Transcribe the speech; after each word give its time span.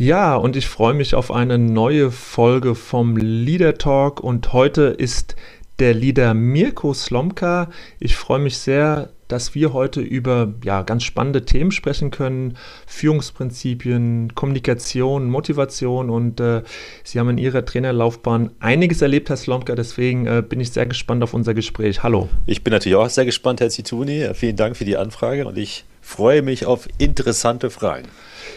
Ja, 0.00 0.34
und 0.34 0.56
ich 0.56 0.66
freue 0.66 0.94
mich 0.94 1.14
auf 1.14 1.30
eine 1.30 1.58
neue 1.58 2.10
Folge 2.10 2.74
vom 2.74 3.18
Leader 3.18 3.74
Talk 3.74 4.20
und 4.20 4.54
heute 4.54 4.84
ist 4.84 5.36
der 5.78 5.92
Leader 5.92 6.32
Mirko 6.32 6.94
Slomka. 6.94 7.68
Ich 7.98 8.16
freue 8.16 8.38
mich 8.38 8.56
sehr, 8.56 9.10
dass 9.28 9.54
wir 9.54 9.74
heute 9.74 10.00
über 10.00 10.54
ja, 10.64 10.84
ganz 10.84 11.04
spannende 11.04 11.44
Themen 11.44 11.70
sprechen 11.70 12.10
können. 12.10 12.56
Führungsprinzipien, 12.86 14.34
Kommunikation, 14.34 15.28
Motivation 15.28 16.08
und 16.08 16.40
äh, 16.40 16.62
Sie 17.04 17.20
haben 17.20 17.28
in 17.28 17.36
Ihrer 17.36 17.66
Trainerlaufbahn 17.66 18.52
einiges 18.58 19.02
erlebt, 19.02 19.28
Herr 19.28 19.36
Slomka. 19.36 19.74
Deswegen 19.74 20.26
äh, 20.26 20.42
bin 20.42 20.60
ich 20.60 20.70
sehr 20.70 20.86
gespannt 20.86 21.22
auf 21.22 21.34
unser 21.34 21.52
Gespräch. 21.52 22.02
Hallo. 22.02 22.30
Ich 22.46 22.64
bin 22.64 22.72
natürlich 22.72 22.96
auch 22.96 23.10
sehr 23.10 23.26
gespannt, 23.26 23.60
Herr 23.60 23.68
Zituni. 23.68 24.30
Vielen 24.32 24.56
Dank 24.56 24.78
für 24.78 24.86
die 24.86 24.96
Anfrage 24.96 25.46
und 25.46 25.58
ich 25.58 25.84
freue 26.00 26.42
mich 26.42 26.66
auf 26.66 26.88
interessante 26.98 27.70
Fragen. 27.70 28.08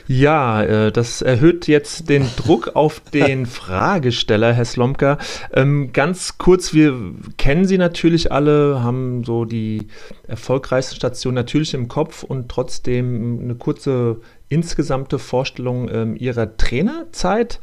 Ja, 0.07 0.63
äh, 0.63 0.91
das 0.91 1.21
erhöht 1.21 1.67
jetzt 1.67 2.09
den 2.09 2.27
Druck 2.37 2.75
auf 2.75 2.99
den 2.99 3.45
Fragesteller, 3.45 4.53
Herr 4.53 4.65
Slomka. 4.65 5.17
Ähm, 5.53 5.93
ganz 5.93 6.37
kurz, 6.37 6.73
wir 6.73 6.95
kennen 7.37 7.65
Sie 7.65 7.77
natürlich 7.77 8.31
alle, 8.31 8.83
haben 8.83 9.23
so 9.23 9.45
die 9.45 9.87
erfolgreichste 10.27 10.95
Station 10.95 11.33
natürlich 11.33 11.73
im 11.73 11.87
Kopf 11.87 12.23
und 12.23 12.49
trotzdem 12.49 13.39
eine 13.43 13.55
kurze 13.55 14.17
insgesamte 14.49 15.19
Vorstellung 15.19 15.89
ähm, 15.89 16.15
Ihrer 16.17 16.57
Trainerzeit. 16.57 17.59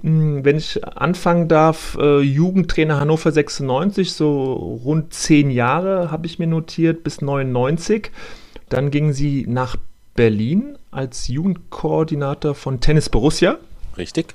Hm, 0.00 0.44
wenn 0.44 0.56
ich 0.56 0.84
anfangen 0.86 1.48
darf, 1.48 1.96
äh, 2.00 2.20
Jugendtrainer 2.20 2.98
Hannover 2.98 3.30
96, 3.30 4.12
so 4.12 4.52
rund 4.52 5.12
zehn 5.12 5.50
Jahre 5.50 6.10
habe 6.10 6.26
ich 6.26 6.38
mir 6.38 6.46
notiert, 6.46 7.04
bis 7.04 7.20
99. 7.20 8.10
Dann 8.74 8.90
gingen 8.90 9.12
Sie 9.12 9.46
nach 9.46 9.76
Berlin 10.16 10.76
als 10.90 11.28
Jugendkoordinator 11.28 12.56
von 12.56 12.80
Tennis 12.80 13.08
Borussia. 13.08 13.58
Richtig. 13.96 14.34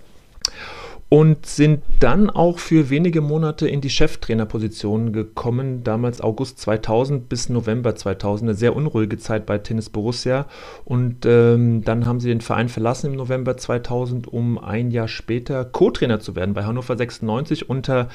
Und 1.10 1.46
sind 1.46 1.82
dann 2.00 2.30
auch 2.30 2.58
für 2.58 2.90
wenige 2.90 3.20
Monate 3.20 3.68
in 3.68 3.82
die 3.82 3.90
Cheftrainerposition 3.90 5.12
gekommen, 5.12 5.84
damals 5.84 6.22
August 6.22 6.60
2000 6.60 7.28
bis 7.28 7.50
November 7.50 7.98
2000, 7.98 8.52
eine 8.52 8.58
sehr 8.58 8.78
unruhige 8.78 9.18
Zeit 9.18 9.46
bei 9.46 9.58
Tennis 9.58 9.90
Borussia. 9.90 10.46
Und 10.86 11.26
ähm, 11.26 11.84
dann 11.84 12.06
haben 12.06 12.22
sie 12.22 12.30
den 12.30 12.40
Verein 12.40 12.70
verlassen 12.70 13.08
im 13.08 13.18
November 13.18 13.58
2000, 13.58 14.26
um 14.26 14.58
ein 14.58 14.90
Jahr 14.90 15.10
später 15.10 15.66
Co-Trainer 15.66 16.22
zu 16.22 16.38
werden 16.38 16.54
bei 16.54 16.64
Hannover 16.64 16.96
96 16.96 17.70
unter 17.70 18.08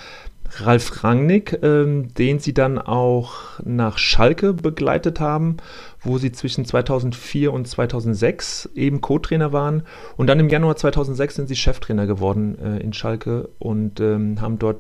Ralf 0.61 1.03
Rangnick, 1.03 1.59
ähm, 1.63 2.15
den 2.15 2.39
sie 2.39 2.55
dann 2.55 2.79
auch 2.79 3.59
nach 3.65 3.99
Schalke 3.99 4.53
begleitet 4.53 5.21
haben, 5.21 5.57
wo 6.05 6.19
sie 6.19 6.33
zwischen 6.33 6.65
2004 6.65 7.53
und 7.53 7.67
2006 7.67 8.71
eben 8.75 9.01
Co-Trainer 9.01 9.53
waren. 9.53 9.83
Und 10.17 10.29
dann 10.29 10.41
im 10.41 10.49
Januar 10.49 10.77
2006 10.77 11.35
sind 11.35 11.49
sie 11.49 11.57
Cheftrainer 11.57 12.07
geworden 12.07 12.59
äh, 12.59 12.79
in 12.79 12.93
Schalke 12.93 13.49
und 13.59 14.01
ähm, 14.01 14.41
haben 14.41 14.59
dort 14.59 14.79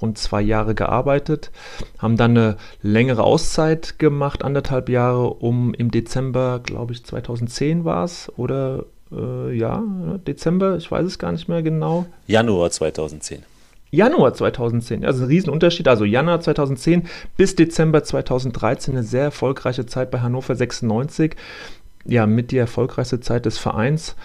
rund 0.00 0.18
zwei 0.18 0.42
Jahre 0.42 0.74
gearbeitet, 0.74 1.50
haben 1.98 2.16
dann 2.16 2.32
eine 2.32 2.56
längere 2.82 3.22
Auszeit 3.22 3.98
gemacht, 3.98 4.44
anderthalb 4.44 4.88
Jahre, 4.88 5.30
um 5.30 5.72
im 5.74 5.90
Dezember, 5.90 6.60
glaube 6.62 6.92
ich, 6.92 7.04
2010 7.04 7.84
war 7.84 8.04
es, 8.04 8.30
oder 8.36 8.84
äh, 9.12 9.56
ja, 9.56 9.82
Dezember, 10.26 10.76
ich 10.76 10.90
weiß 10.90 11.06
es 11.06 11.18
gar 11.18 11.32
nicht 11.32 11.48
mehr 11.48 11.62
genau. 11.62 12.06
Januar 12.26 12.70
2010. 12.70 13.44
Januar 13.90 14.34
2010. 14.34 15.04
Also 15.04 15.24
ein 15.24 15.28
Riesenunterschied. 15.28 15.88
Also 15.88 16.04
Januar 16.04 16.40
2010 16.40 17.04
bis 17.36 17.54
Dezember 17.54 18.02
2013 18.02 18.94
eine 18.94 19.04
sehr 19.04 19.24
erfolgreiche 19.24 19.86
Zeit 19.86 20.10
bei 20.10 20.20
Hannover 20.20 20.54
96. 20.54 21.36
Ja, 22.06 22.26
mit 22.26 22.50
die 22.50 22.58
erfolgreichste 22.58 23.20
Zeit 23.20 23.46
des 23.46 23.58
Vereins. 23.58 24.16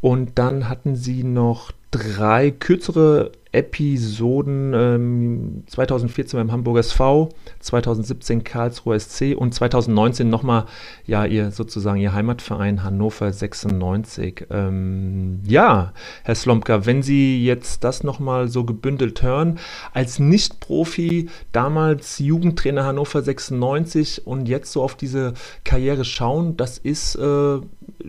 Und 0.00 0.38
dann 0.38 0.68
hatten 0.68 0.96
sie 0.96 1.24
noch 1.24 1.72
drei 1.90 2.50
kürzere 2.50 3.32
Episoden 3.50 4.74
ähm, 4.74 5.62
2014 5.68 6.38
beim 6.38 6.52
Hamburger 6.52 6.80
SV, 6.80 7.30
2017 7.60 8.44
Karlsruher 8.44 9.00
SC 9.00 9.34
und 9.34 9.54
2019 9.54 10.28
nochmal 10.28 10.66
ja 11.06 11.24
ihr 11.24 11.50
sozusagen 11.50 11.98
ihr 11.98 12.12
Heimatverein 12.12 12.84
Hannover 12.84 13.32
96. 13.32 14.46
Ähm, 14.50 15.40
ja, 15.46 15.94
Herr 16.24 16.34
Slomka, 16.34 16.84
wenn 16.84 17.02
Sie 17.02 17.42
jetzt 17.42 17.84
das 17.84 18.04
nochmal 18.04 18.48
so 18.48 18.64
gebündelt 18.64 19.22
hören, 19.22 19.58
als 19.94 20.18
Nicht-Profi, 20.18 21.30
damals 21.52 22.18
Jugendtrainer 22.18 22.84
Hannover 22.84 23.22
96 23.22 24.26
und 24.26 24.46
jetzt 24.46 24.72
so 24.72 24.82
auf 24.82 24.94
diese 24.94 25.32
Karriere 25.64 26.04
schauen, 26.04 26.58
das 26.58 26.76
ist 26.76 27.14
äh, 27.16 27.60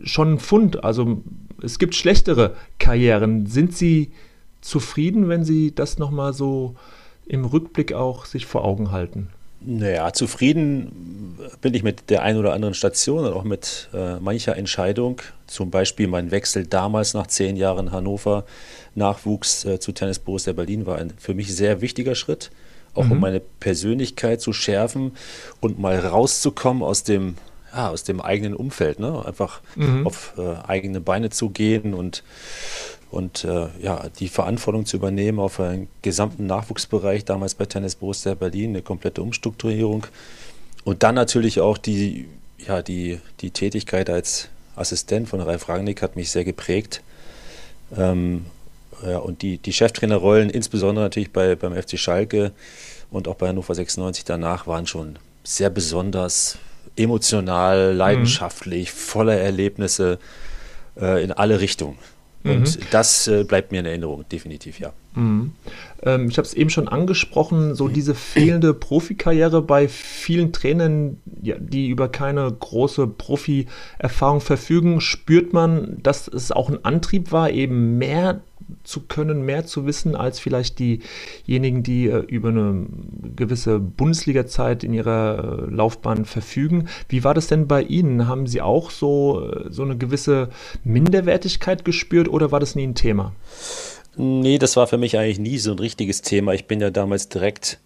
schon 0.04 0.34
ein 0.34 0.40
Fund. 0.40 0.84
Also 0.84 1.24
es 1.64 1.80
gibt 1.80 1.96
schlechtere 1.96 2.56
Karrieren. 2.80 3.46
Sind 3.46 3.76
Sie 3.76 4.12
zufrieden, 4.62 5.30
wenn 5.30 5.44
Sie 5.44 5.74
das 5.74 5.98
nochmal 5.98 6.34
so 6.34 6.76
im 7.26 7.46
Rückblick 7.46 7.94
auch 7.94 8.26
sich 8.26 8.46
vor 8.46 8.66
Augen 8.66 8.92
halten? 8.92 9.30
Naja, 9.62 10.14
zufrieden 10.14 11.38
bin 11.62 11.74
ich 11.74 11.84
mit 11.84 12.10
der 12.10 12.24
einen 12.24 12.40
oder 12.40 12.54
anderen 12.54 12.74
Station 12.74 13.26
und 13.26 13.34
auch 13.34 13.44
mit 13.44 13.90
äh, 13.94 14.18
mancher 14.20 14.56
Entscheidung. 14.56 15.22
Zum 15.48 15.70
Beispiel 15.70 16.08
mein 16.08 16.32
Wechsel 16.32 16.66
damals 16.66 17.14
nach 17.14 17.28
zehn 17.28 17.58
Jahren 17.58 17.92
Hannover 17.92 18.46
Nachwuchs 18.96 19.66
äh, 19.66 19.80
zu 19.80 19.92
Tennis 19.92 20.20
Borussia 20.20 20.54
Berlin 20.54 20.86
war 20.86 20.98
ein 20.98 21.12
für 21.18 21.34
mich 21.34 21.54
sehr 21.54 21.82
wichtiger 21.82 22.16
Schritt, 22.16 22.52
auch 22.94 23.04
mhm. 23.04 23.12
um 23.12 23.20
meine 23.20 23.42
Persönlichkeit 23.42 24.40
zu 24.40 24.54
schärfen 24.54 25.12
und 25.60 25.78
mal 25.78 26.00
rauszukommen 26.00 26.82
aus 26.82 27.04
dem 27.04 27.36
ja, 27.74 27.90
aus 27.90 28.04
dem 28.04 28.22
eigenen 28.22 28.56
Umfeld, 28.56 29.00
ne? 29.00 29.24
einfach 29.26 29.62
mhm. 29.76 30.06
auf 30.06 30.34
äh, 30.38 30.56
eigene 30.68 31.02
Beine 31.02 31.30
zu 31.30 31.50
gehen 31.50 31.94
und, 31.94 32.24
und 33.12 33.44
äh, 33.44 33.68
ja, 33.82 34.08
die 34.20 34.30
Verantwortung 34.30 34.86
zu 34.86 34.98
übernehmen 34.98 35.40
auf 35.40 35.60
einen 35.60 35.88
gesamten 36.02 36.46
Nachwuchsbereich, 36.46 37.26
damals 37.26 37.56
bei 37.56 37.66
Tennis 37.66 37.96
Borussia 37.96 38.34
Berlin, 38.34 38.72
eine 38.72 38.82
komplette 38.82 39.22
Umstrukturierung. 39.22 40.08
Und 40.84 41.04
dann 41.04 41.16
natürlich 41.16 41.60
auch 41.60 41.78
die, 41.78 42.28
ja, 42.66 42.82
die, 42.82 43.20
die 43.42 43.52
Tätigkeit 43.52 44.10
als 44.10 44.50
Assistent 44.76 45.28
von 45.28 45.42
Ralf 45.42 45.68
Rangnick 45.68 46.02
hat 46.02 46.16
mich 46.16 46.32
sehr 46.32 46.46
geprägt. 46.46 47.02
Ähm, 47.98 48.46
ja, 49.06 49.18
und 49.18 49.42
die, 49.42 49.58
die 49.58 49.74
Cheftrainerrollen, 49.74 50.50
insbesondere 50.50 51.06
natürlich 51.06 51.32
bei, 51.32 51.56
beim 51.56 51.74
FC 51.74 51.98
Schalke 51.98 52.52
und 53.12 53.28
auch 53.28 53.36
bei 53.36 53.48
Hannover 53.48 53.76
96 53.76 54.26
danach, 54.26 54.68
waren 54.68 54.88
schon 54.88 55.18
sehr 55.44 55.70
besonders, 55.70 56.58
emotional, 56.96 57.94
leidenschaftlich, 57.94 58.90
mhm. 58.94 58.98
voller 58.98 59.38
Erlebnisse 59.38 60.20
äh, 61.00 61.24
in 61.24 61.32
alle 61.32 61.60
Richtungen. 61.60 61.98
Und 62.44 62.80
mhm. 62.80 62.84
das 62.92 63.28
äh, 63.28 63.44
bleibt 63.44 63.74
mir 63.74 63.80
in 63.80 63.86
Erinnerung, 63.86 64.24
definitiv, 64.32 64.80
ja. 64.80 64.94
Mhm. 65.14 65.52
Ähm, 66.04 66.30
ich 66.30 66.38
habe 66.38 66.48
es 66.48 66.54
eben 66.54 66.70
schon 66.70 66.88
angesprochen, 66.88 67.76
so 67.76 67.90
diese 67.90 68.16
fehlende 68.16 68.74
Profikarriere 68.74 69.62
bei 69.62 69.90
vielen 69.90 70.54
Trainern, 70.54 71.18
ja, 71.42 71.56
die 71.60 71.90
über 71.90 72.08
keine 72.08 72.50
große 72.50 73.08
Profi-Erfahrung 73.08 74.40
verfügen, 74.40 75.02
spürt 75.02 75.52
man, 75.52 75.98
dass 76.02 76.30
es 76.30 76.54
auch 76.54 76.70
ein 76.70 76.86
Antrieb 76.86 77.34
war, 77.34 77.50
eben 77.50 77.98
mehr 77.98 78.42
zu 78.84 79.02
können, 79.02 79.44
mehr 79.44 79.66
zu 79.66 79.86
wissen 79.86 80.16
als 80.16 80.40
vielleicht 80.40 80.80
diejenigen, 80.80 81.84
die 81.84 82.08
äh, 82.08 82.20
über 82.20 82.50
eine 82.50 82.86
gewisse 83.36 83.80
Bundesliga-Zeit 83.80 84.84
in 84.84 84.94
ihrer 84.94 85.68
äh, 85.68 85.74
Laufbahn 85.74 86.26
verfügen. 86.26 86.88
Wie 87.08 87.24
war 87.24 87.34
das 87.34 87.48
denn 87.48 87.68
bei 87.68 87.82
Ihnen? 87.82 88.28
Haben 88.28 88.48
Sie 88.48 88.62
auch 88.62 88.92
so, 88.92 89.50
äh, 89.50 89.72
so 89.72 89.84
eine 89.84 89.98
gewisse 89.98 90.50
Minderwertigkeit 90.84 91.86
gespürt 91.86 92.28
oder 92.28 92.52
war 92.52 92.60
das 92.60 92.76
nie 92.76 92.88
ein 92.88 92.96
Thema? 92.96 93.34
Nee, 94.16 94.58
das 94.58 94.76
war 94.76 94.88
für 94.88 94.98
mich 94.98 95.18
eigentlich 95.18 95.40
nie 95.40 95.58
so 95.58 95.72
ein 95.72 95.80
richtiges 95.80 96.22
Thema. 96.22 96.54
Ich 96.54 96.66
bin 96.66 96.82
ja 96.82 96.90
damals 96.90 97.30
direkt 97.30 97.80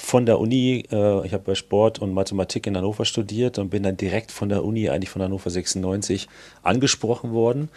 von 0.00 0.26
der 0.26 0.38
Uni, 0.38 0.84
äh, 0.90 1.26
ich 1.26 1.32
habe 1.32 1.44
bei 1.44 1.54
Sport 1.54 1.98
und 1.98 2.12
Mathematik 2.12 2.66
in 2.66 2.76
Hannover 2.76 3.04
studiert 3.04 3.58
und 3.58 3.70
bin 3.70 3.82
dann 3.82 3.96
direkt 3.96 4.30
von 4.30 4.48
der 4.48 4.64
Uni, 4.64 4.88
eigentlich 4.88 5.10
von 5.10 5.22
Hannover 5.22 5.50
96, 5.50 6.28
angesprochen 6.62 7.32
worden 7.32 7.68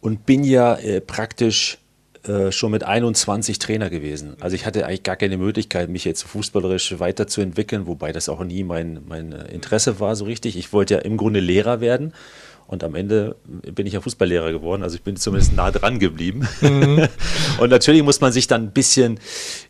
und 0.00 0.26
bin 0.26 0.42
ja 0.44 0.74
äh, 0.74 1.00
praktisch 1.00 1.78
äh, 2.26 2.52
schon 2.52 2.70
mit 2.70 2.84
21 2.84 3.58
Trainer 3.58 3.90
gewesen. 3.90 4.36
Also 4.40 4.56
ich 4.56 4.66
hatte 4.66 4.86
eigentlich 4.86 5.02
gar 5.02 5.16
keine 5.16 5.36
Möglichkeit, 5.36 5.88
mich 5.88 6.04
jetzt 6.04 6.22
fußballerisch 6.22 6.98
weiterzuentwickeln, 6.98 7.86
wobei 7.86 8.12
das 8.12 8.28
auch 8.28 8.42
nie 8.44 8.64
mein, 8.64 9.00
mein 9.06 9.32
Interesse 9.32 10.00
war 10.00 10.16
so 10.16 10.24
richtig. 10.24 10.56
Ich 10.56 10.72
wollte 10.72 10.94
ja 10.94 11.00
im 11.00 11.16
Grunde 11.16 11.40
Lehrer 11.40 11.80
werden 11.80 12.12
Und 12.66 12.82
am 12.82 12.94
Ende 12.94 13.36
bin 13.44 13.86
ich 13.86 13.92
ja 13.92 14.00
Fußballlehrer 14.00 14.50
geworden, 14.50 14.82
also 14.82 14.96
ich 14.96 15.02
bin 15.02 15.16
zumindest 15.16 15.54
nah 15.54 15.70
dran 15.70 15.98
geblieben. 15.98 16.48
Mhm. 16.62 17.08
und 17.58 17.70
natürlich 17.70 18.02
muss 18.02 18.20
man 18.20 18.32
sich 18.32 18.46
dann 18.46 18.64
ein 18.64 18.70
bisschen, 18.72 19.20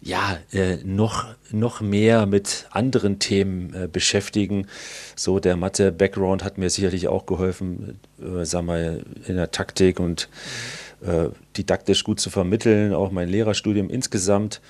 ja, 0.00 0.38
äh, 0.52 0.76
noch, 0.84 1.26
noch 1.50 1.80
mehr 1.80 2.26
mit 2.26 2.66
anderen 2.70 3.18
Themen 3.18 3.74
äh, 3.74 3.88
beschäftigen. 3.88 4.68
So 5.16 5.40
der 5.40 5.56
Mathe-Background 5.56 6.44
hat 6.44 6.56
mir 6.56 6.70
sicherlich 6.70 7.08
auch 7.08 7.26
geholfen, 7.26 7.98
äh, 8.20 8.44
sag 8.44 8.64
mal, 8.64 9.02
in 9.26 9.34
der 9.34 9.50
Taktik 9.50 9.98
und 9.98 10.28
äh, 11.04 11.28
didaktisch 11.56 12.04
gut 12.04 12.20
zu 12.20 12.30
vermitteln, 12.30 12.92
auch 12.92 13.10
mein 13.10 13.28
Lehrerstudium 13.28 13.90
insgesamt. 13.90 14.60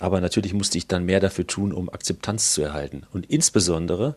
Aber 0.00 0.20
natürlich 0.20 0.52
musste 0.52 0.78
ich 0.78 0.86
dann 0.88 1.04
mehr 1.04 1.20
dafür 1.20 1.46
tun, 1.46 1.72
um 1.72 1.88
Akzeptanz 1.88 2.52
zu 2.52 2.62
erhalten. 2.62 3.04
Und 3.12 3.26
insbesondere 3.26 4.16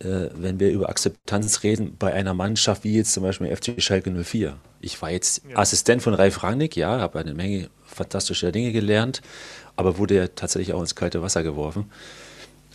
äh, 0.00 0.28
wenn 0.34 0.58
wir 0.58 0.70
über 0.70 0.88
Akzeptanz 0.88 1.62
reden, 1.62 1.96
bei 1.98 2.12
einer 2.12 2.34
Mannschaft 2.34 2.84
wie 2.84 2.96
jetzt 2.96 3.12
zum 3.12 3.22
Beispiel 3.22 3.54
FC 3.54 3.80
Schalke 3.80 4.10
04. 4.10 4.56
Ich 4.80 5.00
war 5.00 5.10
jetzt 5.10 5.42
ja. 5.48 5.56
Assistent 5.56 6.02
von 6.02 6.14
Ralf 6.14 6.42
Rangnick, 6.42 6.76
ja, 6.76 7.00
habe 7.00 7.18
eine 7.18 7.34
Menge 7.34 7.68
fantastischer 7.86 8.50
Dinge 8.50 8.72
gelernt, 8.72 9.22
aber 9.76 9.98
wurde 9.98 10.16
ja 10.16 10.26
tatsächlich 10.28 10.74
auch 10.74 10.80
ins 10.80 10.94
kalte 10.94 11.22
Wasser 11.22 11.42
geworfen. 11.42 11.90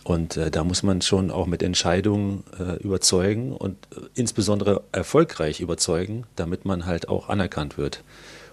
Und 0.02 0.36
äh, 0.36 0.50
da 0.50 0.64
muss 0.64 0.82
man 0.82 1.02
schon 1.02 1.30
auch 1.30 1.46
mit 1.46 1.62
Entscheidungen 1.62 2.44
äh, 2.58 2.82
überzeugen 2.82 3.52
und 3.52 3.76
äh, 3.94 4.00
insbesondere 4.14 4.82
erfolgreich 4.92 5.60
überzeugen, 5.60 6.24
damit 6.36 6.64
man 6.64 6.86
halt 6.86 7.08
auch 7.08 7.28
anerkannt 7.28 7.76
wird. 7.76 8.02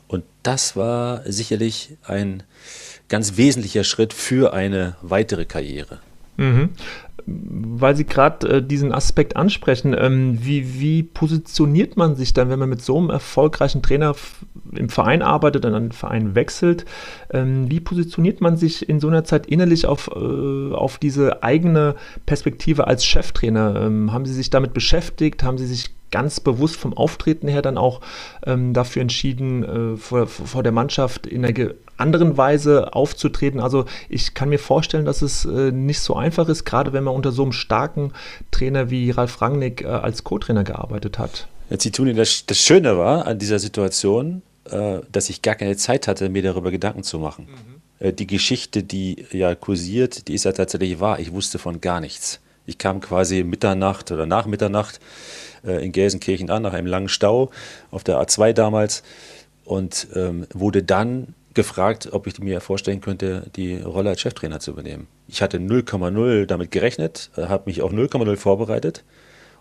Und 0.07 0.23
das 0.43 0.75
war 0.75 1.21
sicherlich 1.25 1.97
ein 2.05 2.43
ganz 3.09 3.37
wesentlicher 3.37 3.83
Schritt 3.83 4.13
für 4.13 4.53
eine 4.53 4.95
weitere 5.01 5.45
Karriere. 5.45 5.99
Mhm 6.37 6.69
weil 7.29 7.95
Sie 7.97 8.05
gerade 8.05 8.47
äh, 8.47 8.63
diesen 8.63 8.93
Aspekt 8.93 9.35
ansprechen, 9.35 9.93
ähm, 9.97 10.37
wie, 10.41 10.79
wie 10.79 11.03
positioniert 11.03 11.97
man 11.97 12.15
sich 12.15 12.33
dann, 12.33 12.49
wenn 12.49 12.59
man 12.59 12.69
mit 12.69 12.81
so 12.81 12.97
einem 12.97 13.09
erfolgreichen 13.09 13.81
Trainer 13.81 14.15
im 14.71 14.87
Verein 14.87 15.21
arbeitet 15.21 15.65
und 15.65 15.73
dann 15.73 15.83
den 15.83 15.91
Verein 15.91 16.35
wechselt? 16.35 16.85
Ähm, 17.29 17.69
wie 17.69 17.81
positioniert 17.81 18.39
man 18.39 18.55
sich 18.55 18.87
in 18.87 19.01
so 19.01 19.09
einer 19.09 19.25
Zeit 19.25 19.45
innerlich 19.45 19.85
auf, 19.85 20.09
äh, 20.15 20.73
auf 20.73 20.99
diese 20.99 21.43
eigene 21.43 21.95
Perspektive 22.25 22.87
als 22.87 23.05
Cheftrainer? 23.05 23.81
Ähm, 23.81 24.13
haben 24.13 24.25
Sie 24.25 24.33
sich 24.33 24.49
damit 24.49 24.73
beschäftigt? 24.73 25.43
Haben 25.43 25.57
Sie 25.57 25.67
sich 25.67 25.96
ganz 26.11 26.39
bewusst 26.39 26.77
vom 26.77 26.93
Auftreten 26.93 27.47
her 27.47 27.61
dann 27.61 27.77
auch 27.77 28.01
ähm, 28.45 28.73
dafür 28.73 29.01
entschieden, 29.01 29.95
äh, 29.95 29.97
vor, 29.97 30.27
vor 30.27 30.63
der 30.63 30.71
Mannschaft 30.71 31.27
in 31.27 31.45
einer 31.45 31.71
anderen 31.97 32.37
Weise 32.37 32.93
aufzutreten. 32.93 33.59
Also 33.59 33.85
ich 34.09 34.33
kann 34.33 34.49
mir 34.49 34.59
vorstellen, 34.59 35.05
dass 35.05 35.21
es 35.21 35.45
äh, 35.45 35.71
nicht 35.71 35.99
so 35.99 36.15
einfach 36.15 36.47
ist, 36.47 36.63
gerade 36.63 36.93
wenn 36.93 37.03
man 37.03 37.15
unter 37.15 37.31
so 37.31 37.43
einem 37.43 37.51
starken 37.51 38.13
Trainer 38.51 38.89
wie 38.89 39.11
Ralf 39.11 39.41
Rangnick 39.41 39.81
äh, 39.81 39.87
als 39.87 40.23
Co-Trainer 40.23 40.63
gearbeitet 40.63 41.19
hat. 41.19 41.47
Jetzt 41.69 41.83
die 41.83 41.91
Tuni, 41.91 42.13
das, 42.13 42.45
das 42.45 42.59
Schöne 42.59 42.97
war 42.97 43.25
an 43.25 43.39
dieser 43.39 43.59
Situation, 43.59 44.41
äh, 44.69 44.99
dass 45.11 45.29
ich 45.29 45.41
gar 45.41 45.55
keine 45.55 45.75
Zeit 45.75 46.07
hatte, 46.07 46.29
mir 46.29 46.43
darüber 46.43 46.71
Gedanken 46.71 47.03
zu 47.03 47.19
machen. 47.19 47.47
Mhm. 47.49 48.05
Äh, 48.07 48.13
die 48.13 48.27
Geschichte, 48.27 48.83
die 48.83 49.25
ja 49.31 49.55
kursiert, 49.55 50.27
die 50.27 50.33
ist 50.33 50.45
ja 50.45 50.51
tatsächlich 50.51 50.99
wahr. 50.99 51.19
Ich 51.19 51.33
wusste 51.33 51.59
von 51.59 51.81
gar 51.81 51.99
nichts. 51.99 52.39
Ich 52.65 52.77
kam 52.77 52.99
quasi 52.99 53.43
Mitternacht 53.43 54.11
oder 54.11 54.25
nach 54.25 54.45
Mitternacht 54.45 54.99
in 55.71 55.91
Gelsenkirchen 55.91 56.49
an, 56.49 56.63
nach 56.63 56.73
einem 56.73 56.87
langen 56.87 57.09
Stau 57.09 57.51
auf 57.91 58.03
der 58.03 58.19
A2 58.21 58.53
damals 58.53 59.03
und 59.65 60.07
ähm, 60.15 60.47
wurde 60.53 60.83
dann 60.83 61.33
gefragt, 61.53 62.09
ob 62.11 62.27
ich 62.27 62.39
mir 62.39 62.61
vorstellen 62.61 63.01
könnte, 63.01 63.47
die 63.55 63.77
Rolle 63.77 64.11
als 64.11 64.21
Cheftrainer 64.21 64.59
zu 64.59 64.71
übernehmen. 64.71 65.07
Ich 65.27 65.41
hatte 65.41 65.57
0,0 65.57 66.45
damit 66.45 66.71
gerechnet, 66.71 67.31
äh, 67.35 67.47
habe 67.47 67.63
mich 67.65 67.81
auch 67.81 67.91
0,0 67.91 68.37
vorbereitet 68.37 69.03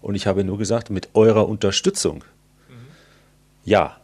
und 0.03 0.15
ich 0.15 0.27
habe 0.27 0.45
nur 0.45 0.59
gesagt, 0.59 0.91
mit 0.91 1.09
eurer 1.15 1.49
Unterstützung. 1.49 2.19
Mhm. 2.69 2.75
Ja. 3.65 3.97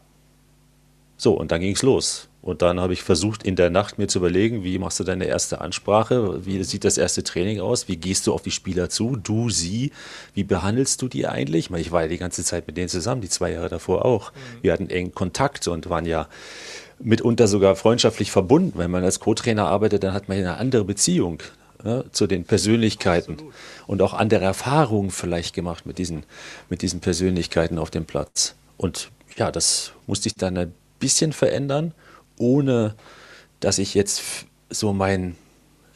So, 1.17 1.35
und 1.35 1.53
dann 1.53 1.61
ging 1.61 1.75
es 1.75 1.83
los. 1.83 2.29
Und 2.43 2.61
dann 2.61 2.81
habe 2.81 2.93
ich 2.93 3.05
versucht, 3.05 3.45
in 3.45 3.55
der 3.55 3.71
Nacht 3.71 3.99
mir 3.99 4.09
zu 4.09 4.19
überlegen, 4.19 4.65
wie 4.65 4.77
machst 4.79 4.99
du 4.99 5.05
deine 5.05 5.27
erste 5.27 5.61
Ansprache? 5.61 6.45
Wie 6.45 6.63
sieht 6.65 6.85
das 6.85 6.99
erste 6.99 7.23
Training 7.23 7.61
aus? 7.61 7.87
Wie 7.87 7.97
gehst 7.97 8.27
du 8.27 8.35
auf 8.35 8.43
die 8.43 8.51
Spieler 8.51 8.91
zu? 8.91 9.15
Du, 9.15 9.49
sie? 9.49 9.93
Wie 10.35 10.43
behandelst 10.43 11.01
du 11.03 11.09
die 11.09 11.29
eigentlich? 11.29 11.71
Ich 11.71 11.93
war 11.93 12.03
ja 12.03 12.09
die 12.09 12.19
ganze 12.19 12.43
Zeit 12.43 12.67
mit 12.67 12.77
denen 12.77 12.89
zusammen, 12.89 13.21
die 13.21 13.29
zwei 13.29 13.53
Jahre 13.53 13.69
davor 13.69 14.05
auch. 14.05 14.33
Mhm. 14.33 14.37
Wir 14.63 14.73
hatten 14.73 14.91
engen 14.91 15.15
Kontakt 15.15 15.69
und 15.69 15.89
waren 15.89 16.05
ja 16.05 16.27
mitunter 16.99 17.47
sogar 17.47 17.77
freundschaftlich 17.77 18.33
verbunden. 18.33 18.73
Wenn 18.77 18.91
man 18.91 19.05
als 19.05 19.21
Co-Trainer 19.21 19.67
arbeitet, 19.69 20.03
dann 20.03 20.13
hat 20.13 20.29
man 20.29 20.37
eine 20.37 20.57
andere 20.57 20.85
Beziehung 20.85 21.39
ja, 21.85 22.03
zu 22.11 22.27
den 22.27 22.43
Persönlichkeiten 22.43 23.35
Absolut. 23.35 23.55
und 23.87 24.03
auch 24.03 24.15
andere 24.15 24.45
Erfahrungen 24.45 25.13
vielleicht 25.13 25.55
gemacht 25.55 25.87
mit 25.87 25.99
diesen, 25.99 26.25
mit 26.69 26.83
diesen 26.83 26.99
Persönlichkeiten 26.99 27.79
auf 27.79 27.91
dem 27.91 28.05
Platz. 28.05 28.57
Und 28.79 29.11
ja, 29.37 29.53
das 29.53 29.93
musste 30.09 30.29
ich 30.29 30.35
dann 30.35 30.59
ein 30.59 30.75
bisschen 30.99 31.33
verändern 31.33 31.95
ohne 32.43 32.97
dass 33.61 33.79
ich 33.79 33.95
jetzt 33.95 34.23
so 34.69 34.93
mein, 34.93 35.37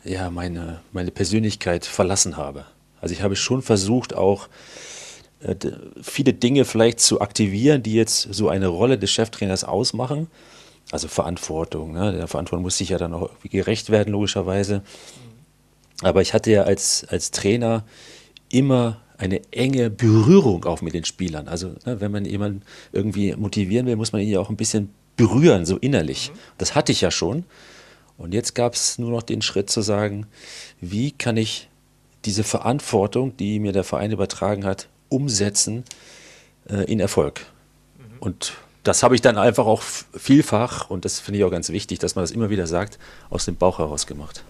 ja, 0.05 0.31
meine, 0.31 0.81
meine 0.93 1.11
Persönlichkeit 1.11 1.85
verlassen 1.85 2.37
habe. 2.37 2.65
Also 3.01 3.13
ich 3.13 3.23
habe 3.23 3.37
schon 3.37 3.61
versucht, 3.61 4.15
auch 4.15 4.49
äh, 5.41 5.55
viele 6.01 6.33
Dinge 6.33 6.65
vielleicht 6.65 7.01
zu 7.01 7.21
aktivieren, 7.21 7.83
die 7.83 7.95
jetzt 7.95 8.33
so 8.33 8.49
eine 8.49 8.69
Rolle 8.69 8.99
des 8.99 9.11
Cheftrainers 9.11 9.65
ausmachen. 9.65 10.29
Also 10.93 11.09
Verantwortung. 11.09 11.93
Ne? 11.93 12.13
Der 12.13 12.29
Verantwortung 12.29 12.63
muss 12.63 12.79
sich 12.79 12.91
ja 12.91 12.99
dann 12.99 13.13
auch 13.13 13.31
gerecht 13.43 13.91
werden, 13.91 14.13
logischerweise. 14.13 14.83
Aber 16.03 16.23
ich 16.23 16.33
hatte 16.33 16.53
ja 16.53 16.63
als, 16.63 17.05
als 17.09 17.33
Trainer 17.33 17.85
immer 18.49 19.01
eine 19.19 19.41
enge 19.51 19.91
Berührung 19.91 20.65
auch 20.67 20.83
mit 20.83 20.95
den 20.95 21.05
Spielern. 21.05 21.49
Also 21.49 21.69
ne, 21.85 22.01
wenn 22.01 22.13
man 22.13 22.25
jemanden 22.25 22.63
irgendwie 22.93 23.35
motivieren 23.35 23.87
will, 23.87 23.97
muss 23.97 24.13
man 24.13 24.23
ihn 24.23 24.29
ja 24.29 24.39
auch 24.39 24.51
ein 24.51 24.57
bisschen 24.57 24.91
berühren, 25.17 25.67
so 25.67 25.77
innerlich. 25.77 26.33
Das 26.59 26.75
hatte 26.75 26.93
ich 26.93 27.01
ja 27.01 27.11
schon. 27.11 27.45
Und 28.19 28.33
jetzt 28.33 28.55
gab 28.55 28.75
es 28.75 28.99
nur 28.99 29.11
noch 29.11 29.23
den 29.23 29.43
Schritt 29.43 29.71
zu 29.71 29.83
sagen, 29.83 30.27
wie 30.81 31.11
kann 31.11 31.37
ich 31.37 31.69
diese 32.25 32.45
Verantwortung, 32.45 33.37
die 33.37 33.61
mir 33.61 33.73
der 33.73 33.85
Verein 33.85 34.11
übertragen 34.11 34.65
hat, 34.65 34.89
umsetzen 35.09 35.85
äh, 36.69 36.91
in 36.91 36.99
Erfolg. 36.99 37.47
Mhm. 37.99 38.19
Und 38.21 38.53
das 38.83 39.03
habe 39.03 39.15
ich 39.15 39.21
dann 39.21 39.37
einfach 39.37 39.67
auch 39.67 39.83
vielfach, 39.83 40.91
und 40.91 41.05
das 41.05 41.21
finde 41.21 41.39
ich 41.39 41.45
auch 41.45 41.51
ganz 41.51 41.71
wichtig, 41.71 41.99
dass 41.99 42.15
man 42.15 42.23
das 42.23 42.31
immer 42.31 42.51
wieder 42.51 42.67
sagt, 42.67 42.99
aus 43.31 43.45
dem 43.45 43.57
Bauch 43.57 43.79
heraus 43.79 44.07
gemacht. 44.07 44.45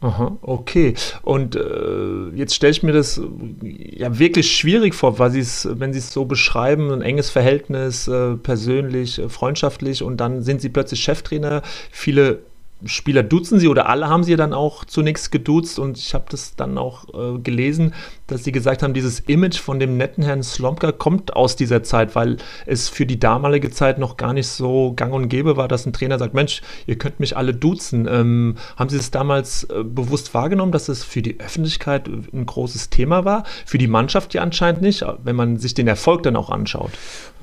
Aha, 0.00 0.36
okay. 0.42 0.94
Und 1.22 1.56
äh, 1.56 2.28
jetzt 2.34 2.54
stelle 2.54 2.70
ich 2.70 2.82
mir 2.82 2.92
das 2.92 3.20
ja 3.50 4.18
wirklich 4.18 4.54
schwierig 4.54 4.94
vor, 4.94 5.18
weil 5.18 5.30
sie's, 5.30 5.66
wenn 5.70 5.92
Sie 5.92 6.00
es 6.00 6.12
so 6.12 6.26
beschreiben, 6.26 6.92
ein 6.92 7.00
enges 7.00 7.30
Verhältnis, 7.30 8.06
äh, 8.06 8.36
persönlich, 8.36 9.18
äh, 9.18 9.28
freundschaftlich 9.30 10.02
und 10.02 10.18
dann 10.18 10.42
sind 10.42 10.60
Sie 10.60 10.68
plötzlich 10.68 11.00
Cheftrainer. 11.00 11.62
Viele 11.90 12.40
Spieler 12.84 13.22
duzen 13.22 13.58
Sie 13.58 13.68
oder 13.68 13.88
alle 13.88 14.08
haben 14.08 14.22
Sie 14.22 14.36
dann 14.36 14.52
auch 14.52 14.84
zunächst 14.84 15.32
geduzt 15.32 15.78
und 15.78 15.96
ich 15.96 16.12
habe 16.12 16.26
das 16.28 16.56
dann 16.56 16.76
auch 16.76 17.06
äh, 17.14 17.38
gelesen, 17.38 17.94
dass 18.26 18.44
Sie 18.44 18.52
gesagt 18.52 18.82
haben, 18.82 18.92
dieses 18.92 19.20
Image 19.20 19.58
von 19.58 19.80
dem 19.80 19.96
netten 19.96 20.22
Herrn 20.22 20.42
Slomka 20.42 20.92
kommt 20.92 21.34
aus 21.34 21.56
dieser 21.56 21.82
Zeit, 21.82 22.14
weil 22.14 22.36
es 22.66 22.90
für 22.90 23.06
die 23.06 23.18
damalige 23.18 23.70
Zeit 23.70 23.98
noch 23.98 24.18
gar 24.18 24.34
nicht 24.34 24.48
so 24.48 24.92
gang 24.94 25.14
und 25.14 25.28
gäbe 25.28 25.56
war, 25.56 25.68
dass 25.68 25.86
ein 25.86 25.94
Trainer 25.94 26.18
sagt, 26.18 26.34
Mensch, 26.34 26.60
ihr 26.86 26.98
könnt 26.98 27.18
mich 27.18 27.36
alle 27.36 27.54
duzen. 27.54 28.06
Ähm, 28.10 28.56
haben 28.76 28.90
Sie 28.90 28.98
es 28.98 29.10
damals 29.10 29.64
äh, 29.64 29.82
bewusst 29.82 30.34
wahrgenommen, 30.34 30.72
dass 30.72 30.88
es 30.88 31.02
für 31.02 31.22
die 31.22 31.40
Öffentlichkeit 31.40 32.08
ein 32.08 32.44
großes 32.44 32.90
Thema 32.90 33.24
war? 33.24 33.44
Für 33.64 33.78
die 33.78 33.88
Mannschaft 33.88 34.34
ja 34.34 34.42
anscheinend 34.42 34.82
nicht, 34.82 35.02
wenn 35.24 35.36
man 35.36 35.56
sich 35.56 35.72
den 35.72 35.88
Erfolg 35.88 36.24
dann 36.24 36.36
auch 36.36 36.50
anschaut. 36.50 36.90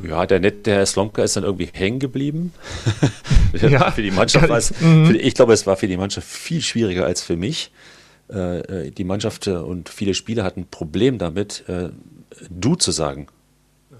Ja, 0.08 0.26
der 0.26 0.40
nette 0.40 0.72
Herr 0.72 0.86
Slomka 0.86 1.24
ist 1.24 1.38
dann 1.38 1.44
irgendwie 1.44 1.70
hängen 1.72 2.00
geblieben. 2.00 2.54
ja, 3.62 3.92
für 3.92 4.02
die 4.02 4.12
Mannschaft 4.12 4.50
war 4.50 4.58
es, 4.58 4.80
mhm. 4.80 5.23
Ich 5.24 5.34
glaube, 5.36 5.54
es 5.54 5.66
war 5.66 5.78
für 5.78 5.88
die 5.88 5.98
Mannschaft 5.98 6.28
viel 6.28 6.62
schwieriger 6.62 7.06
als 7.06 7.22
für 7.22 7.36
mich. 7.36 7.72
Äh, 8.32 8.60
äh, 8.60 8.92
die 8.92 9.04
Mannschaft 9.04 9.48
und 9.48 9.90
viele 9.90 10.14
Spieler 10.14 10.44
hatten 10.44 10.62
ein 10.62 10.68
Problem 10.70 11.18
damit, 11.18 11.64
äh, 11.68 11.90
du 12.50 12.76
zu 12.76 12.92
sagen. 12.92 13.28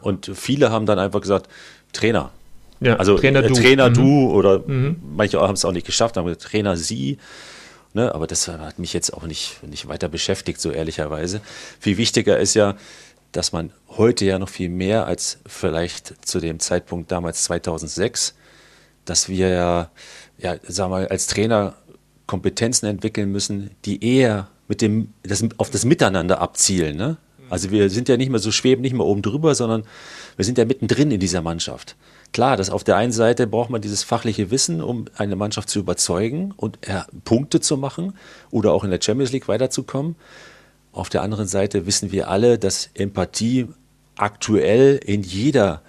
Und 0.02 0.32
viele 0.34 0.72
haben 0.72 0.86
dann 0.86 1.00
einfach 1.00 1.22
gesagt, 1.22 1.50
Trainer. 1.92 2.32
Ja, 2.80 2.98
also 2.98 3.18
Trainer 3.18 3.42
du, 3.42 3.54
Trainer 3.54 3.90
mhm. 3.90 3.94
du 3.94 4.32
oder 4.32 4.60
mhm. 4.60 4.98
manche 5.16 5.40
haben 5.40 5.54
es 5.54 5.64
auch 5.66 5.72
nicht 5.72 5.86
geschafft, 5.86 6.18
haben 6.18 6.26
gesagt, 6.26 6.44
Trainer 6.44 6.76
sie. 6.76 7.18
Ne, 7.94 8.14
aber 8.14 8.26
das 8.26 8.48
hat 8.48 8.80
mich 8.80 8.92
jetzt 8.94 9.14
auch 9.14 9.24
nicht, 9.24 9.62
nicht 9.64 9.88
weiter 9.88 10.10
beschäftigt, 10.10 10.60
so 10.60 10.72
ehrlicherweise. 10.72 11.42
Viel 11.80 11.98
wichtiger 11.98 12.40
ist 12.40 12.56
ja, 12.56 12.76
dass 13.32 13.52
man 13.52 13.72
heute 13.90 14.26
ja 14.26 14.40
noch 14.40 14.50
viel 14.50 14.70
mehr 14.70 15.06
als 15.06 15.38
vielleicht 15.46 16.28
zu 16.28 16.40
dem 16.40 16.60
Zeitpunkt 16.60 17.12
damals 17.12 17.44
2006, 17.44 18.34
dass 19.06 19.30
wir 19.30 19.50
ja, 19.50 19.92
ja 20.44 20.58
sagen 20.68 20.92
wir, 20.92 21.10
als 21.10 21.28
Trainer 21.28 21.76
Kompetenzen 22.28 22.86
entwickeln 22.86 23.32
müssen, 23.32 23.72
die 23.86 24.04
eher 24.04 24.48
mit 24.68 24.82
dem, 24.82 25.10
das, 25.24 25.44
auf 25.58 25.70
das 25.70 25.86
Miteinander 25.86 26.40
abzielen. 26.40 26.96
Ne? 26.96 27.18
Also 27.50 27.72
wir 27.72 27.90
sind 27.90 28.10
ja 28.10 28.18
nicht 28.18 28.30
mehr 28.30 28.40
so 28.40 28.52
schweben, 28.52 28.82
nicht 28.82 28.94
mehr 28.94 29.06
oben 29.06 29.22
drüber, 29.22 29.56
sondern 29.56 29.84
wir 30.36 30.46
sind 30.46 30.58
ja 30.58 30.66
mittendrin 30.66 31.12
in 31.12 31.20
dieser 31.20 31.42
Mannschaft. 31.42 31.96
Klar, 32.32 32.58
dass 32.58 32.70
auf 32.70 32.84
der 32.84 32.96
einen 32.96 33.12
Seite 33.12 33.46
braucht 33.46 33.70
man 33.70 33.82
dieses 33.82 34.04
fachliche 34.04 34.50
Wissen, 34.50 34.82
um 34.82 35.06
eine 35.18 35.36
Mannschaft 35.36 35.70
zu 35.70 35.80
überzeugen 35.80 36.54
und 36.58 36.88
äh, 36.88 37.02
Punkte 37.26 37.60
zu 37.60 37.78
machen 37.78 38.14
oder 38.50 38.74
auch 38.74 38.84
in 38.84 38.90
der 38.90 39.00
Champions 39.02 39.32
League 39.32 39.48
weiterzukommen. 39.48 40.16
Auf 40.92 41.10
der 41.10 41.22
anderen 41.22 41.48
Seite 41.48 41.86
wissen 41.86 42.12
wir 42.12 42.30
alle, 42.30 42.58
dass 42.58 42.90
Empathie 42.96 43.68
aktuell 44.16 45.00
in 45.04 45.22
jeder 45.22 45.82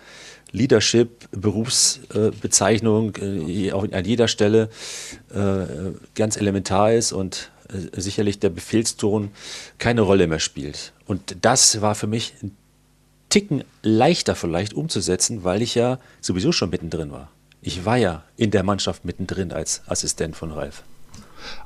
Leadership, 0.55 1.29
Berufsbezeichnung, 1.33 3.17
äh, 3.17 3.73
auch 3.73 3.83
an 3.91 4.05
jeder 4.05 4.29
Stelle 4.29 4.71
äh, 5.35 5.67
ganz 6.15 6.37
elementar 6.37 6.93
ist 6.93 7.13
und 7.13 7.51
äh, 7.69 8.01
sicherlich 8.01 8.39
der 8.39 8.51
Befehlston 8.51 9.33
keine 9.79 10.03
Rolle 10.03 10.29
mehr 10.29 10.39
spielt. 10.39 10.93
Und 11.07 11.37
das 11.43 11.83
war 11.83 11.97
für 11.97 12.07
mich 12.07 12.35
ein 12.43 12.57
Ticken 13.31 13.65
leichter 13.83 14.37
vielleicht 14.37 14.75
umzusetzen, 14.75 15.43
weil 15.43 15.61
ich 15.61 15.75
ja 15.75 15.99
sowieso 16.21 16.53
schon 16.53 16.71
mittendrin 16.71 17.11
war. 17.11 17.33
Ich 17.61 17.85
war 17.85 17.97
ja 17.97 18.23
in 18.37 18.53
der 18.53 18.63
Mannschaft 18.63 19.05
mittendrin 19.05 19.51
als 19.51 19.83
Assistent 19.89 20.37
von 20.37 20.53
Ralf. 20.53 20.85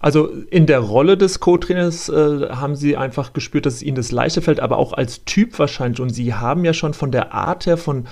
Also 0.00 0.28
in 0.50 0.66
der 0.66 0.80
Rolle 0.80 1.18
des 1.18 1.40
Co-Trainers 1.40 2.08
äh, 2.08 2.48
haben 2.50 2.74
Sie 2.74 2.96
einfach 2.96 3.34
gespürt, 3.34 3.66
dass 3.66 3.74
es 3.74 3.82
Ihnen 3.82 3.96
das 3.96 4.12
leichter 4.12 4.40
fällt, 4.40 4.60
aber 4.60 4.78
auch 4.78 4.94
als 4.94 5.24
Typ 5.24 5.58
wahrscheinlich. 5.58 6.00
Und 6.00 6.10
Sie 6.10 6.32
haben 6.32 6.64
ja 6.64 6.72
schon 6.72 6.94
von 6.94 7.12
der 7.12 7.34
Art 7.34 7.66
her, 7.66 7.76
von 7.76 8.06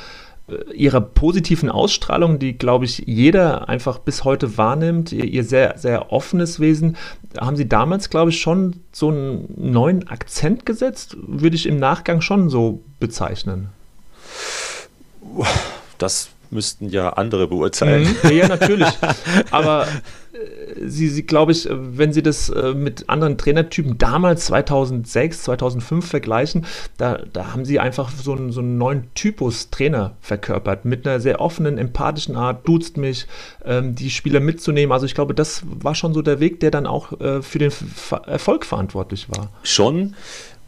Ihrer 0.73 1.01
positiven 1.01 1.71
Ausstrahlung, 1.71 2.39
die, 2.39 2.57
glaube 2.57 2.85
ich, 2.85 3.03
jeder 3.07 3.69
einfach 3.69 3.99
bis 3.99 4.23
heute 4.23 4.57
wahrnimmt, 4.57 5.11
Ihr, 5.11 5.25
ihr 5.25 5.43
sehr, 5.43 5.77
sehr 5.77 6.13
offenes 6.13 6.61
Wesen, 6.61 6.97
haben 7.37 7.57
Sie 7.57 7.69
damals, 7.69 8.11
glaube 8.11 8.31
ich, 8.31 8.41
schon 8.41 8.77
so 8.93 9.11
einen 9.11 9.53
neuen 9.57 10.07
Akzent 10.07 10.65
gesetzt? 10.65 11.17
Würde 11.21 11.57
ich 11.57 11.67
im 11.67 11.79
Nachgang 11.79 12.21
schon 12.21 12.49
so 12.49 12.81
bezeichnen. 13.01 13.71
Das 15.99 16.29
müssten 16.51 16.89
ja 16.89 17.11
andere 17.11 17.49
beurteilen. 17.49 18.09
Mhm, 18.23 18.31
ja, 18.31 18.49
natürlich. 18.49 18.89
Aber 19.51 19.87
sie, 20.85 21.09
sie 21.09 21.25
glaube 21.25 21.53
ich, 21.53 21.69
wenn 21.71 22.13
Sie 22.13 22.23
das 22.23 22.49
äh, 22.49 22.75
mit 22.75 23.09
anderen 23.09 23.39
Trainertypen 23.39 23.99
damals 23.99 24.47
2006, 24.47 25.43
2005 25.45 26.07
vergleichen, 26.07 26.67
da, 26.97 27.19
da 27.33 27.53
haben 27.53 27.65
Sie 27.65 27.79
einfach 27.81 28.11
so 28.11 28.33
einen, 28.33 28.53
so 28.53 28.61
einen 28.61 28.79
neuen 28.79 29.13
Typus 29.15 29.71
Trainer 29.71 30.17
verkörpert 30.21 30.85
mit 30.85 31.07
einer 31.07 31.21
sehr 31.21 31.41
offenen, 31.41 31.79
empathischen 31.79 32.37
Art, 32.37 32.67
duzt 32.67 32.97
mich, 32.97 33.27
ähm, 33.65 33.95
die 33.95 34.11
Spieler 34.11 34.41
mitzunehmen. 34.41 34.93
Also 34.93 35.07
ich 35.07 35.15
glaube, 35.15 35.35
das 35.35 35.63
war 35.65 35.95
schon 35.95 36.15
so 36.15 36.23
der 36.23 36.41
Weg, 36.41 36.61
der 36.61 36.71
dann 36.71 36.87
auch 36.87 37.19
äh, 37.21 37.43
für 37.43 37.59
den 37.59 37.73
Erfolg 38.27 38.65
verantwortlich 38.65 39.29
war. 39.31 39.51
Schon, 39.63 40.15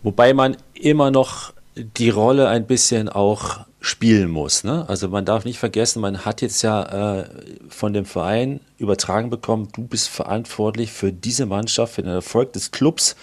wobei 0.03 0.35
man 0.35 0.57
immer 0.75 1.11
noch 1.11 1.53
die 1.77 2.11
Rolle 2.11 2.49
ein 2.49 2.67
bisschen 2.67 3.09
auch 3.09 3.68
spielen 3.81 4.31
muss. 4.31 4.65
Ne? 4.65 4.89
Also 4.89 5.09
man 5.09 5.25
darf 5.25 5.45
nicht 5.45 5.59
vergessen, 5.59 6.01
man 6.01 6.25
hat 6.25 6.43
jetzt 6.43 6.63
ja 6.63 7.21
äh, 7.21 7.29
von 7.69 7.93
dem 7.93 8.05
Verein 8.05 8.61
übertragen 8.77 9.31
bekommen, 9.31 9.69
du 9.73 9.83
bist 9.83 10.09
verantwortlich 10.09 10.93
für 10.93 11.13
diese 11.13 11.47
Mannschaft, 11.47 11.95
für 11.95 12.03
den 12.03 12.13
Erfolg 12.13 12.53
des 12.53 12.71
Clubs. 12.71 13.15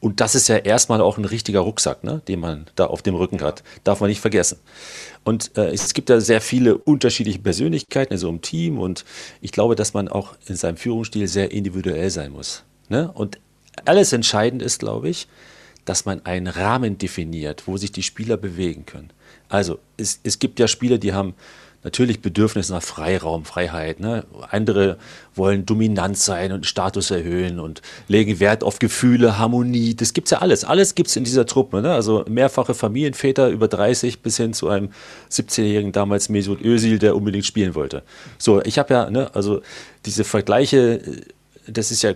Und 0.00 0.20
das 0.20 0.34
ist 0.34 0.48
ja 0.48 0.56
erstmal 0.56 1.02
auch 1.02 1.18
ein 1.18 1.26
richtiger 1.26 1.60
Rucksack, 1.60 2.04
ne, 2.04 2.22
den 2.26 2.40
man 2.40 2.66
da 2.74 2.86
auf 2.86 3.02
dem 3.02 3.14
Rücken 3.14 3.42
hat. 3.42 3.62
Darf 3.84 4.00
man 4.00 4.08
nicht 4.08 4.22
vergessen. 4.22 4.58
Und 5.24 5.56
äh, 5.58 5.70
es 5.70 5.92
gibt 5.92 6.08
da 6.08 6.20
sehr 6.20 6.40
viele 6.40 6.78
unterschiedliche 6.78 7.38
Persönlichkeiten 7.38 8.14
in 8.14 8.18
so 8.18 8.30
einem 8.30 8.40
Team. 8.40 8.78
Und 8.78 9.04
ich 9.42 9.52
glaube, 9.52 9.76
dass 9.76 9.92
man 9.92 10.08
auch 10.08 10.34
in 10.46 10.56
seinem 10.56 10.78
Führungsstil 10.78 11.28
sehr 11.28 11.52
individuell 11.52 12.08
sein 12.08 12.32
muss. 12.32 12.64
Ne? 12.88 13.12
Und 13.12 13.38
alles 13.84 14.14
entscheidend 14.14 14.62
ist, 14.62 14.78
glaube 14.78 15.10
ich, 15.10 15.28
dass 15.84 16.06
man 16.06 16.24
einen 16.24 16.46
Rahmen 16.46 16.96
definiert, 16.96 17.64
wo 17.66 17.76
sich 17.76 17.92
die 17.92 18.02
Spieler 18.02 18.38
bewegen 18.38 18.86
können. 18.86 19.10
Also 19.50 19.78
es, 19.98 20.20
es 20.22 20.38
gibt 20.38 20.58
ja 20.58 20.66
Spieler, 20.66 20.96
die 20.96 21.12
haben 21.12 21.34
natürlich 21.82 22.20
Bedürfnis 22.20 22.68
nach 22.68 22.82
Freiraum, 22.82 23.44
Freiheit. 23.44 24.00
Ne? 24.00 24.24
Andere 24.50 24.98
wollen 25.34 25.64
dominant 25.64 26.18
sein 26.18 26.52
und 26.52 26.66
Status 26.66 27.10
erhöhen 27.10 27.58
und 27.58 27.80
legen 28.06 28.38
Wert 28.38 28.62
auf 28.62 28.78
Gefühle, 28.78 29.38
Harmonie. 29.38 29.94
Das 29.94 30.12
gibt 30.12 30.26
es 30.28 30.32
ja 30.32 30.38
alles. 30.38 30.64
Alles 30.64 30.94
gibt 30.94 31.08
es 31.08 31.16
in 31.16 31.24
dieser 31.24 31.46
Truppe. 31.46 31.80
Ne? 31.80 31.92
Also 31.92 32.24
mehrfache 32.28 32.74
Familienväter 32.74 33.48
über 33.48 33.66
30 33.66 34.20
bis 34.20 34.36
hin 34.36 34.52
zu 34.52 34.68
einem 34.68 34.90
17-jährigen 35.30 35.92
damals 35.92 36.28
Mesut 36.28 36.60
Özil, 36.62 36.98
der 36.98 37.16
unbedingt 37.16 37.46
spielen 37.46 37.74
wollte. 37.74 38.02
So, 38.38 38.62
ich 38.62 38.78
habe 38.78 38.92
ja, 38.92 39.10
ne, 39.10 39.34
also 39.34 39.62
diese 40.04 40.24
Vergleiche 40.24 41.00
das 41.66 41.92
ist 41.92 42.02
ja 42.02 42.14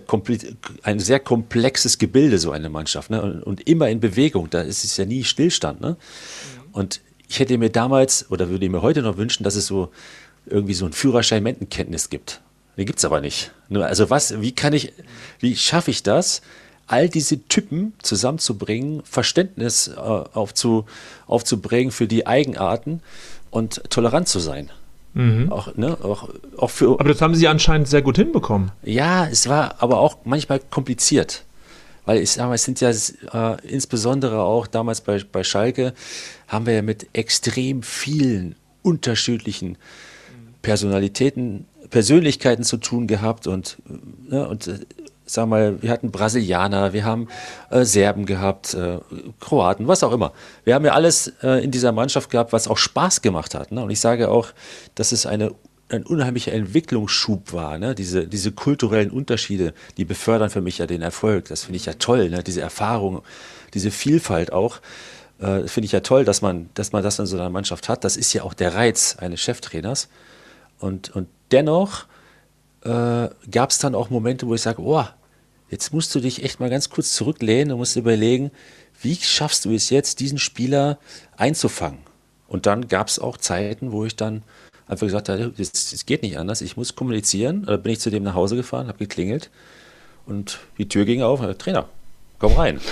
ein 0.83 0.99
sehr 0.99 1.19
komplexes 1.19 1.97
Gebilde, 1.97 2.39
so 2.39 2.51
eine 2.51 2.67
Mannschaft. 2.67 3.09
Ne? 3.09 3.41
Und, 3.45 3.69
immer 3.69 3.87
in 3.89 4.01
Bewegung, 4.01 4.49
da 4.49 4.61
ist 4.61 4.83
es 4.83 4.97
ja 4.97 5.05
nie 5.05 5.23
Stillstand. 5.23 5.79
Ne? 5.79 5.95
Und 6.73 6.99
ich 7.27 7.39
hätte 7.39 7.57
mir 7.57 7.69
damals 7.69 8.29
oder 8.29 8.49
würde 8.49 8.69
mir 8.69 8.81
heute 8.81 9.01
noch 9.01 9.17
wünschen, 9.17 9.43
dass 9.43 9.55
es 9.55 9.67
so 9.67 9.89
irgendwie 10.45 10.73
so 10.73 10.85
ein 10.85 10.93
Führerschein 10.93 11.43
Mentenkenntnis 11.43 12.09
gibt. 12.09 12.41
Den 12.77 12.85
gibt 12.85 12.99
es 12.99 13.05
aber 13.05 13.21
nicht. 13.21 13.51
Also 13.73 14.09
was, 14.09 14.41
wie 14.41 14.51
kann 14.51 14.73
ich, 14.73 14.93
wie 15.39 15.55
schaffe 15.55 15.91
ich 15.91 16.03
das, 16.03 16.41
all 16.87 17.09
diese 17.09 17.47
Typen 17.47 17.93
zusammenzubringen, 18.01 19.01
Verständnis 19.03 19.87
äh, 19.87 19.99
aufzu, 19.99 20.85
aufzubringen 21.25 21.91
für 21.91 22.07
die 22.07 22.27
Eigenarten 22.27 23.01
und 23.49 23.89
tolerant 23.89 24.27
zu 24.27 24.39
sein? 24.39 24.71
Mhm. 25.13 25.51
Auch, 25.51 25.75
ne, 25.75 25.97
auch, 26.03 26.29
auch 26.57 26.69
für, 26.69 26.99
aber 26.99 27.09
das 27.09 27.21
haben 27.21 27.35
Sie 27.35 27.47
anscheinend 27.47 27.87
sehr 27.87 28.01
gut 28.01 28.17
hinbekommen. 28.17 28.71
Ja, 28.83 29.25
es 29.25 29.47
war 29.47 29.81
aber 29.81 29.99
auch 29.99 30.17
manchmal 30.25 30.59
kompliziert. 30.59 31.45
Weil 32.05 32.19
ich 32.19 32.31
sage 32.31 32.49
mal, 32.49 32.55
es 32.55 32.63
sind 32.63 32.81
ja 32.81 32.89
äh, 32.89 33.67
insbesondere 33.67 34.41
auch 34.41 34.67
damals 34.67 35.01
bei, 35.01 35.21
bei 35.31 35.43
Schalke, 35.43 35.93
haben 36.47 36.65
wir 36.65 36.73
ja 36.73 36.81
mit 36.81 37.07
extrem 37.13 37.83
vielen 37.83 38.55
unterschiedlichen 38.83 39.77
Personalitäten, 40.61 41.65
Persönlichkeiten 41.89 42.63
zu 42.63 42.77
tun 42.77 43.07
gehabt 43.07 43.47
und, 43.47 43.77
ne, 44.29 44.47
und 44.47 44.67
äh, 44.67 44.79
sag 45.25 45.47
mal, 45.47 45.81
wir 45.81 45.89
hatten 45.89 46.11
Brasilianer, 46.11 46.93
wir 46.93 47.03
haben 47.03 47.27
äh, 47.69 47.83
Serben 47.83 48.25
gehabt, 48.25 48.73
äh, 48.73 48.99
Kroaten, 49.39 49.87
was 49.87 50.03
auch 50.03 50.11
immer. 50.11 50.33
Wir 50.63 50.75
haben 50.75 50.85
ja 50.85 50.93
alles 50.93 51.33
äh, 51.41 51.63
in 51.63 51.71
dieser 51.71 51.91
Mannschaft 51.91 52.29
gehabt, 52.29 52.53
was 52.53 52.67
auch 52.67 52.77
Spaß 52.77 53.21
gemacht 53.21 53.55
hat. 53.55 53.71
Ne? 53.71 53.83
Und 53.83 53.89
ich 53.89 53.99
sage 53.99 54.29
auch, 54.29 54.49
dass 54.93 55.11
es 55.11 55.25
eine 55.25 55.51
ein 55.89 56.03
unheimlicher 56.03 56.51
Entwicklungsschub 56.51 57.53
war. 57.53 57.77
Ne? 57.77 57.93
Diese, 57.93 58.27
diese 58.27 58.51
kulturellen 58.51 59.11
Unterschiede, 59.11 59.73
die 59.97 60.05
befördern 60.05 60.49
für 60.49 60.61
mich 60.61 60.79
ja 60.79 60.87
den 60.87 61.01
Erfolg. 61.01 61.45
Das 61.45 61.63
finde 61.65 61.77
ich 61.77 61.85
ja 61.85 61.93
toll, 61.93 62.29
ne? 62.29 62.43
diese 62.43 62.61
Erfahrung, 62.61 63.21
diese 63.73 63.91
Vielfalt 63.91 64.51
auch. 64.51 64.79
Äh, 65.39 65.67
finde 65.67 65.85
ich 65.85 65.91
ja 65.91 65.99
toll, 65.99 66.25
dass 66.25 66.41
man, 66.41 66.69
dass 66.73 66.91
man 66.91 67.03
das 67.03 67.19
in 67.19 67.25
so 67.25 67.37
einer 67.37 67.49
Mannschaft 67.49 67.87
hat. 67.89 68.03
Das 68.03 68.17
ist 68.17 68.33
ja 68.33 68.43
auch 68.43 68.53
der 68.53 68.73
Reiz 68.73 69.17
eines 69.19 69.41
Cheftrainers. 69.41 70.09
Und, 70.79 71.15
und 71.15 71.27
dennoch 71.51 72.05
äh, 72.83 73.29
gab 73.51 73.69
es 73.69 73.77
dann 73.79 73.95
auch 73.95 74.09
Momente, 74.09 74.47
wo 74.47 74.55
ich 74.55 74.61
sage, 74.61 74.81
oh, 74.81 75.03
jetzt 75.69 75.93
musst 75.93 76.15
du 76.15 76.19
dich 76.19 76.43
echt 76.43 76.59
mal 76.59 76.69
ganz 76.69 76.89
kurz 76.89 77.13
zurücklehnen 77.13 77.73
und 77.73 77.79
musst 77.79 77.95
überlegen, 77.95 78.51
wie 79.01 79.15
schaffst 79.15 79.65
du 79.65 79.71
es 79.73 79.89
jetzt, 79.89 80.19
diesen 80.19 80.39
Spieler 80.39 80.97
einzufangen? 81.37 81.99
Und 82.47 82.65
dann 82.65 82.87
gab 82.87 83.07
es 83.07 83.19
auch 83.19 83.37
Zeiten, 83.37 83.91
wo 83.91 84.05
ich 84.05 84.15
dann 84.15 84.43
einfach 84.87 85.07
gesagt 85.07 85.29
es 85.29 86.05
geht 86.05 86.23
nicht 86.23 86.37
anders, 86.37 86.61
ich 86.61 86.77
muss 86.77 86.95
kommunizieren. 86.95 87.65
Da 87.65 87.77
bin 87.77 87.93
ich 87.93 87.99
zu 87.99 88.09
dem 88.09 88.23
nach 88.23 88.35
Hause 88.35 88.55
gefahren, 88.55 88.87
habe 88.87 88.97
geklingelt 88.97 89.49
und 90.25 90.59
die 90.77 90.87
Tür 90.87 91.05
ging 91.05 91.21
auf. 91.21 91.41
Trainer, 91.57 91.87
komm 92.39 92.53
rein. 92.53 92.79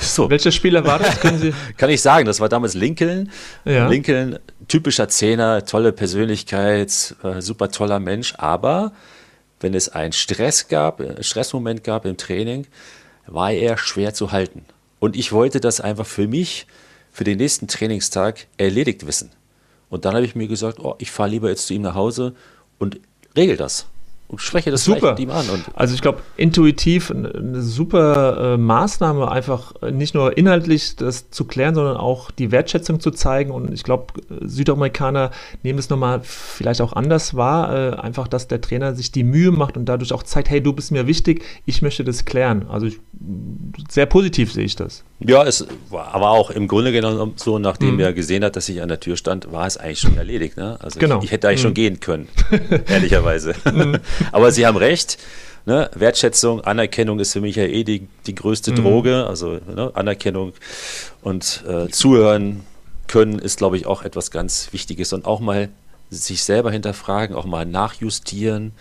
So. 0.00 0.30
Welcher 0.30 0.50
Spieler 0.50 0.84
war 0.86 0.98
das? 0.98 1.20
Können 1.20 1.38
Sie 1.38 1.52
Kann 1.76 1.90
ich 1.90 2.00
sagen, 2.00 2.24
das 2.24 2.40
war 2.40 2.48
damals 2.48 2.72
Lincoln. 2.72 3.30
Ja. 3.66 3.86
Lincoln, 3.86 4.38
typischer 4.66 5.10
Zehner, 5.10 5.66
tolle 5.66 5.92
Persönlichkeit, 5.92 7.14
äh, 7.22 7.42
super 7.42 7.70
toller 7.70 8.00
Mensch, 8.00 8.32
aber 8.38 8.92
wenn 9.60 9.74
es 9.74 9.88
einen 9.88 10.12
Stress 10.12 10.68
gab, 10.68 11.00
einen 11.00 11.22
Stressmoment 11.22 11.84
gab 11.84 12.06
im 12.06 12.16
Training, 12.16 12.66
war 13.26 13.52
er 13.52 13.76
schwer 13.76 14.14
zu 14.14 14.32
halten. 14.32 14.64
Und 15.00 15.16
ich 15.16 15.32
wollte 15.32 15.60
das 15.60 15.80
einfach 15.80 16.06
für 16.06 16.26
mich, 16.26 16.66
für 17.12 17.24
den 17.24 17.38
nächsten 17.38 17.68
Trainingstag 17.68 18.46
erledigt 18.56 19.06
wissen. 19.06 19.30
Und 19.90 20.04
dann 20.04 20.14
habe 20.14 20.24
ich 20.24 20.34
mir 20.34 20.48
gesagt, 20.48 20.80
oh, 20.80 20.94
ich 20.98 21.10
fahre 21.10 21.30
lieber 21.30 21.48
jetzt 21.48 21.66
zu 21.66 21.74
ihm 21.74 21.82
nach 21.82 21.94
Hause 21.94 22.34
und 22.78 23.00
regel 23.36 23.56
das 23.56 23.86
und 24.28 24.42
spreche 24.42 24.70
das 24.70 24.84
super. 24.84 25.12
mit 25.12 25.20
ihm 25.20 25.30
an. 25.30 25.46
also 25.74 25.94
ich 25.94 26.02
glaube, 26.02 26.20
intuitiv 26.36 27.10
eine 27.10 27.62
super 27.62 28.54
äh, 28.54 28.56
Maßnahme, 28.58 29.30
einfach 29.30 29.72
nicht 29.90 30.14
nur 30.14 30.36
inhaltlich 30.36 30.96
das 30.96 31.30
zu 31.30 31.46
klären, 31.46 31.74
sondern 31.74 31.96
auch 31.96 32.30
die 32.30 32.52
Wertschätzung 32.52 33.00
zu 33.00 33.10
zeigen. 33.10 33.50
Und 33.50 33.72
ich 33.72 33.84
glaube, 33.84 34.12
Südamerikaner 34.42 35.30
nehmen 35.62 35.78
es 35.78 35.88
nochmal 35.88 36.20
vielleicht 36.22 36.82
auch 36.82 36.92
anders 36.92 37.34
wahr, 37.36 37.74
äh, 37.74 37.96
einfach, 37.96 38.28
dass 38.28 38.48
der 38.48 38.60
Trainer 38.60 38.94
sich 38.94 39.10
die 39.10 39.24
Mühe 39.24 39.50
macht 39.50 39.78
und 39.78 39.86
dadurch 39.86 40.12
auch 40.12 40.22
zeigt, 40.22 40.50
hey, 40.50 40.62
du 40.62 40.74
bist 40.74 40.92
mir 40.92 41.06
wichtig, 41.06 41.42
ich 41.64 41.80
möchte 41.80 42.04
das 42.04 42.26
klären. 42.26 42.66
Also 42.68 42.86
ich, 42.86 43.00
sehr 43.88 44.06
positiv 44.06 44.52
sehe 44.52 44.64
ich 44.64 44.76
das. 44.76 45.04
Ja, 45.20 45.44
es 45.44 45.66
war 45.90 46.14
aber 46.14 46.30
auch 46.30 46.50
im 46.50 46.68
Grunde 46.68 46.92
genommen 46.92 47.32
so, 47.36 47.58
nachdem 47.58 47.94
mhm. 47.94 48.00
er 48.00 48.12
gesehen 48.12 48.44
hat, 48.44 48.54
dass 48.54 48.68
ich 48.68 48.82
an 48.82 48.88
der 48.88 49.00
Tür 49.00 49.16
stand, 49.16 49.50
war 49.50 49.66
es 49.66 49.76
eigentlich 49.76 49.98
schon 49.98 50.16
erledigt. 50.16 50.56
Ne? 50.56 50.78
Also 50.80 51.00
genau. 51.00 51.18
ich, 51.18 51.24
ich, 51.24 51.30
hätte 51.32 51.48
eigentlich 51.48 51.60
mhm. 51.60 51.66
schon 51.66 51.74
gehen 51.74 52.00
können, 52.00 52.28
ehrlicherweise. 52.86 53.54
Mhm. 53.64 53.98
aber 54.32 54.52
Sie 54.52 54.66
haben 54.66 54.76
recht. 54.76 55.18
Ne? 55.66 55.90
Wertschätzung, 55.94 56.62
Anerkennung 56.62 57.18
ist 57.18 57.32
für 57.32 57.40
mich 57.40 57.56
ja 57.56 57.64
eh 57.64 57.84
die, 57.84 58.06
die 58.26 58.34
größte 58.34 58.70
mhm. 58.70 58.76
Droge. 58.76 59.26
Also 59.26 59.58
ne? 59.74 59.90
Anerkennung 59.94 60.52
und 61.22 61.64
äh, 61.68 61.88
Zuhören 61.88 62.62
können 63.08 63.38
ist, 63.38 63.58
glaube 63.58 63.76
ich, 63.76 63.86
auch 63.86 64.02
etwas 64.02 64.30
ganz 64.30 64.68
Wichtiges. 64.72 65.12
Und 65.12 65.24
auch 65.24 65.40
mal 65.40 65.68
sich 66.10 66.44
selber 66.44 66.70
hinterfragen, 66.70 67.34
auch 67.34 67.44
mal 67.44 67.66
nachjustieren 67.66 68.72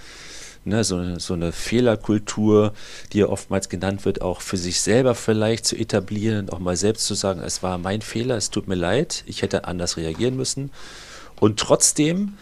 ne, 0.68 0.84
so, 0.84 1.20
so 1.20 1.34
eine 1.34 1.52
Fehlerkultur, 1.52 2.74
die 3.14 3.20
ja 3.20 3.28
oftmals 3.28 3.70
genannt 3.70 4.06
wird, 4.06 4.22
auch 4.22 4.42
für 4.42 4.58
sich 4.58 4.82
selber 4.82 5.16
vielleicht 5.16 5.66
zu 5.66 5.76
etablieren 5.76 6.42
und 6.42 6.54
auch 6.54 6.60
mal 6.60 6.76
selbst 6.76 7.06
zu 7.06 7.14
sagen, 7.14 7.42
es 7.42 7.64
war 7.64 7.78
mein 7.78 8.02
Fehler, 8.02 8.38
es 8.38 8.50
tut 8.50 8.68
mir 8.68 8.76
leid, 8.76 9.24
ich 9.26 9.42
hätte 9.42 9.66
anders 9.66 9.98
reagieren 9.98 10.36
müssen. 10.36 10.72
Und 11.40 11.60
trotzdem 11.60 12.34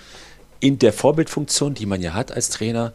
in 0.60 0.80
der 0.80 0.94
Vorbildfunktion, 0.94 1.74
die 1.74 1.86
man 1.86 2.02
ja 2.02 2.14
hat 2.14 2.32
als 2.32 2.50
Trainer, 2.50 2.94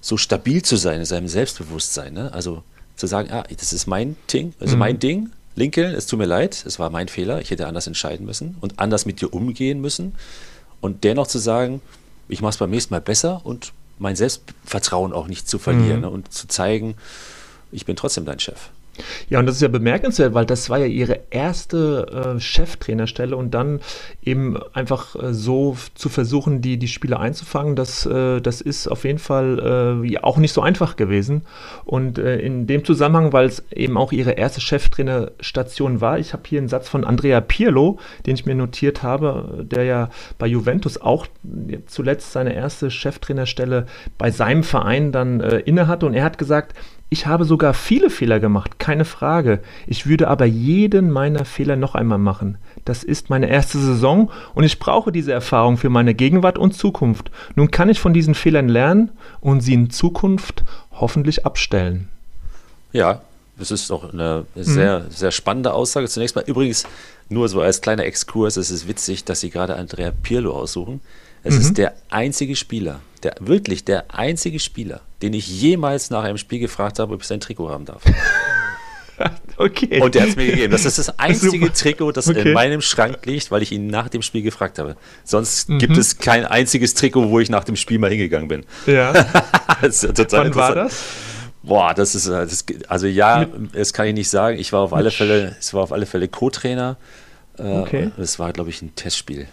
so 0.00 0.16
stabil 0.16 0.62
zu 0.62 0.76
sein 0.76 1.00
in 1.00 1.06
seinem 1.06 1.28
Selbstbewusstsein. 1.28 2.14
Ne? 2.14 2.32
Also 2.32 2.62
zu 2.96 3.06
sagen, 3.06 3.30
ah, 3.30 3.44
das 3.58 3.72
ist 3.72 3.86
mein 3.86 4.16
Ding, 4.32 4.54
also 4.60 4.74
mhm. 4.74 4.78
mein 4.78 4.98
Ding, 4.98 5.30
Lincoln, 5.56 5.94
es 5.94 6.06
tut 6.06 6.18
mir 6.18 6.26
leid, 6.26 6.64
es 6.66 6.78
war 6.78 6.90
mein 6.90 7.08
Fehler, 7.08 7.40
ich 7.40 7.50
hätte 7.50 7.66
anders 7.66 7.86
entscheiden 7.86 8.24
müssen 8.24 8.56
und 8.60 8.78
anders 8.78 9.04
mit 9.04 9.20
dir 9.20 9.32
umgehen 9.34 9.80
müssen. 9.80 10.14
Und 10.80 11.04
dennoch 11.04 11.26
zu 11.26 11.38
sagen, 11.38 11.80
ich 12.28 12.40
mache 12.40 12.50
es 12.50 12.56
beim 12.58 12.70
nächsten 12.70 12.94
Mal 12.94 13.00
besser 13.00 13.44
und 13.44 13.72
mein 14.00 14.16
Selbstvertrauen 14.16 15.12
auch 15.12 15.28
nicht 15.28 15.48
zu 15.48 15.58
verlieren 15.58 15.96
mhm. 15.96 16.02
ne? 16.02 16.10
und 16.10 16.32
zu 16.32 16.48
zeigen, 16.48 16.96
ich 17.70 17.84
bin 17.84 17.96
trotzdem 17.96 18.24
dein 18.24 18.40
Chef. 18.40 18.70
Ja, 19.28 19.38
und 19.38 19.46
das 19.46 19.56
ist 19.56 19.62
ja 19.62 19.68
bemerkenswert, 19.68 20.34
weil 20.34 20.46
das 20.46 20.68
war 20.70 20.78
ja 20.78 20.86
ihre 20.86 21.20
erste 21.30 22.34
äh, 22.36 22.40
Cheftrainerstelle 22.40 23.36
und 23.36 23.52
dann 23.52 23.80
eben 24.22 24.58
einfach 24.72 25.16
äh, 25.16 25.32
so 25.32 25.76
zu 25.94 26.08
versuchen, 26.08 26.60
die, 26.60 26.76
die 26.76 26.88
Spieler 26.88 27.20
einzufangen, 27.20 27.76
das, 27.76 28.06
äh, 28.06 28.40
das 28.40 28.60
ist 28.60 28.88
auf 28.88 29.04
jeden 29.04 29.18
Fall 29.18 30.02
äh, 30.04 30.18
auch 30.18 30.38
nicht 30.38 30.52
so 30.52 30.60
einfach 30.60 30.96
gewesen. 30.96 31.42
Und 31.84 32.18
äh, 32.18 32.38
in 32.38 32.66
dem 32.66 32.84
Zusammenhang, 32.84 33.32
weil 33.32 33.46
es 33.46 33.62
eben 33.70 33.96
auch 33.96 34.12
ihre 34.12 34.32
erste 34.32 34.60
Cheftrainerstation 34.60 36.00
war, 36.00 36.18
ich 36.18 36.32
habe 36.32 36.42
hier 36.46 36.58
einen 36.58 36.68
Satz 36.68 36.88
von 36.88 37.04
Andrea 37.04 37.40
Pirlo, 37.40 37.98
den 38.26 38.34
ich 38.34 38.46
mir 38.46 38.54
notiert 38.54 39.02
habe, 39.02 39.64
der 39.70 39.84
ja 39.84 40.10
bei 40.38 40.46
Juventus 40.46 41.00
auch 41.00 41.26
zuletzt 41.86 42.32
seine 42.32 42.54
erste 42.54 42.90
Cheftrainerstelle 42.90 43.86
bei 44.18 44.30
seinem 44.30 44.62
Verein 44.62 45.12
dann 45.12 45.40
äh, 45.40 45.58
innehatte 45.60 46.06
und 46.06 46.14
er 46.14 46.24
hat 46.24 46.38
gesagt, 46.38 46.74
ich 47.12 47.26
habe 47.26 47.44
sogar 47.44 47.74
viele 47.74 48.08
Fehler 48.08 48.38
gemacht, 48.38 48.78
keine 48.78 49.04
Frage. 49.04 49.58
Ich 49.88 50.06
würde 50.06 50.28
aber 50.28 50.44
jeden 50.44 51.10
meiner 51.10 51.44
Fehler 51.44 51.74
noch 51.74 51.96
einmal 51.96 52.18
machen. 52.18 52.56
Das 52.84 53.02
ist 53.02 53.30
meine 53.30 53.50
erste 53.50 53.78
Saison 53.78 54.30
und 54.54 54.62
ich 54.62 54.78
brauche 54.78 55.10
diese 55.10 55.32
Erfahrung 55.32 55.76
für 55.76 55.90
meine 55.90 56.14
Gegenwart 56.14 56.56
und 56.56 56.72
Zukunft. 56.72 57.32
Nun 57.56 57.72
kann 57.72 57.88
ich 57.88 57.98
von 57.98 58.14
diesen 58.14 58.34
Fehlern 58.34 58.68
lernen 58.68 59.10
und 59.40 59.60
sie 59.60 59.74
in 59.74 59.90
Zukunft 59.90 60.62
hoffentlich 60.92 61.44
abstellen. 61.44 62.08
Ja, 62.92 63.22
das 63.58 63.72
ist 63.72 63.90
doch 63.90 64.12
eine 64.12 64.46
sehr, 64.54 65.00
mhm. 65.00 65.10
sehr 65.10 65.32
spannende 65.32 65.74
Aussage. 65.74 66.08
Zunächst 66.08 66.36
mal 66.36 66.44
übrigens 66.46 66.84
nur 67.28 67.48
so 67.48 67.60
als 67.60 67.80
kleiner 67.80 68.04
Exkurs, 68.04 68.56
es 68.56 68.70
ist 68.70 68.86
witzig, 68.86 69.24
dass 69.24 69.40
Sie 69.40 69.50
gerade 69.50 69.76
Andrea 69.76 70.12
Pirlo 70.22 70.52
aussuchen. 70.52 71.00
Es 71.42 71.54
mhm. 71.54 71.60
ist 71.60 71.78
der 71.78 71.94
einzige 72.10 72.56
Spieler, 72.56 73.00
der 73.22 73.34
wirklich 73.40 73.84
der 73.84 74.14
einzige 74.14 74.58
Spieler, 74.58 75.00
den 75.22 75.32
ich 75.32 75.48
jemals 75.48 76.10
nach 76.10 76.24
einem 76.24 76.38
Spiel 76.38 76.58
gefragt 76.58 76.98
habe, 76.98 77.14
ob 77.14 77.20
ich 77.20 77.26
sein 77.26 77.40
Trikot 77.40 77.70
haben 77.70 77.84
darf. 77.84 78.02
okay. 79.56 80.00
Und 80.00 80.14
der 80.14 80.22
hat 80.22 80.30
es 80.30 80.36
mir 80.36 80.46
gegeben. 80.46 80.72
Das 80.72 80.84
ist 80.84 80.98
das 80.98 81.18
einzige 81.18 81.66
Super. 81.66 81.72
Trikot, 81.72 82.12
das 82.12 82.28
okay. 82.28 82.48
in 82.48 82.52
meinem 82.52 82.80
Schrank 82.80 83.24
liegt, 83.24 83.50
weil 83.50 83.62
ich 83.62 83.72
ihn 83.72 83.86
nach 83.86 84.08
dem 84.08 84.22
Spiel 84.22 84.42
gefragt 84.42 84.78
habe. 84.78 84.96
Sonst 85.24 85.68
mhm. 85.68 85.78
gibt 85.78 85.96
es 85.96 86.18
kein 86.18 86.44
einziges 86.44 86.94
Trikot, 86.94 87.30
wo 87.30 87.40
ich 87.40 87.50
nach 87.50 87.64
dem 87.64 87.76
Spiel 87.76 87.98
mal 87.98 88.10
hingegangen 88.10 88.48
bin. 88.48 88.64
Ja. 88.86 89.12
das 89.82 90.04
ist 90.04 90.16
total 90.16 90.46
Wann 90.46 90.54
war 90.54 90.74
das? 90.74 91.04
Boah, 91.62 91.92
das 91.92 92.14
ist 92.14 92.26
äh, 92.26 92.46
das, 92.46 92.64
also 92.88 93.06
ja, 93.06 93.46
das 93.72 93.92
kann 93.92 94.06
ich 94.06 94.14
nicht 94.14 94.30
sagen. 94.30 94.58
Ich 94.58 94.72
war 94.72 94.80
auf 94.80 94.94
alle 94.94 95.10
Fälle, 95.10 95.56
es 95.58 95.74
war 95.74 95.82
auf 95.82 95.92
alle 95.92 96.06
Fälle 96.06 96.26
Co-Trainer. 96.28 96.96
Äh, 97.58 97.62
okay. 97.62 98.10
Es 98.18 98.38
war, 98.38 98.52
glaube 98.52 98.70
ich, 98.70 98.80
ein 98.80 98.94
Testspiel. 98.94 99.46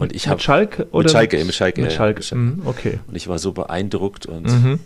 Und 0.00 0.14
ich 0.14 0.26
mit 0.26 0.42
Schalke 0.42 0.86
oder 0.92 1.04
mit 1.04 1.12
Schalke, 1.12 1.44
mit 1.44 1.54
Schalke, 1.54 1.82
mit 1.82 1.92
Schalke. 1.92 2.22
Ja, 2.22 2.36
mhm, 2.36 2.62
okay. 2.64 3.00
Und 3.06 3.14
ich 3.16 3.28
war 3.28 3.38
so 3.38 3.52
beeindruckt 3.52 4.24
und 4.24 4.46
mhm. 4.46 4.80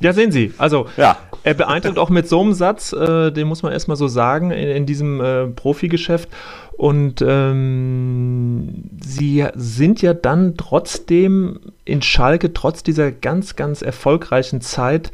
ja, 0.00 0.14
sehen 0.14 0.32
Sie. 0.32 0.54
Also 0.56 0.86
ja. 0.96 1.18
er 1.42 1.52
beeindruckt 1.52 1.98
auch 1.98 2.08
mit 2.08 2.26
so 2.26 2.40
einem 2.40 2.54
Satz, 2.54 2.94
äh, 2.94 3.30
den 3.30 3.46
muss 3.46 3.62
man 3.62 3.72
erstmal 3.72 3.98
so 3.98 4.08
sagen, 4.08 4.50
in, 4.50 4.68
in 4.70 4.86
diesem 4.86 5.20
äh, 5.20 5.46
Profigeschäft. 5.48 6.30
Und 6.78 7.22
ähm, 7.24 8.84
Sie 9.04 9.46
sind 9.54 10.00
ja 10.00 10.14
dann 10.14 10.56
trotzdem 10.56 11.60
in 11.84 12.00
Schalke, 12.00 12.54
trotz 12.54 12.82
dieser 12.82 13.12
ganz, 13.12 13.54
ganz 13.54 13.82
erfolgreichen 13.82 14.62
Zeit, 14.62 15.12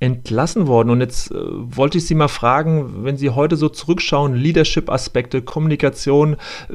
entlassen 0.00 0.66
worden. 0.66 0.90
Und 0.90 1.00
jetzt 1.00 1.30
äh, 1.30 1.36
wollte 1.36 1.98
ich 1.98 2.06
Sie 2.06 2.14
mal 2.14 2.28
fragen, 2.28 3.04
wenn 3.04 3.16
Sie 3.16 3.30
heute 3.30 3.56
so 3.56 3.68
zurückschauen, 3.68 4.34
Leadership-Aspekte, 4.34 5.42
Kommunikation, 5.42 6.34
äh, 6.34 6.74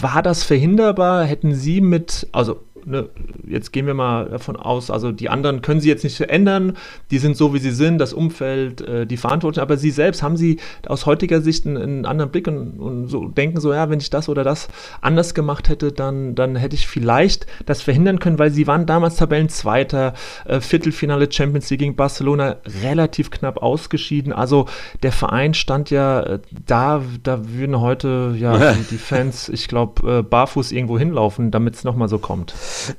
war 0.00 0.22
das 0.22 0.42
verhinderbar? 0.42 1.24
Hätten 1.24 1.54
Sie 1.54 1.80
mit, 1.80 2.26
also 2.32 2.65
ne, 2.86 3.08
jetzt 3.46 3.72
gehen 3.72 3.86
wir 3.86 3.94
mal 3.94 4.26
davon 4.26 4.56
aus, 4.56 4.90
also 4.90 5.12
die 5.12 5.28
anderen 5.28 5.60
können 5.60 5.80
sie 5.80 5.88
jetzt 5.88 6.04
nicht 6.04 6.16
verändern, 6.16 6.76
die 7.10 7.18
sind 7.18 7.36
so, 7.36 7.52
wie 7.52 7.58
sie 7.58 7.72
sind, 7.72 7.98
das 7.98 8.12
Umfeld, 8.12 8.80
äh, 8.80 9.06
die 9.06 9.16
Verantwortung, 9.16 9.62
aber 9.62 9.76
sie 9.76 9.90
selbst, 9.90 10.22
haben 10.22 10.36
sie 10.36 10.58
aus 10.86 11.04
heutiger 11.04 11.40
Sicht 11.40 11.66
einen, 11.66 11.76
einen 11.76 12.06
anderen 12.06 12.30
Blick 12.30 12.46
und, 12.46 12.78
und, 12.78 13.08
so 13.08 13.28
denken 13.28 13.60
so, 13.60 13.72
ja, 13.72 13.90
wenn 13.90 13.98
ich 13.98 14.10
das 14.10 14.28
oder 14.28 14.44
das 14.44 14.68
anders 15.00 15.34
gemacht 15.34 15.68
hätte, 15.68 15.92
dann, 15.92 16.34
dann 16.34 16.56
hätte 16.56 16.76
ich 16.76 16.86
vielleicht 16.86 17.46
das 17.66 17.82
verhindern 17.82 18.18
können, 18.20 18.38
weil 18.38 18.50
sie 18.50 18.66
waren 18.66 18.86
damals 18.86 19.16
Tabellenzweiter, 19.16 20.14
äh, 20.44 20.60
Viertelfinale 20.60 21.30
Champions 21.30 21.68
League 21.70 21.80
gegen 21.80 21.96
Barcelona, 21.96 22.56
relativ 22.82 23.30
knapp 23.30 23.58
ausgeschieden, 23.62 24.32
also 24.32 24.66
der 25.02 25.12
Verein 25.12 25.54
stand 25.54 25.90
ja 25.90 26.20
äh, 26.20 26.38
da, 26.66 27.02
da 27.22 27.40
würden 27.48 27.80
heute 27.80 28.34
ja 28.38 28.72
die, 28.74 28.82
die 28.92 28.98
Fans, 28.98 29.48
ich 29.48 29.66
glaube, 29.66 30.18
äh, 30.18 30.22
barfuß 30.22 30.72
irgendwo 30.72 30.98
hinlaufen, 30.98 31.50
damit 31.50 31.74
es 31.74 31.84
nochmal 31.84 32.08
so 32.08 32.18
kommt. 32.18 32.54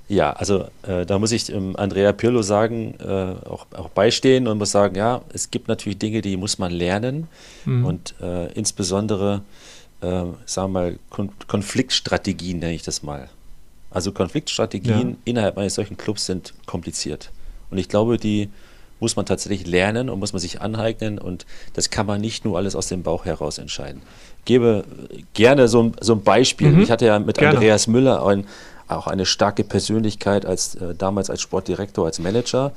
Ja, 0.08 0.34
also 0.34 0.66
äh, 0.84 1.06
da 1.06 1.20
muss 1.20 1.32
ich 1.32 1.52
ähm, 1.52 1.76
Andrea 1.76 2.12
Pirlo 2.14 2.42
sagen, 2.42 2.96
äh, 3.00 3.48
auch, 3.48 3.68
auch, 3.76 3.90
beistehen 3.90 4.48
und 4.48 4.58
muss 4.58 4.72
sagen, 4.72 4.96
ja, 4.96 5.22
es 5.34 5.52
gibt 5.52 5.68
natürlich 5.68 6.00
Dinge, 6.00 6.22
die 6.22 6.38
muss 6.38 6.58
man 6.58 6.72
lernen 6.72 7.28
mhm. 7.66 7.86
und 7.86 8.16
äh, 8.22 8.52
insbesondere, 8.54 9.42
äh, 10.02 10.08
sagen 10.08 10.34
wir 10.56 10.68
mal, 10.68 11.00
Kon 11.10 11.32
Konfliktstrategien 11.48 12.60
nenne 12.60 12.74
ich 12.74 12.84
das 12.84 13.04
mal. 13.04 13.30
Also 13.92 14.12
Konfliktstrategien 14.12 15.10
ja. 15.10 15.16
innerhalb 15.26 15.58
eines 15.58 15.76
solchen 15.76 15.98
Clubs 15.98 16.26
sind 16.26 16.54
kompliziert. 16.66 17.32
Und 17.70 17.78
ich 17.78 17.90
glaube, 17.90 18.18
die 18.18 18.50
muss 19.00 19.16
man 19.16 19.26
tatsächlich 19.26 19.68
lernen 19.68 20.10
und 20.10 20.20
muss 20.20 20.34
man 20.34 20.40
sich 20.40 20.62
aneignen 20.62 21.20
und 21.20 21.46
das 21.74 21.90
kann 21.90 22.06
man 22.06 22.20
nicht 22.20 22.46
nur 22.46 22.58
alles 22.58 22.76
aus 22.76 22.88
dem 22.88 23.04
Bauch 23.04 23.26
heraus 23.26 23.58
entscheiden. 23.58 24.02
Ich 24.40 24.46
gebe 24.46 24.86
gerne 25.34 25.68
so 25.68 25.84
ein, 25.84 25.92
so 26.00 26.14
ein 26.14 26.24
Beispiel. 26.24 26.72
Mhm. 26.72 26.82
Ich 26.82 26.92
hatte 26.92 27.06
ja 27.06 27.20
mit 27.20 27.38
gerne. 27.38 27.56
Andreas 27.56 27.88
Müller 27.88 28.26
ein, 28.26 28.46
auch 28.88 29.08
eine 29.08 29.26
starke 29.26 29.64
Persönlichkeit 29.64 30.46
als 30.46 30.76
äh, 30.76 30.96
damals 30.96 31.30
als 31.30 31.42
Sportdirektor, 31.42 32.06
als 32.06 32.20
Manager. 32.20 32.72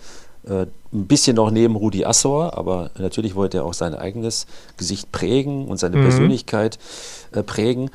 Äh, 0.47 0.67
ein 0.93 1.07
bisschen 1.07 1.37
noch 1.37 1.51
neben 1.51 1.77
Rudi 1.77 2.05
Assor, 2.05 2.57
aber 2.57 2.91
natürlich 2.99 3.35
wollte 3.35 3.59
er 3.59 3.65
auch 3.65 3.75
sein 3.75 3.95
eigenes 3.95 4.47
Gesicht 4.77 5.13
prägen 5.13 5.69
und 5.69 5.79
seine 5.79 5.99
mhm. 5.99 6.03
Persönlichkeit 6.03 6.79
äh, 7.33 7.43
prägen. 7.43 7.91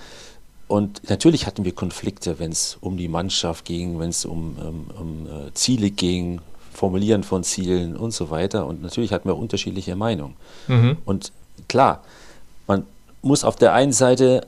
Und 0.67 1.09
natürlich 1.09 1.45
hatten 1.45 1.65
wir 1.65 1.73
Konflikte, 1.73 2.39
wenn 2.39 2.51
es 2.51 2.77
um 2.81 2.97
die 2.97 3.07
Mannschaft 3.07 3.65
ging, 3.65 3.99
wenn 3.99 4.09
es 4.09 4.25
um, 4.25 4.57
um, 4.57 4.85
um 4.99 5.27
äh, 5.27 5.53
Ziele 5.53 5.91
ging, 5.91 6.41
Formulieren 6.73 7.23
von 7.23 7.43
Zielen 7.43 7.95
und 7.95 8.11
so 8.11 8.29
weiter. 8.29 8.65
Und 8.65 8.81
natürlich 8.81 9.13
hatten 9.13 9.29
wir 9.29 9.37
unterschiedliche 9.37 9.95
Meinungen. 9.95 10.35
Mhm. 10.67 10.97
Und 11.05 11.31
klar, 11.69 12.03
man 12.67 12.85
muss 13.21 13.43
auf 13.45 13.55
der 13.55 13.73
einen 13.73 13.93
Seite 13.93 14.45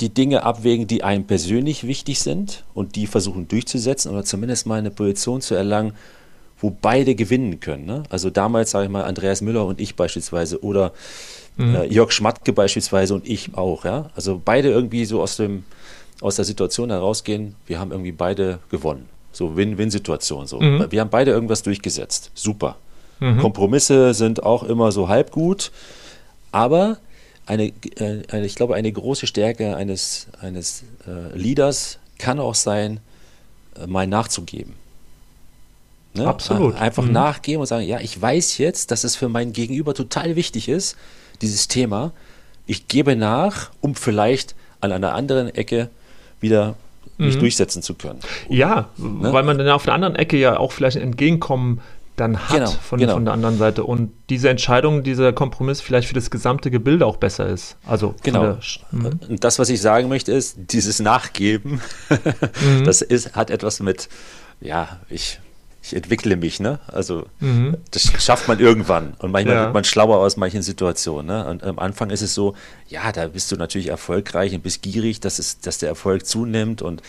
die 0.00 0.08
Dinge 0.08 0.42
abwägen, 0.42 0.86
die 0.86 1.02
einem 1.04 1.24
persönlich 1.24 1.86
wichtig 1.86 2.20
sind 2.20 2.64
und 2.74 2.96
die 2.96 3.06
versuchen 3.06 3.48
durchzusetzen 3.48 4.10
oder 4.10 4.24
zumindest 4.24 4.66
mal 4.66 4.78
eine 4.78 4.90
Position 4.90 5.40
zu 5.40 5.54
erlangen, 5.54 5.92
wo 6.60 6.70
beide 6.70 7.14
gewinnen 7.14 7.60
können. 7.60 7.86
Ne? 7.86 8.02
Also 8.08 8.30
damals, 8.30 8.70
sage 8.70 8.86
ich 8.86 8.90
mal, 8.90 9.04
Andreas 9.04 9.40
Müller 9.40 9.64
und 9.66 9.80
ich 9.80 9.94
beispielsweise 9.94 10.62
oder 10.62 10.92
mhm. 11.56 11.74
äh, 11.74 11.84
Jörg 11.86 12.12
Schmatke 12.12 12.52
beispielsweise 12.52 13.14
und 13.14 13.28
ich 13.28 13.54
auch. 13.54 13.84
Ja? 13.84 14.10
Also 14.14 14.40
beide 14.42 14.70
irgendwie 14.70 15.04
so 15.04 15.22
aus, 15.22 15.36
dem, 15.36 15.64
aus 16.20 16.36
der 16.36 16.44
Situation 16.44 16.90
herausgehen, 16.90 17.54
wir 17.66 17.78
haben 17.78 17.90
irgendwie 17.90 18.12
beide 18.12 18.58
gewonnen. 18.70 19.08
So 19.32 19.56
Win-Win-Situation. 19.56 20.46
So. 20.46 20.60
Mhm. 20.60 20.86
Wir 20.90 21.00
haben 21.00 21.10
beide 21.10 21.30
irgendwas 21.30 21.62
durchgesetzt. 21.62 22.30
Super. 22.34 22.76
Mhm. 23.20 23.38
Kompromisse 23.38 24.14
sind 24.14 24.42
auch 24.42 24.62
immer 24.62 24.92
so 24.92 25.08
halb 25.08 25.30
gut, 25.30 25.70
aber 26.52 26.98
eine, 27.46 27.66
äh, 27.68 28.22
eine, 28.30 28.44
ich 28.44 28.54
glaube, 28.54 28.74
eine 28.74 28.92
große 28.92 29.26
Stärke 29.26 29.76
eines, 29.76 30.26
eines 30.40 30.84
äh, 31.06 31.36
Leaders 31.36 31.98
kann 32.18 32.40
auch 32.40 32.54
sein, 32.54 33.00
äh, 33.80 33.86
mal 33.86 34.06
nachzugeben. 34.06 34.74
Ne? 36.14 36.26
Absolut. 36.26 36.76
Einfach 36.76 37.04
mhm. 37.04 37.12
nachgeben 37.12 37.60
und 37.60 37.66
sagen, 37.66 37.86
ja, 37.86 38.00
ich 38.00 38.20
weiß 38.20 38.58
jetzt, 38.58 38.90
dass 38.90 39.04
es 39.04 39.16
für 39.16 39.28
mein 39.28 39.52
Gegenüber 39.52 39.94
total 39.94 40.36
wichtig 40.36 40.68
ist, 40.68 40.96
dieses 41.42 41.68
Thema. 41.68 42.12
Ich 42.66 42.88
gebe 42.88 43.16
nach, 43.16 43.70
um 43.80 43.94
vielleicht 43.94 44.54
an 44.80 44.92
einer 44.92 45.14
anderen 45.14 45.54
Ecke 45.54 45.88
wieder 46.40 46.76
mich 47.18 47.36
mhm. 47.36 47.40
durchsetzen 47.40 47.82
zu 47.82 47.94
können. 47.94 48.20
Ja, 48.48 48.90
ne? 48.96 49.32
weil 49.32 49.42
man 49.42 49.56
dann 49.58 49.68
auf 49.68 49.84
der 49.84 49.94
anderen 49.94 50.16
Ecke 50.16 50.36
ja 50.36 50.58
auch 50.58 50.72
vielleicht 50.72 50.96
ein 50.96 51.02
Entgegenkommen 51.02 51.80
dann 52.16 52.38
hat 52.48 52.56
genau, 52.56 52.70
von, 52.70 52.98
genau. 52.98 53.12
von 53.14 53.24
der 53.26 53.34
anderen 53.34 53.58
Seite 53.58 53.84
und 53.84 54.12
diese 54.30 54.48
Entscheidung, 54.48 55.02
dieser 55.02 55.32
Kompromiss 55.32 55.82
vielleicht 55.82 56.08
für 56.08 56.14
das 56.14 56.30
gesamte 56.30 56.70
Gebilde 56.70 57.04
auch 57.04 57.18
besser 57.18 57.46
ist. 57.46 57.76
Also 57.86 58.14
genau. 58.22 58.42
Der, 58.42 58.58
mhm. 58.90 59.18
das, 59.38 59.58
was 59.58 59.68
ich 59.68 59.80
sagen 59.82 60.08
möchte, 60.08 60.32
ist, 60.32 60.56
dieses 60.72 60.98
Nachgeben, 60.98 61.82
mhm. 62.08 62.84
das 62.84 63.02
ist, 63.02 63.36
hat 63.36 63.50
etwas 63.50 63.80
mit, 63.80 64.08
ja, 64.60 64.98
ich, 65.10 65.40
ich 65.82 65.94
entwickle 65.94 66.36
mich, 66.36 66.58
ne? 66.58 66.80
Also 66.88 67.26
mhm. 67.38 67.76
das 67.90 68.10
schafft 68.22 68.48
man 68.48 68.60
irgendwann. 68.60 69.14
Und 69.18 69.30
manchmal 69.30 69.54
ja. 69.54 69.64
wird 69.64 69.74
man 69.74 69.84
schlauer 69.84 70.16
aus 70.16 70.38
manchen 70.38 70.62
Situationen. 70.62 71.26
Ne? 71.26 71.46
Und 71.46 71.62
am 71.64 71.78
Anfang 71.78 72.08
ist 72.10 72.22
es 72.22 72.34
so, 72.34 72.54
ja, 72.88 73.12
da 73.12 73.28
bist 73.28 73.52
du 73.52 73.56
natürlich 73.56 73.88
erfolgreich 73.88 74.54
und 74.54 74.62
bist 74.62 74.80
gierig, 74.80 75.20
dass, 75.20 75.38
es, 75.38 75.60
dass 75.60 75.78
der 75.78 75.90
Erfolg 75.90 76.26
zunimmt 76.26 76.80
und, 76.80 77.02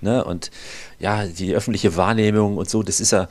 ne? 0.00 0.24
und 0.24 0.52
ja, 1.00 1.26
die 1.26 1.52
öffentliche 1.52 1.96
Wahrnehmung 1.96 2.56
und 2.56 2.70
so, 2.70 2.82
das 2.82 3.00
ist 3.00 3.10
ja, 3.10 3.28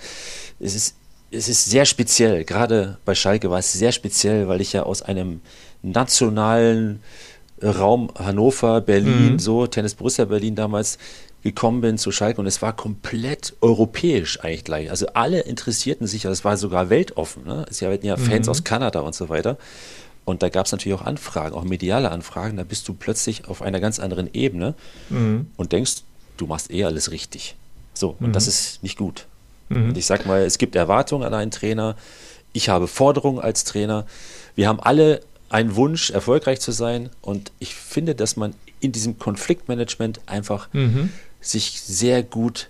es 0.60 0.76
ist, 0.76 0.96
es 1.32 1.48
ist 1.48 1.66
sehr 1.66 1.86
speziell. 1.86 2.44
Gerade 2.44 2.98
bei 3.06 3.16
Schalke 3.16 3.50
war 3.50 3.60
es 3.60 3.72
sehr 3.72 3.92
speziell, 3.92 4.48
weil 4.48 4.62
ich 4.62 4.74
ja 4.74 4.84
aus 4.84 5.02
einem 5.02 5.42
nationalen 5.82 7.02
Raum 7.64 8.12
Hannover, 8.18 8.82
Berlin, 8.82 9.34
mhm. 9.34 9.40
so, 9.40 9.68
Tennis 9.68 9.96
Borussia 9.96 10.26
Berlin 10.26 10.56
damals, 10.56 10.98
gekommen 11.44 11.82
bin 11.82 11.98
zu 11.98 12.12
Schalke 12.12 12.40
und 12.40 12.48
es 12.48 12.62
war 12.62 12.76
komplett 12.76 13.56
europäisch 13.62 14.40
eigentlich 14.42 14.64
gleich. 14.64 14.92
Also 14.92 15.08
alle 15.14 15.42
interessierten 15.42 16.06
sich, 16.06 16.24
das 16.24 16.46
war 16.46 16.56
sogar 16.58 16.90
weltoffen. 16.90 17.46
Ne? 17.46 17.66
Es 17.70 17.82
hatten 17.82 18.06
ja 18.06 18.16
Fans 18.18 18.46
mhm. 18.46 18.52
aus 18.52 18.64
Kanada 18.64 19.00
und 19.00 19.16
so 19.16 19.30
weiter. 19.30 19.58
Und 20.24 20.44
da 20.44 20.50
gab 20.50 20.68
es 20.68 20.72
natürlich 20.72 21.00
auch 21.00 21.06
Anfragen, 21.06 21.56
auch 21.56 21.64
mediale 21.64 22.12
Anfragen. 22.12 22.58
Da 22.58 22.64
bist 22.64 22.88
du 22.88 22.94
plötzlich 22.94 23.48
auf 23.48 23.64
einer 23.64 23.80
ganz 23.80 24.00
anderen 24.00 24.30
Ebene 24.34 24.76
mhm. 25.10 25.48
und 25.58 25.72
denkst, 25.72 26.04
du 26.38 26.46
machst 26.46 26.72
eh 26.72 26.84
alles 26.84 27.10
richtig. 27.10 27.56
So, 27.96 28.16
und 28.20 28.30
mhm. 28.30 28.34
das 28.34 28.48
ist 28.48 28.84
nicht 28.84 28.98
gut. 28.98 29.26
Mhm. 29.74 29.90
Und 29.90 29.98
ich 29.98 30.06
sag 30.06 30.26
mal, 30.26 30.42
es 30.42 30.58
gibt 30.58 30.76
Erwartungen 30.76 31.26
an 31.26 31.34
einen 31.34 31.52
Trainer. 31.52 31.96
Ich 32.54 32.70
habe 32.70 32.88
Forderungen 32.88 33.40
als 33.40 33.64
Trainer. 33.64 34.06
Wir 34.56 34.68
haben 34.68 34.80
alle 34.80 35.22
einen 35.50 35.76
Wunsch, 35.76 36.12
erfolgreich 36.12 36.60
zu 36.60 36.72
sein. 36.72 37.10
Und 37.22 37.52
ich 37.60 37.76
finde, 37.76 38.16
dass 38.16 38.36
man 38.36 38.54
in 38.80 38.92
diesem 38.92 39.20
Konfliktmanagement 39.20 40.22
einfach 40.26 40.70
mhm 40.74 41.10
sich 41.42 41.82
sehr 41.82 42.24
gut 42.24 42.70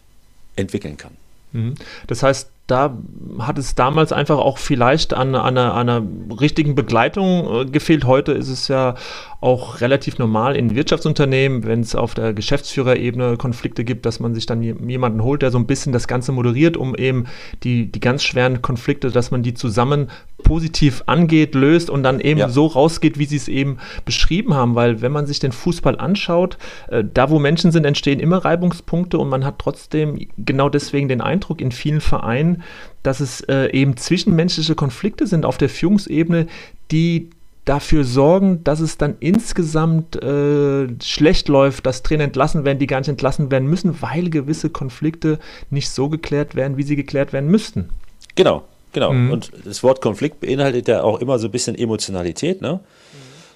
entwickeln 0.56 0.98
kann. 0.98 1.12
Mhm. 1.52 1.76
Das 2.08 2.24
heißt, 2.24 2.50
da 2.68 2.98
hat 3.40 3.58
es 3.58 3.76
damals 3.76 4.14
einfach 4.14 4.38
auch 4.38 4.58
vielleicht 4.58 5.14
an, 5.14 5.36
an, 5.36 5.58
einer, 5.58 5.74
an 5.74 5.90
einer 5.90 6.40
richtigen 6.40 6.74
Begleitung 6.74 7.54
äh, 7.54 7.66
gefehlt. 7.66 8.06
Heute 8.06 8.32
ist 8.32 8.48
es 8.48 8.70
ja 8.70 8.96
auch 9.42 9.82
relativ 9.82 10.20
normal 10.20 10.56
in 10.56 10.76
Wirtschaftsunternehmen, 10.76 11.66
wenn 11.66 11.82
es 11.82 11.96
auf 11.96 12.14
der 12.14 12.32
Geschäftsführerebene 12.32 13.38
Konflikte 13.38 13.84
gibt, 13.84 14.06
dass 14.06 14.20
man 14.20 14.36
sich 14.36 14.46
dann 14.46 14.62
jemanden 14.62 15.24
holt, 15.24 15.42
der 15.42 15.50
so 15.50 15.58
ein 15.58 15.66
bisschen 15.66 15.92
das 15.92 16.08
Ganze 16.08 16.32
moderiert, 16.32 16.78
um 16.78 16.96
eben 16.96 17.26
die, 17.64 17.92
die 17.92 18.00
ganz 18.00 18.24
schweren 18.24 18.62
Konflikte, 18.62 19.10
dass 19.10 19.32
man 19.32 19.42
die 19.42 19.56
zusammen 19.56 20.12
positiv 20.44 21.02
angeht, 21.08 21.56
löst 21.56 21.90
und 21.90 22.04
dann 22.04 22.20
eben 22.20 22.40
ja. 22.40 22.50
so 22.50 22.68
rausgeht, 22.68 23.18
wie 23.18 23.26
sie 23.26 23.38
es 23.38 23.48
eben 23.48 23.80
beschrieben 24.06 24.54
haben. 24.54 24.76
Weil 24.76 25.02
wenn 25.02 25.12
man 25.12 25.26
sich 25.26 25.40
den 25.40 25.52
Fußball 25.52 25.98
anschaut, 25.98 26.60
äh, 26.90 27.04
da 27.04 27.32
wo 27.32 27.40
Menschen 27.40 27.72
sind, 27.72 27.84
entstehen 27.84 28.20
immer 28.20 28.46
Reibungspunkte 28.46 29.18
und 29.18 29.28
man 29.28 29.44
hat 29.44 29.58
trotzdem 29.58 30.28
genau 30.38 30.70
deswegen 30.70 31.08
den 31.08 31.20
Eindruck 31.20 31.62
in 31.62 31.72
vielen 31.72 32.02
Vereinen, 32.02 32.62
dass 33.02 33.20
es 33.20 33.42
äh, 33.42 33.72
eben 33.72 33.98
zwischenmenschliche 33.98 34.76
Konflikte 34.76 35.26
sind 35.26 35.46
auf 35.46 35.58
der 35.58 35.70
Führungsebene, 35.70 36.46
die 36.92 37.32
dafür 37.66 38.04
sorgen, 38.04 38.64
dass 38.64 38.80
es 38.80 38.98
dann 38.98 39.16
insgesamt 39.20 40.22
äh, 40.22 40.88
schlecht 41.04 41.48
läuft, 41.48 41.86
dass 41.86 42.02
Trainer 42.02 42.24
entlassen 42.24 42.66
werden, 42.66 42.80
die 42.80 42.88
gar 42.88 43.00
nicht 43.00 43.10
entlassen 43.10 43.52
werden 43.52 43.70
müssen, 43.70 44.02
weil 44.02 44.30
gewisse 44.30 44.70
Konflikte 44.70 45.40
nicht 45.70 45.90
so 45.90 46.10
geklärt 46.10 46.56
werden, 46.56 46.78
wie 46.78 46.84
sie 46.84 46.96
geklärt 46.96 47.34
werden 47.34 47.52
müssten. 47.52 47.90
Genau, 48.36 48.64
genau. 48.94 49.14
Mhm. 49.14 49.32
Und 49.32 49.52
das 49.64 49.84
Wort 49.84 50.02
Konflikt 50.02 50.40
beinhaltet 50.40 50.88
ja 50.88 51.04
auch 51.04 51.20
immer 51.20 51.38
so 51.38 51.48
ein 51.48 51.52
bisschen 51.52 51.76
Emotionalität, 51.78 52.62
ne? 52.62 52.80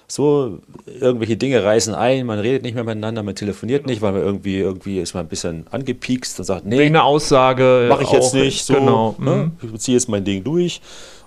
So, 0.08 0.60
irgendwelche 1.00 1.36
Dinge 1.36 1.64
reißen 1.64 1.92
ein, 1.92 2.26
man 2.26 2.38
redet 2.38 2.62
nicht 2.62 2.76
mehr 2.76 2.84
miteinander, 2.84 3.24
man 3.24 3.34
telefoniert 3.34 3.86
nicht, 3.86 4.02
weil 4.02 4.12
man 4.12 4.22
irgendwie, 4.22 4.58
irgendwie 4.58 5.00
ist 5.00 5.14
man 5.14 5.26
ein 5.26 5.28
bisschen 5.28 5.66
angepiekst 5.72 6.38
und 6.38 6.44
sagt, 6.44 6.64
nee. 6.64 6.78
Wegen 6.78 6.94
einer 6.94 7.04
Aussage. 7.04 7.86
Mache 7.88 8.04
ich 8.04 8.12
jetzt 8.12 8.32
nicht, 8.32 8.64
so, 8.64 8.74
genau. 8.74 9.16
Ne? 9.18 9.50
Mhm. 9.60 9.74
Ich 9.74 9.80
ziehe 9.80 9.96
jetzt 9.96 10.08
mein 10.08 10.24
Ding 10.24 10.44
durch 10.44 10.80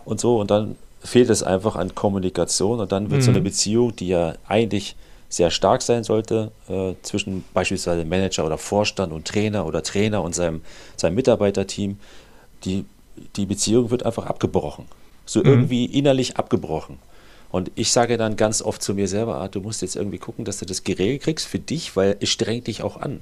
und 0.05 0.21
so 0.21 0.39
und 0.39 0.49
dann 0.49 0.77
fehlt 1.01 1.29
es 1.29 1.43
einfach 1.43 1.75
an 1.75 1.95
Kommunikation 1.95 2.79
und 2.79 2.91
dann 2.91 3.09
wird 3.09 3.21
mhm. 3.21 3.25
so 3.25 3.31
eine 3.31 3.39
mhm. 3.39 3.45
Beziehung, 3.45 3.95
die 3.95 4.09
ja 4.09 4.35
eigentlich 4.47 4.95
sehr 5.29 5.51
stark 5.51 5.81
sein 5.81 6.03
sollte, 6.03 6.51
äh, 6.67 6.93
zwischen 7.03 7.45
beispielsweise 7.53 8.03
Manager 8.03 8.45
oder 8.45 8.57
Vorstand 8.57 9.13
und 9.13 9.27
Trainer 9.27 9.65
oder 9.65 9.83
Trainer 9.83 10.23
und 10.23 10.33
seinem, 10.33 10.61
seinem 10.95 11.15
Mitarbeiterteam, 11.15 11.99
die, 12.65 12.85
die 13.35 13.45
Beziehung 13.45 13.91
wird 13.91 14.05
einfach 14.05 14.25
abgebrochen. 14.25 14.85
So 15.25 15.39
mhm. 15.39 15.45
irgendwie 15.45 15.85
innerlich 15.85 16.37
abgebrochen. 16.37 16.97
Und 17.51 17.71
ich 17.75 17.91
sage 17.91 18.17
dann 18.17 18.35
ganz 18.35 18.61
oft 18.61 18.81
zu 18.81 18.93
mir 18.93 19.07
selber, 19.07 19.39
ah, 19.39 19.47
du 19.47 19.61
musst 19.61 19.81
jetzt 19.81 19.95
irgendwie 19.95 20.17
gucken, 20.17 20.45
dass 20.45 20.59
du 20.59 20.65
das 20.65 20.83
geregelt 20.83 21.23
kriegst 21.23 21.47
für 21.47 21.59
dich, 21.59 21.95
weil 21.95 22.17
es 22.19 22.29
strengt 22.29 22.67
dich 22.67 22.83
auch 22.83 22.97
an. 22.97 23.21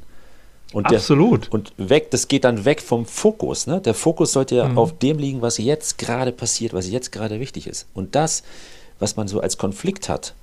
Und 0.73 0.87
Absolut. 0.87 1.45
Der, 1.45 1.53
und 1.53 1.73
weg, 1.77 2.11
das 2.11 2.27
geht 2.27 2.43
dann 2.43 2.65
weg 2.65 2.81
vom 2.81 3.05
Fokus. 3.05 3.67
Ne? 3.67 3.79
Der 3.79 3.93
Fokus 3.93 4.33
sollte 4.33 4.55
ja 4.55 4.67
mhm. 4.67 4.77
auf 4.77 4.97
dem 4.97 5.17
liegen, 5.17 5.41
was 5.41 5.57
jetzt 5.57 5.97
gerade 5.97 6.31
passiert, 6.31 6.73
was 6.73 6.89
jetzt 6.89 7.11
gerade 7.11 7.39
wichtig 7.39 7.67
ist. 7.67 7.87
Und 7.93 8.15
das, 8.15 8.43
was 8.99 9.15
man 9.15 9.27
so 9.27 9.39
als 9.39 9.57
Konflikt 9.57 10.09
hat, 10.09 10.33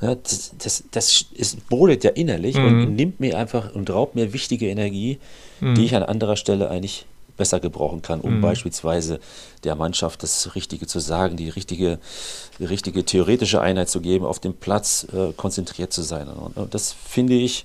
ja, 0.00 0.14
das, 0.14 0.52
das, 0.58 0.84
das 0.92 1.26
ist, 1.34 1.68
brodelt 1.68 2.04
ja 2.04 2.10
innerlich 2.10 2.56
mhm. 2.56 2.64
und 2.64 2.96
nimmt 2.96 3.20
mir 3.20 3.36
einfach 3.36 3.74
und 3.74 3.90
raubt 3.90 4.14
mir 4.14 4.32
wichtige 4.32 4.68
Energie, 4.68 5.18
mhm. 5.60 5.74
die 5.74 5.84
ich 5.84 5.94
an 5.94 6.02
anderer 6.02 6.36
Stelle 6.36 6.70
eigentlich 6.70 7.04
besser 7.36 7.58
gebrauchen 7.58 8.02
kann, 8.02 8.20
um 8.20 8.36
mhm. 8.36 8.40
beispielsweise 8.42 9.18
der 9.64 9.74
Mannschaft 9.74 10.22
das 10.22 10.54
Richtige 10.54 10.86
zu 10.86 11.00
sagen, 11.00 11.36
die 11.36 11.48
richtige, 11.48 11.98
die 12.58 12.66
richtige 12.66 13.04
theoretische 13.04 13.60
Einheit 13.60 13.88
zu 13.88 14.00
geben, 14.00 14.24
auf 14.24 14.40
dem 14.40 14.54
Platz 14.54 15.06
äh, 15.12 15.32
konzentriert 15.32 15.92
zu 15.92 16.02
sein. 16.02 16.28
Und, 16.28 16.56
und 16.56 16.74
das 16.74 16.92
finde 16.92 17.34
ich, 17.34 17.64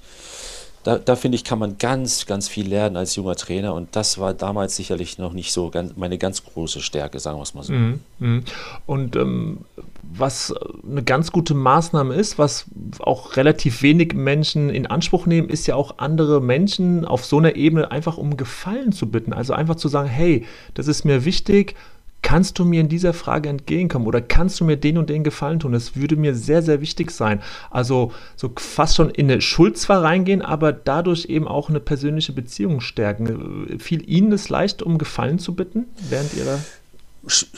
da, 0.86 1.00
da 1.00 1.15
finde 1.15 1.36
ich, 1.36 1.43
kann 1.43 1.58
man 1.58 1.80
ganz, 1.80 2.28
ganz 2.28 2.48
viel 2.48 2.67
lernen 2.67 2.95
als 2.95 3.15
junger 3.15 3.36
Trainer. 3.36 3.74
Und 3.74 3.95
das 3.95 4.19
war 4.19 4.36
damals 4.36 4.76
sicherlich 4.76 5.17
noch 5.17 5.34
nicht 5.34 5.52
so 5.52 5.71
ganz, 5.71 5.93
meine 5.98 6.19
ganz 6.19 6.43
große 6.43 6.80
Stärke, 6.80 7.19
sagen 7.19 7.39
wir 7.39 7.41
es 7.41 7.56
mal 7.56 7.63
so. 7.63 7.74
Mhm, 7.74 8.02
mh. 8.19 8.41
Und 8.86 9.15
ähm, 9.15 9.58
was 10.04 10.54
eine 10.88 11.02
ganz 11.02 11.32
gute 11.32 11.56
Maßnahme 11.56 12.13
ist, 12.13 12.38
was 12.38 12.65
auch 13.00 13.36
relativ 13.36 13.82
wenig 13.82 14.13
Menschen 14.13 14.69
in 14.69 14.86
Anspruch 14.86 15.26
nehmen, 15.26 15.50
ist 15.50 15.65
ja 15.65 15.74
auch 15.74 15.98
andere 15.98 16.39
Menschen 16.39 17.04
auf 17.04 17.26
so 17.26 17.39
einer 17.39 17.56
Ebene 17.56 17.89
einfach 17.89 18.19
um 18.19 18.38
Gefallen 18.38 18.91
zu 18.91 19.10
bitten. 19.10 19.34
Also 19.34 19.54
einfach 19.54 19.78
zu 19.78 19.88
sagen, 19.88 20.08
hey, 20.08 20.45
das 20.76 20.88
ist 20.88 21.04
mir 21.04 21.26
wichtig, 21.26 21.76
kannst 22.25 22.57
du 22.57 22.65
mir 22.65 22.81
in 22.81 22.89
dieser 22.89 23.13
Frage 23.13 23.49
entgegenkommen 23.49 24.07
oder 24.07 24.19
kannst 24.19 24.59
du 24.59 24.65
mir 24.65 24.77
den 24.77 24.97
und 24.97 25.11
den 25.11 25.23
Gefallen 25.23 25.59
tun? 25.59 25.73
Das 25.73 25.95
würde 25.95 26.15
mir 26.15 26.33
sehr, 26.33 26.63
sehr 26.63 26.81
wichtig 26.81 27.11
sein. 27.11 27.39
Also 27.69 28.13
so 28.35 28.51
fast 28.57 28.95
schon 28.95 29.11
in 29.11 29.29
eine 29.29 29.41
Schuld 29.41 29.77
zwar 29.77 30.03
reingehen, 30.03 30.41
aber 30.41 30.73
dadurch 30.73 31.25
eben 31.25 31.47
auch 31.47 31.69
eine 31.69 31.79
persönliche 31.79 32.33
Beziehung 32.33 32.81
stärken. 32.81 33.77
Fiel 33.77 34.09
Ihnen 34.09 34.31
es 34.31 34.49
leicht, 34.49 34.81
um 34.81 34.97
Gefallen 34.97 35.38
zu 35.38 35.53
bitten 35.53 35.85
während 36.09 36.33
Ihrer 36.33 36.57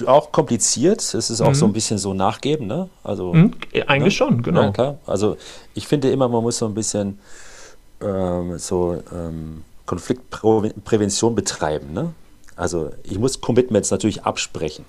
auch 0.05 0.33
kompliziert. 0.33 0.99
Es 0.99 1.29
ist 1.29 1.39
auch 1.39 1.49
mhm. 1.49 1.55
so 1.55 1.65
ein 1.65 1.73
bisschen 1.73 1.97
so 1.97 2.13
nachgeben, 2.13 2.67
ne? 2.67 2.89
Also 3.05 3.33
mhm, 3.33 3.53
eigentlich 3.87 4.13
ne? 4.15 4.17
schon, 4.17 4.43
genau. 4.43 4.63
Ja, 4.63 4.71
klar. 4.71 4.97
Also 5.05 5.37
ich 5.75 5.87
finde 5.87 6.11
immer, 6.11 6.27
man 6.27 6.43
muss 6.43 6.57
so 6.57 6.65
ein 6.65 6.73
bisschen 6.73 7.19
ähm, 8.01 8.57
so 8.57 9.01
ähm, 9.13 9.63
Konfliktprävention 9.85 11.35
betreiben, 11.35 11.93
ne? 11.93 12.13
Also 12.57 12.89
ich 13.03 13.19
muss 13.19 13.39
Commitments 13.39 13.91
natürlich 13.91 14.23
absprechen. 14.23 14.83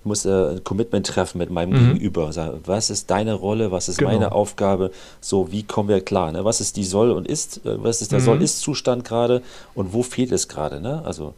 Ich 0.00 0.06
muss 0.06 0.26
äh, 0.26 0.50
ein 0.50 0.64
Commitment 0.64 1.06
treffen 1.06 1.38
mit 1.38 1.48
meinem 1.48 1.70
mhm. 1.70 1.92
Gegenüber. 1.94 2.30
Sagen, 2.32 2.60
was 2.66 2.90
ist 2.90 3.10
deine 3.10 3.32
Rolle, 3.32 3.70
was 3.70 3.88
ist 3.88 3.98
genau. 3.98 4.10
meine 4.10 4.32
Aufgabe? 4.32 4.90
So, 5.20 5.50
wie 5.50 5.62
kommen 5.62 5.88
wir 5.88 6.02
klar? 6.02 6.30
Ne? 6.32 6.44
Was 6.44 6.60
ist 6.60 6.76
die 6.76 6.84
Soll- 6.84 7.12
und 7.12 7.26
Ist, 7.26 7.64
äh, 7.64 7.82
was 7.82 8.02
ist 8.02 8.12
der 8.12 8.20
mhm. 8.20 8.24
Soll-Ist-Zustand 8.24 9.04
gerade 9.04 9.40
und 9.74 9.94
wo 9.94 10.02
fehlt 10.02 10.32
es 10.32 10.48
gerade? 10.48 10.80
Ne? 10.80 11.02
Also 11.06 11.32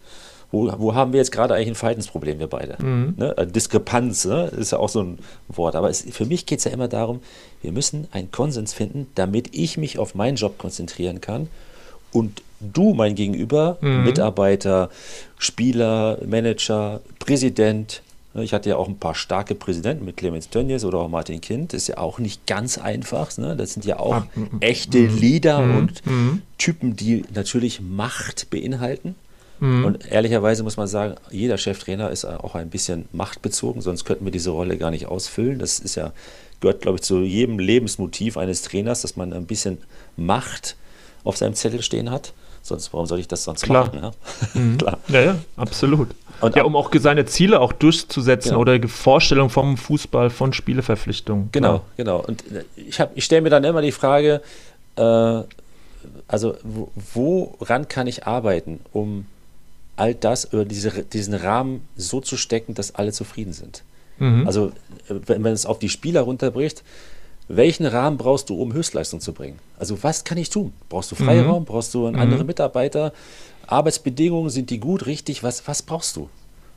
wo, 0.51 0.73
wo 0.79 0.95
haben 0.95 1.13
wir 1.13 1.19
jetzt 1.19 1.33
gerade 1.33 1.55
eigentlich 1.55 1.69
ein 1.69 1.75
Verhaltensproblem, 1.75 2.39
wir 2.39 2.47
beide? 2.47 2.83
Mhm. 2.83 3.15
Ne? 3.17 3.37
Äh, 3.37 3.47
Diskrepanz 3.47 4.25
ne? 4.25 4.47
ist 4.47 4.73
ja 4.73 4.79
auch 4.79 4.89
so 4.89 5.03
ein 5.03 5.19
Wort. 5.49 5.77
Aber 5.77 5.91
es, 5.91 6.03
für 6.11 6.25
mich 6.25 6.47
geht 6.47 6.59
es 6.59 6.65
ja 6.65 6.71
immer 6.71 6.89
darum, 6.89 7.21
wir 7.63 7.73
müssen 7.73 8.09
einen 8.11 8.31
Konsens 8.31 8.73
finden, 8.73 9.07
damit 9.15 9.55
ich 9.55 9.77
mich 9.77 9.99
auf 9.99 10.15
meinen 10.15 10.37
Job 10.37 10.59
konzentrieren 10.59 11.21
kann 11.21 11.49
und 12.13 12.43
du, 12.61 12.95
mein 12.95 13.15
Gegenüber, 13.15 13.79
mhm. 13.81 14.05
Mitarbeiter, 14.05 14.91
Spieler, 15.39 16.19
Manager, 16.27 17.01
Präsident, 17.19 18.03
ne, 18.35 18.45
ich 18.45 18.53
hatte 18.53 18.71
ja 18.71 18.77
auch 18.77 18.89
ein 18.89 18.99
paar 18.99 19.15
starke 19.15 19.55
Präsidenten 19.55 20.05
mit 20.05 20.17
Clemens 20.17 20.49
Tönnies 20.49 20.85
oder 20.85 20.99
auch 20.99 21.09
Martin 21.09 21.41
Kind. 21.41 21.73
Das 21.73 21.83
ist 21.83 21.89
ja 21.89 21.99
auch 21.99 22.19
nicht 22.19 22.47
ganz 22.47 22.79
einfach. 22.79 23.37
Ne? 23.39 23.57
Das 23.57 23.75
sind 23.75 23.85
ja 23.85 23.99
auch 23.99 24.15
ah, 24.15 24.27
echte. 24.61 25.07
Leader 25.07 25.61
mhm. 25.61 25.77
und 25.77 26.07
mhm. 26.07 26.43
Typen, 26.59 26.97
die 26.97 27.25
natürlich 27.35 27.81
Macht 27.81 28.51
beinhalten. 28.51 29.15
Mhm. 29.61 29.85
Und 29.85 30.11
ehrlicherweise 30.11 30.63
muss 30.63 30.77
man 30.77 30.87
sagen, 30.87 31.15
jeder 31.31 31.59
Cheftrainer 31.59 32.11
ist 32.11 32.25
auch 32.25 32.55
ein 32.55 32.69
bisschen 32.69 33.07
machtbezogen, 33.13 33.81
sonst 33.81 34.05
könnten 34.05 34.25
wir 34.25 34.33
diese 34.33 34.51
Rolle 34.51 34.77
gar 34.77 34.91
nicht 34.91 35.07
ausfüllen. 35.07 35.59
Das 35.59 35.79
ist 35.79 35.95
ja, 35.95 36.13
gehört, 36.61 36.83
glaube 36.83 36.97
ich, 36.97 37.03
zu 37.03 37.21
jedem 37.21 37.59
Lebensmotiv 37.59 38.37
eines 38.37 38.63
Trainers, 38.63 39.03
dass 39.03 39.17
man 39.17 39.33
ein 39.33 39.47
bisschen 39.47 39.79
Macht 40.17 40.77
auf 41.27 41.37
seinem 41.37 41.55
Zettel 41.55 41.83
stehen 41.83 42.11
hat. 42.11 42.33
Sonst, 42.63 42.93
warum 42.93 43.07
soll 43.07 43.21
ich 43.21 43.29
das 43.29 43.45
sonst 43.45 43.63
Klar. 43.63 43.87
machen? 43.87 44.01
Ja? 44.03 44.11
Mhm. 44.61 44.79
Klar. 44.79 44.99
Ja, 45.09 45.21
ja, 45.21 45.39
absolut. 45.57 46.09
Und 46.41 46.57
ja, 46.57 46.65
um 46.65 46.75
auch 46.77 46.91
seine 46.99 47.25
Ziele 47.25 47.61
auch 47.61 47.73
durchzusetzen 47.73 48.51
genau. 48.51 48.61
oder 48.61 48.89
Vorstellung 48.89 49.51
vom 49.51 49.77
Fußball, 49.77 50.31
von 50.31 50.53
Spieleverpflichtungen. 50.53 51.51
Genau, 51.53 51.83
genau. 51.97 52.21
Und 52.27 52.43
äh, 52.53 52.65
ich, 52.77 53.01
ich 53.15 53.25
stelle 53.25 53.43
mir 53.43 53.51
dann 53.51 53.65
immer 53.65 53.83
die 53.83 53.93
Frage, 53.93 54.43
äh, 54.97 55.03
also 56.29 56.57
wo, 56.63 57.55
woran 57.59 57.89
kann 57.89 58.07
ich 58.07 58.27
arbeiten, 58.27 58.81
um 58.93 59.27
all 59.97 60.15
das 60.15 60.45
über 60.45 60.65
diese, 60.65 61.05
diesen 61.05 61.35
Rahmen 61.35 61.87
so 61.97 62.21
zu 62.21 62.37
stecken, 62.37 62.75
dass 62.75 62.95
alle 62.95 63.13
zufrieden 63.13 63.53
sind. 63.53 63.83
Mhm. 64.19 64.47
Also, 64.47 64.73
äh, 65.09 65.15
wenn 65.27 65.43
man 65.43 65.53
es 65.53 65.67
auf 65.67 65.79
die 65.79 65.89
Spieler 65.89 66.23
runterbricht, 66.23 66.83
welchen 67.49 67.87
Rahmen 67.87 68.17
brauchst 68.17 68.51
du, 68.51 68.61
um 68.61 68.73
Höchstleistung 68.73 69.21
zu 69.21 69.33
bringen? 69.33 69.59
Also, 69.79 70.03
was 70.03 70.25
kann 70.25 70.39
ich 70.39 70.51
tun? 70.51 70.73
Brauchst 70.89 71.13
du 71.13 71.15
Freiraum? 71.15 71.63
Mhm. 71.63 71.67
Brauchst 71.67 71.95
du 71.95 72.07
einen 72.07 72.17
mhm. 72.17 72.23
anderen 72.23 72.47
Mitarbeiter? 72.47 73.13
Arbeitsbedingungen, 73.67 74.51
sind 74.51 74.71
die 74.71 74.81
gut, 74.81 75.07
richtig? 75.07 75.43
Was, 75.43 75.67
was 75.67 75.83
brauchst 75.83 76.17
du? 76.17 76.29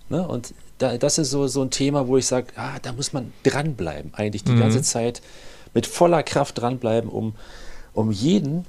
Ne? 0.09 0.27
Und 0.27 0.53
da, 0.79 0.97
das 0.97 1.17
ist 1.17 1.29
so, 1.31 1.47
so 1.47 1.61
ein 1.61 1.69
Thema, 1.69 2.07
wo 2.07 2.17
ich 2.17 2.25
sage, 2.25 2.47
ah, 2.55 2.77
da 2.81 2.93
muss 2.93 3.13
man 3.13 3.31
dranbleiben, 3.43 4.11
eigentlich 4.13 4.43
die 4.43 4.53
mhm. 4.53 4.59
ganze 4.59 4.81
Zeit 4.81 5.21
mit 5.73 5.85
voller 5.85 6.23
Kraft 6.23 6.57
dranbleiben, 6.59 7.09
um, 7.09 7.33
um 7.93 8.11
jeden, 8.11 8.65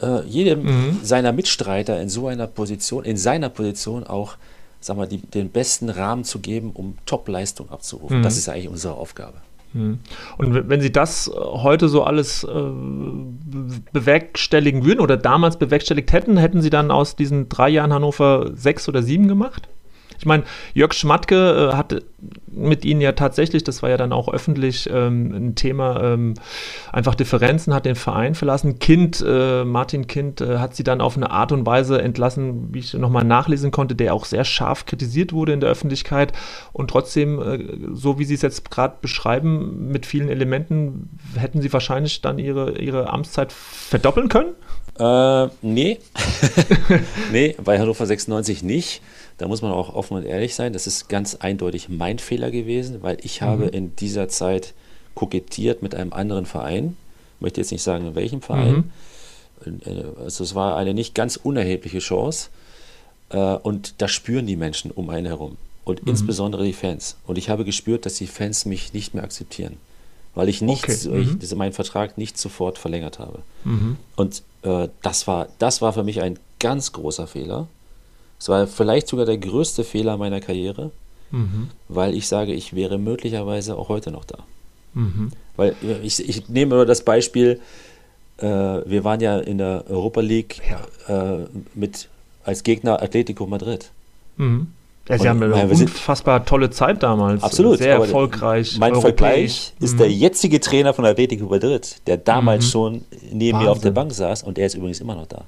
äh, 0.00 0.24
jedem 0.26 0.62
mhm. 0.62 1.00
seiner 1.02 1.32
Mitstreiter 1.32 2.00
in 2.00 2.08
so 2.08 2.28
einer 2.28 2.46
Position, 2.46 3.04
in 3.04 3.16
seiner 3.16 3.48
Position 3.48 4.04
auch, 4.04 4.36
sag 4.80 4.96
mal, 4.96 5.08
die, 5.08 5.18
den 5.18 5.50
besten 5.50 5.88
Rahmen 5.88 6.24
zu 6.24 6.38
geben, 6.38 6.70
um 6.72 6.98
Top-Leistung 7.06 7.70
abzurufen. 7.70 8.18
Mhm. 8.18 8.22
Das 8.22 8.36
ist 8.36 8.48
eigentlich 8.48 8.68
unsere 8.68 8.94
Aufgabe. 8.94 9.38
Mhm. 9.74 9.98
Und 10.38 10.68
wenn 10.68 10.80
Sie 10.80 10.92
das 10.92 11.28
äh, 11.28 11.32
heute 11.34 11.88
so 11.88 12.04
alles 12.04 12.44
äh, 12.44 12.48
bewerkstelligen 13.92 14.84
würden 14.84 15.00
oder 15.00 15.16
damals 15.16 15.58
bewerkstelligt 15.58 16.12
hätten, 16.12 16.36
hätten 16.36 16.62
Sie 16.62 16.70
dann 16.70 16.90
aus 16.90 17.16
diesen 17.16 17.48
drei 17.48 17.68
Jahren 17.68 17.92
Hannover 17.92 18.52
sechs 18.54 18.88
oder 18.88 19.02
sieben 19.02 19.28
gemacht? 19.28 19.68
Ich 20.18 20.26
meine, 20.26 20.44
Jörg 20.74 20.94
Schmatke 20.94 21.70
äh, 21.72 21.76
hat 21.76 22.02
mit 22.56 22.84
ihnen 22.84 23.00
ja 23.00 23.12
tatsächlich, 23.12 23.64
das 23.64 23.82
war 23.82 23.90
ja 23.90 23.96
dann 23.96 24.12
auch 24.12 24.28
öffentlich 24.28 24.88
ähm, 24.92 25.32
ein 25.32 25.54
Thema, 25.54 26.02
ähm, 26.02 26.34
einfach 26.92 27.14
Differenzen, 27.14 27.74
hat 27.74 27.84
den 27.84 27.94
Verein 27.94 28.34
verlassen. 28.34 28.78
Kind, 28.78 29.24
äh, 29.26 29.64
Martin 29.64 30.06
Kind, 30.06 30.40
äh, 30.40 30.58
hat 30.58 30.74
sie 30.74 30.84
dann 30.84 31.00
auf 31.00 31.16
eine 31.16 31.30
Art 31.30 31.52
und 31.52 31.66
Weise 31.66 32.00
entlassen, 32.00 32.68
wie 32.72 32.80
ich 32.80 32.94
nochmal 32.94 33.24
nachlesen 33.24 33.70
konnte, 33.70 33.94
der 33.94 34.14
auch 34.14 34.24
sehr 34.24 34.44
scharf 34.44 34.86
kritisiert 34.86 35.32
wurde 35.32 35.52
in 35.52 35.60
der 35.60 35.70
Öffentlichkeit. 35.70 36.32
Und 36.72 36.88
trotzdem, 36.90 37.40
äh, 37.40 37.58
so 37.92 38.18
wie 38.18 38.24
Sie 38.24 38.34
es 38.34 38.42
jetzt 38.42 38.70
gerade 38.70 38.96
beschreiben, 39.00 39.88
mit 39.88 40.06
vielen 40.06 40.28
Elementen, 40.28 41.18
hätten 41.36 41.60
Sie 41.60 41.72
wahrscheinlich 41.72 42.20
dann 42.22 42.38
Ihre, 42.38 42.78
Ihre 42.78 43.12
Amtszeit 43.12 43.52
verdoppeln 43.52 44.28
können? 44.28 44.54
Äh, 44.98 45.48
nee. 45.62 45.98
nee, 47.32 47.56
bei 47.62 47.78
Hannover 47.78 48.06
96 48.06 48.62
nicht. 48.62 49.02
Da 49.38 49.48
muss 49.48 49.62
man 49.62 49.72
auch 49.72 49.94
offen 49.94 50.16
und 50.16 50.24
ehrlich 50.24 50.54
sein. 50.54 50.72
Das 50.72 50.86
ist 50.86 51.08
ganz 51.08 51.34
eindeutig 51.36 51.88
mein 51.88 52.18
Fehler 52.18 52.50
gewesen, 52.50 53.02
weil 53.02 53.18
ich 53.22 53.40
mhm. 53.40 53.46
habe 53.46 53.64
in 53.66 53.96
dieser 53.96 54.28
Zeit 54.28 54.74
kokettiert 55.14 55.82
mit 55.82 55.94
einem 55.94 56.12
anderen 56.12 56.46
Verein. 56.46 56.96
Ich 57.36 57.40
möchte 57.40 57.60
jetzt 57.60 57.72
nicht 57.72 57.82
sagen, 57.82 58.06
in 58.06 58.14
welchem 58.14 58.42
Verein. 58.42 58.90
Mhm. 59.64 59.80
Also 60.22 60.44
es 60.44 60.54
war 60.54 60.76
eine 60.76 60.94
nicht 60.94 61.14
ganz 61.14 61.36
unerhebliche 61.36 61.98
Chance. 61.98 62.50
Äh, 63.30 63.38
und 63.38 63.94
da 63.98 64.08
spüren 64.08 64.46
die 64.46 64.56
Menschen 64.56 64.90
um 64.90 65.10
einen 65.10 65.26
herum. 65.26 65.56
Und 65.84 66.02
mhm. 66.02 66.10
insbesondere 66.10 66.64
die 66.64 66.72
Fans. 66.72 67.16
Und 67.26 67.36
ich 67.36 67.50
habe 67.50 67.64
gespürt, 67.64 68.06
dass 68.06 68.14
die 68.14 68.26
Fans 68.26 68.66
mich 68.66 68.92
nicht 68.92 69.14
mehr 69.14 69.24
akzeptieren. 69.24 69.76
Weil 70.34 70.48
ich 70.48 70.62
nicht, 70.62 70.84
okay. 70.84 71.20
ich, 71.20 71.50
mhm. 71.52 71.58
meinen 71.58 71.72
Vertrag 71.72 72.18
nicht 72.18 72.38
sofort 72.38 72.78
verlängert 72.78 73.18
habe. 73.18 73.42
Mhm. 73.64 73.96
Und 74.16 74.42
äh, 74.62 74.88
das, 75.02 75.26
war, 75.26 75.48
das 75.58 75.80
war 75.80 75.92
für 75.92 76.02
mich 76.02 76.22
ein 76.22 76.38
ganz 76.58 76.92
großer 76.92 77.26
Fehler. 77.26 77.68
Es 78.44 78.50
war 78.50 78.66
vielleicht 78.66 79.08
sogar 79.08 79.24
der 79.24 79.38
größte 79.38 79.84
Fehler 79.84 80.18
meiner 80.18 80.38
Karriere, 80.38 80.90
mhm. 81.30 81.70
weil 81.88 82.12
ich 82.12 82.28
sage, 82.28 82.52
ich 82.52 82.74
wäre 82.76 82.98
möglicherweise 82.98 83.74
auch 83.74 83.88
heute 83.88 84.10
noch 84.10 84.26
da. 84.26 84.36
Mhm. 84.92 85.30
Weil 85.56 85.74
ich, 86.02 86.28
ich 86.28 86.46
nehme 86.50 86.74
nur 86.74 86.84
das 86.84 87.06
Beispiel, 87.06 87.58
äh, 88.36 88.44
wir 88.46 89.02
waren 89.02 89.20
ja 89.22 89.38
in 89.38 89.56
der 89.56 89.84
Europa 89.88 90.20
League 90.20 90.60
ja. 91.08 91.38
äh, 91.38 91.46
mit 91.72 92.10
als 92.44 92.62
Gegner 92.62 93.02
Atletico 93.02 93.46
Madrid. 93.46 93.90
Mhm. 94.36 94.66
Ja, 95.08 95.16
sie 95.16 95.22
und, 95.22 95.28
haben 95.30 95.42
eine 95.54 95.66
unfassbar 95.66 96.44
tolle 96.44 96.68
Zeit 96.68 97.02
damals. 97.02 97.42
Absolut. 97.42 97.78
Sehr 97.78 97.94
erfolgreich. 97.94 98.76
Mein 98.78 98.94
Vergleich 98.94 99.72
ist 99.80 99.98
der 99.98 100.08
mhm. 100.08 100.12
jetzige 100.12 100.60
Trainer 100.60 100.92
von 100.92 101.06
Atletico 101.06 101.46
Madrid, 101.46 101.96
der 102.06 102.18
damals 102.18 102.66
mhm. 102.66 102.68
schon 102.68 103.04
neben 103.22 103.54
Wahnsinn. 103.54 103.58
mir 103.64 103.70
auf 103.70 103.80
der 103.80 103.92
Bank 103.92 104.12
saß 104.12 104.42
und 104.42 104.58
er 104.58 104.66
ist 104.66 104.74
übrigens 104.74 105.00
immer 105.00 105.14
noch 105.14 105.28
da. 105.28 105.46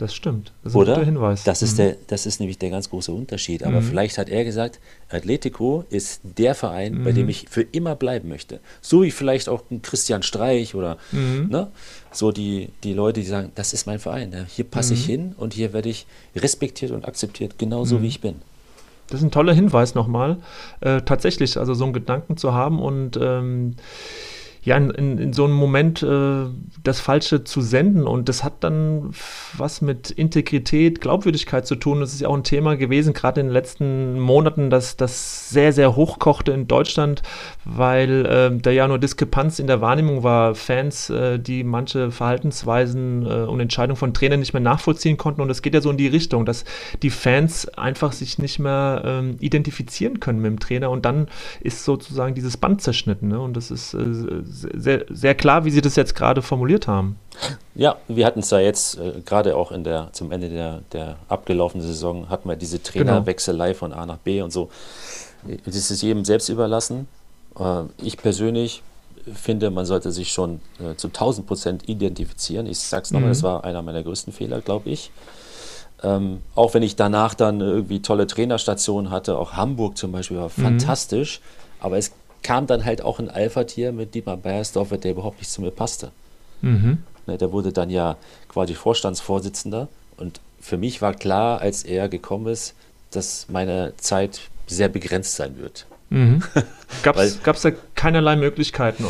Das 0.00 0.14
stimmt. 0.14 0.54
Das 0.62 0.72
ist 0.72 0.76
Oder? 0.76 0.92
ein 0.92 0.94
guter 0.94 1.04
Hinweis. 1.04 1.44
Das 1.44 1.60
ist, 1.60 1.74
mhm. 1.74 1.76
der, 1.76 1.96
das 2.06 2.24
ist 2.24 2.40
nämlich 2.40 2.56
der 2.56 2.70
ganz 2.70 2.88
große 2.88 3.12
Unterschied. 3.12 3.64
Aber 3.64 3.82
mhm. 3.82 3.84
vielleicht 3.84 4.16
hat 4.16 4.30
er 4.30 4.46
gesagt, 4.46 4.80
Atletico 5.10 5.84
ist 5.90 6.22
der 6.22 6.54
Verein, 6.54 6.94
mhm. 6.94 7.04
bei 7.04 7.12
dem 7.12 7.28
ich 7.28 7.50
für 7.50 7.60
immer 7.60 7.96
bleiben 7.96 8.30
möchte. 8.30 8.60
So 8.80 9.02
wie 9.02 9.10
vielleicht 9.10 9.50
auch 9.50 9.62
ein 9.70 9.82
Christian 9.82 10.22
Streich 10.22 10.74
oder 10.74 10.96
mhm. 11.12 11.48
ne, 11.50 11.70
so 12.12 12.32
die, 12.32 12.70
die 12.82 12.94
Leute, 12.94 13.20
die 13.20 13.26
sagen, 13.26 13.52
das 13.56 13.74
ist 13.74 13.86
mein 13.86 13.98
Verein. 13.98 14.30
Ne? 14.30 14.46
Hier 14.48 14.64
passe 14.64 14.94
ich 14.94 15.06
mhm. 15.06 15.10
hin 15.10 15.34
und 15.36 15.52
hier 15.52 15.74
werde 15.74 15.90
ich 15.90 16.06
respektiert 16.34 16.92
und 16.92 17.06
akzeptiert, 17.06 17.58
genauso 17.58 17.98
mhm. 17.98 18.02
wie 18.04 18.08
ich 18.08 18.22
bin. 18.22 18.36
Das 19.08 19.20
ist 19.20 19.26
ein 19.26 19.30
toller 19.30 19.52
Hinweis 19.52 19.94
nochmal. 19.94 20.38
Äh, 20.80 21.02
tatsächlich, 21.02 21.58
also 21.58 21.74
so 21.74 21.84
einen 21.84 21.92
Gedanken 21.92 22.38
zu 22.38 22.54
haben 22.54 22.80
und 22.80 23.18
ähm, 23.20 23.76
ja, 24.62 24.76
in, 24.76 24.90
in, 24.90 25.18
in, 25.18 25.32
so 25.32 25.44
einem 25.44 25.54
Moment 25.54 26.02
äh, 26.02 26.44
das 26.82 27.00
Falsche 27.00 27.44
zu 27.44 27.62
senden. 27.62 28.06
Und 28.06 28.28
das 28.28 28.44
hat 28.44 28.62
dann 28.62 29.10
was 29.56 29.80
mit 29.80 30.10
Integrität, 30.10 31.00
Glaubwürdigkeit 31.00 31.66
zu 31.66 31.76
tun. 31.76 32.00
Das 32.00 32.12
ist 32.12 32.20
ja 32.20 32.28
auch 32.28 32.36
ein 32.36 32.44
Thema 32.44 32.76
gewesen, 32.76 33.14
gerade 33.14 33.40
in 33.40 33.46
den 33.46 33.52
letzten 33.54 34.20
Monaten, 34.20 34.68
dass 34.68 34.98
das 34.98 35.48
sehr, 35.48 35.72
sehr 35.72 35.96
hochkochte 35.96 36.52
in 36.52 36.68
Deutschland, 36.68 37.22
weil 37.64 38.26
äh, 38.26 38.60
da 38.60 38.70
ja 38.70 38.86
nur 38.86 38.98
Diskrepanz 38.98 39.60
in 39.60 39.66
der 39.66 39.80
Wahrnehmung 39.80 40.22
war. 40.22 40.54
Fans, 40.54 41.08
äh, 41.08 41.38
die 41.38 41.64
manche 41.64 42.10
Verhaltensweisen 42.10 43.24
äh, 43.24 43.46
und 43.46 43.60
Entscheidungen 43.60 43.96
von 43.96 44.12
Trainern 44.12 44.40
nicht 44.40 44.52
mehr 44.52 44.60
nachvollziehen 44.60 45.16
konnten. 45.16 45.40
Und 45.40 45.48
es 45.48 45.62
geht 45.62 45.72
ja 45.72 45.80
so 45.80 45.90
in 45.90 45.96
die 45.96 46.08
Richtung, 46.08 46.44
dass 46.44 46.64
die 47.02 47.10
Fans 47.10 47.66
einfach 47.78 48.12
sich 48.12 48.38
nicht 48.38 48.58
mehr 48.58 49.02
ähm, 49.06 49.36
identifizieren 49.40 50.20
können 50.20 50.40
mit 50.40 50.50
dem 50.50 50.60
Trainer. 50.60 50.90
Und 50.90 51.06
dann 51.06 51.28
ist 51.60 51.86
sozusagen 51.86 52.34
dieses 52.34 52.58
Band 52.58 52.82
zerschnitten. 52.82 53.28
Ne? 53.28 53.40
Und 53.40 53.56
das 53.56 53.70
ist 53.70 53.94
äh, 53.94 54.42
sehr, 54.50 55.04
sehr 55.08 55.34
klar, 55.34 55.64
wie 55.64 55.70
Sie 55.70 55.80
das 55.80 55.96
jetzt 55.96 56.14
gerade 56.14 56.42
formuliert 56.42 56.88
haben. 56.88 57.18
Ja, 57.74 57.96
wir 58.08 58.26
hatten 58.26 58.40
es 58.40 58.50
ja 58.50 58.58
jetzt 58.58 58.98
äh, 58.98 59.20
gerade 59.24 59.56
auch 59.56 59.72
in 59.72 59.84
der, 59.84 60.08
zum 60.12 60.32
Ende 60.32 60.48
der, 60.48 60.82
der 60.92 61.16
abgelaufenen 61.28 61.86
Saison, 61.86 62.28
hatten 62.28 62.48
wir 62.48 62.56
diese 62.56 62.78
genau. 62.78 62.90
Trainerwechselei 62.92 63.68
genau. 63.68 63.78
von 63.78 63.92
A 63.92 64.06
nach 64.06 64.18
B 64.18 64.42
und 64.42 64.52
so. 64.52 64.70
Das 65.64 65.74
ist 65.74 66.02
jedem 66.02 66.24
selbst 66.24 66.48
überlassen. 66.48 67.08
Äh, 67.58 67.82
ich 68.02 68.16
persönlich 68.16 68.82
finde, 69.34 69.70
man 69.70 69.86
sollte 69.86 70.12
sich 70.12 70.32
schon 70.32 70.60
äh, 70.78 70.96
zu 70.96 71.08
1000 71.08 71.46
Prozent 71.46 71.88
identifizieren. 71.88 72.66
Ich 72.66 72.78
sage 72.78 73.04
es 73.04 73.10
nochmal, 73.10 73.28
mhm. 73.28 73.32
das 73.32 73.42
war 73.42 73.64
einer 73.64 73.82
meiner 73.82 74.02
größten 74.02 74.32
Fehler, 74.32 74.60
glaube 74.60 74.90
ich. 74.90 75.10
Ähm, 76.02 76.40
auch 76.54 76.74
wenn 76.74 76.82
ich 76.82 76.96
danach 76.96 77.34
dann 77.34 77.60
irgendwie 77.60 78.00
tolle 78.00 78.26
Trainerstationen 78.26 79.10
hatte, 79.10 79.38
auch 79.38 79.52
Hamburg 79.52 79.98
zum 79.98 80.12
Beispiel 80.12 80.38
war 80.38 80.50
mhm. 80.56 80.62
fantastisch, 80.62 81.40
aber 81.78 81.98
es 81.98 82.12
kam 82.42 82.66
dann 82.66 82.84
halt 82.84 83.02
auch 83.02 83.18
ein 83.18 83.30
Alpha-Tier 83.30 83.92
mit 83.92 84.14
Dietmar 84.14 84.36
Beiersdorfer, 84.36 84.98
der 84.98 85.12
überhaupt 85.12 85.38
nicht 85.38 85.50
zu 85.50 85.60
mir 85.60 85.70
passte. 85.70 86.10
Mhm. 86.62 86.98
Ne, 87.26 87.38
der 87.38 87.52
wurde 87.52 87.72
dann 87.72 87.90
ja 87.90 88.16
quasi 88.48 88.74
Vorstandsvorsitzender 88.74 89.88
und 90.16 90.40
für 90.60 90.76
mich 90.76 91.00
war 91.00 91.14
klar, 91.14 91.60
als 91.60 91.84
er 91.84 92.08
gekommen 92.08 92.46
ist, 92.46 92.74
dass 93.10 93.46
meine 93.48 93.94
Zeit 93.96 94.40
sehr 94.66 94.88
begrenzt 94.88 95.36
sein 95.36 95.58
wird. 95.58 95.86
Mhm. 96.10 96.42
Gab 97.02 97.16
es 97.16 97.40
da 97.62 97.70
keinerlei 97.94 98.34
Möglichkeiten? 98.34 99.04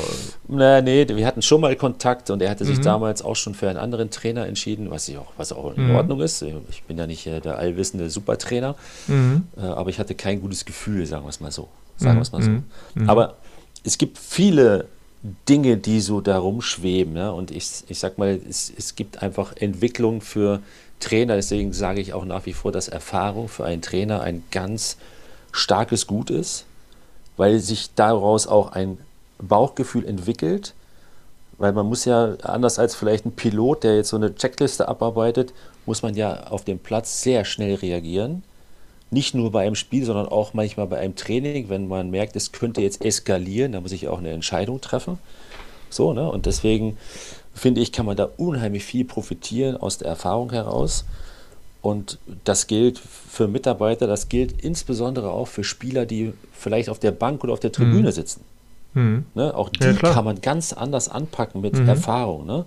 Na, 0.48 0.82
nee, 0.82 1.06
wir 1.08 1.26
hatten 1.26 1.40
schon 1.40 1.62
mal 1.62 1.74
Kontakt 1.74 2.28
und 2.30 2.42
er 2.42 2.50
hatte 2.50 2.66
sich 2.66 2.78
mhm. 2.78 2.82
damals 2.82 3.22
auch 3.22 3.36
schon 3.36 3.54
für 3.54 3.68
einen 3.68 3.78
anderen 3.78 4.10
Trainer 4.10 4.46
entschieden, 4.46 4.90
was, 4.90 5.08
ich 5.08 5.16
auch, 5.16 5.32
was 5.38 5.52
auch 5.52 5.74
in 5.74 5.88
mhm. 5.88 5.94
Ordnung 5.96 6.20
ist. 6.20 6.42
Ich 6.70 6.82
bin 6.84 6.98
ja 6.98 7.06
nicht 7.06 7.26
äh, 7.26 7.40
der 7.40 7.58
allwissende 7.58 8.10
Supertrainer, 8.10 8.76
mhm. 9.06 9.44
äh, 9.56 9.62
aber 9.62 9.88
ich 9.88 9.98
hatte 9.98 10.14
kein 10.14 10.42
gutes 10.42 10.66
Gefühl, 10.66 11.06
sagen 11.06 11.24
wir 11.24 11.30
es 11.30 11.40
mal 11.40 11.50
so. 11.50 11.68
Sagen 12.00 12.16
wir 12.16 12.22
es 12.22 12.32
mal 12.32 12.42
so. 12.42 12.50
Mhm. 12.50 12.64
Mhm. 12.94 13.10
Aber 13.10 13.36
es 13.84 13.98
gibt 13.98 14.18
viele 14.18 14.86
Dinge, 15.48 15.76
die 15.76 16.00
so 16.00 16.20
da 16.20 16.38
rumschweben. 16.38 17.12
Ne? 17.12 17.32
Und 17.32 17.50
ich, 17.50 17.84
ich 17.88 17.98
sag 17.98 18.18
mal, 18.18 18.40
es, 18.48 18.72
es 18.76 18.96
gibt 18.96 19.22
einfach 19.22 19.54
Entwicklung 19.56 20.20
für 20.20 20.60
Trainer. 20.98 21.36
Deswegen 21.36 21.72
sage 21.72 22.00
ich 22.00 22.12
auch 22.14 22.24
nach 22.24 22.46
wie 22.46 22.52
vor, 22.52 22.72
dass 22.72 22.88
Erfahrung 22.88 23.48
für 23.48 23.64
einen 23.64 23.82
Trainer 23.82 24.22
ein 24.22 24.44
ganz 24.50 24.96
starkes 25.52 26.06
Gut 26.06 26.30
ist, 26.30 26.64
weil 27.36 27.58
sich 27.60 27.94
daraus 27.94 28.46
auch 28.46 28.72
ein 28.72 28.98
Bauchgefühl 29.38 30.06
entwickelt. 30.06 30.74
Weil 31.58 31.72
man 31.72 31.86
muss 31.86 32.06
ja, 32.06 32.36
anders 32.42 32.78
als 32.78 32.94
vielleicht 32.94 33.26
ein 33.26 33.32
Pilot, 33.32 33.84
der 33.84 33.96
jetzt 33.96 34.08
so 34.08 34.16
eine 34.16 34.34
Checkliste 34.34 34.88
abarbeitet, 34.88 35.52
muss 35.84 36.02
man 36.02 36.14
ja 36.14 36.46
auf 36.46 36.64
dem 36.64 36.78
Platz 36.78 37.22
sehr 37.22 37.44
schnell 37.44 37.74
reagieren 37.74 38.42
nicht 39.10 39.34
nur 39.34 39.50
bei 39.50 39.66
einem 39.66 39.74
Spiel, 39.74 40.04
sondern 40.04 40.28
auch 40.28 40.54
manchmal 40.54 40.86
bei 40.86 40.98
einem 40.98 41.16
Training, 41.16 41.68
wenn 41.68 41.88
man 41.88 42.10
merkt, 42.10 42.36
es 42.36 42.52
könnte 42.52 42.80
jetzt 42.80 43.04
eskalieren, 43.04 43.72
da 43.72 43.80
muss 43.80 43.92
ich 43.92 44.08
auch 44.08 44.18
eine 44.18 44.30
Entscheidung 44.30 44.80
treffen. 44.80 45.18
So, 45.90 46.12
ne? 46.12 46.30
Und 46.30 46.46
deswegen 46.46 46.96
finde 47.54 47.80
ich, 47.80 47.90
kann 47.92 48.06
man 48.06 48.16
da 48.16 48.28
unheimlich 48.36 48.84
viel 48.84 49.04
profitieren 49.04 49.76
aus 49.76 49.98
der 49.98 50.08
Erfahrung 50.08 50.52
heraus. 50.52 51.04
Und 51.82 52.18
das 52.44 52.66
gilt 52.66 52.98
für 52.98 53.48
Mitarbeiter, 53.48 54.06
das 54.06 54.28
gilt 54.28 54.62
insbesondere 54.62 55.30
auch 55.30 55.48
für 55.48 55.64
Spieler, 55.64 56.06
die 56.06 56.32
vielleicht 56.52 56.88
auf 56.88 56.98
der 56.98 57.10
Bank 57.10 57.42
oder 57.42 57.52
auf 57.52 57.60
der 57.60 57.72
Tribüne 57.72 58.08
mhm. 58.08 58.12
sitzen. 58.12 58.44
Mhm. 58.94 59.24
Ne? 59.34 59.54
Auch 59.54 59.70
die 59.70 59.82
ja, 59.82 59.92
kann 59.94 60.24
man 60.24 60.40
ganz 60.40 60.72
anders 60.72 61.08
anpacken 61.08 61.60
mit 61.60 61.74
mhm. 61.74 61.88
Erfahrung. 61.88 62.46
Ne? 62.46 62.64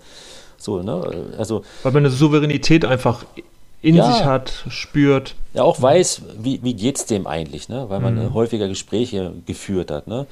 So, 0.58 0.82
ne? 0.82 1.28
Also, 1.38 1.64
Weil 1.84 1.92
man 1.92 2.06
eine 2.06 2.14
Souveränität 2.14 2.86
einfach 2.86 3.26
in 3.84 3.96
ja. 3.96 4.12
sich 4.12 4.24
hat, 4.24 4.63
spürt. 4.69 5.36
Ja, 5.54 5.63
auch 5.63 5.80
weiß, 5.80 6.24
wie, 6.39 6.63
wie 6.63 6.74
geht 6.74 6.98
es 6.98 7.06
dem 7.06 7.28
eigentlich, 7.28 7.69
ne? 7.69 7.86
weil 7.89 8.00
man 8.00 8.15
mhm. 8.15 8.34
häufiger 8.34 8.67
Gespräche 8.67 9.34
geführt 9.46 9.91
hat. 9.91 10.08
Ne? 10.08 10.26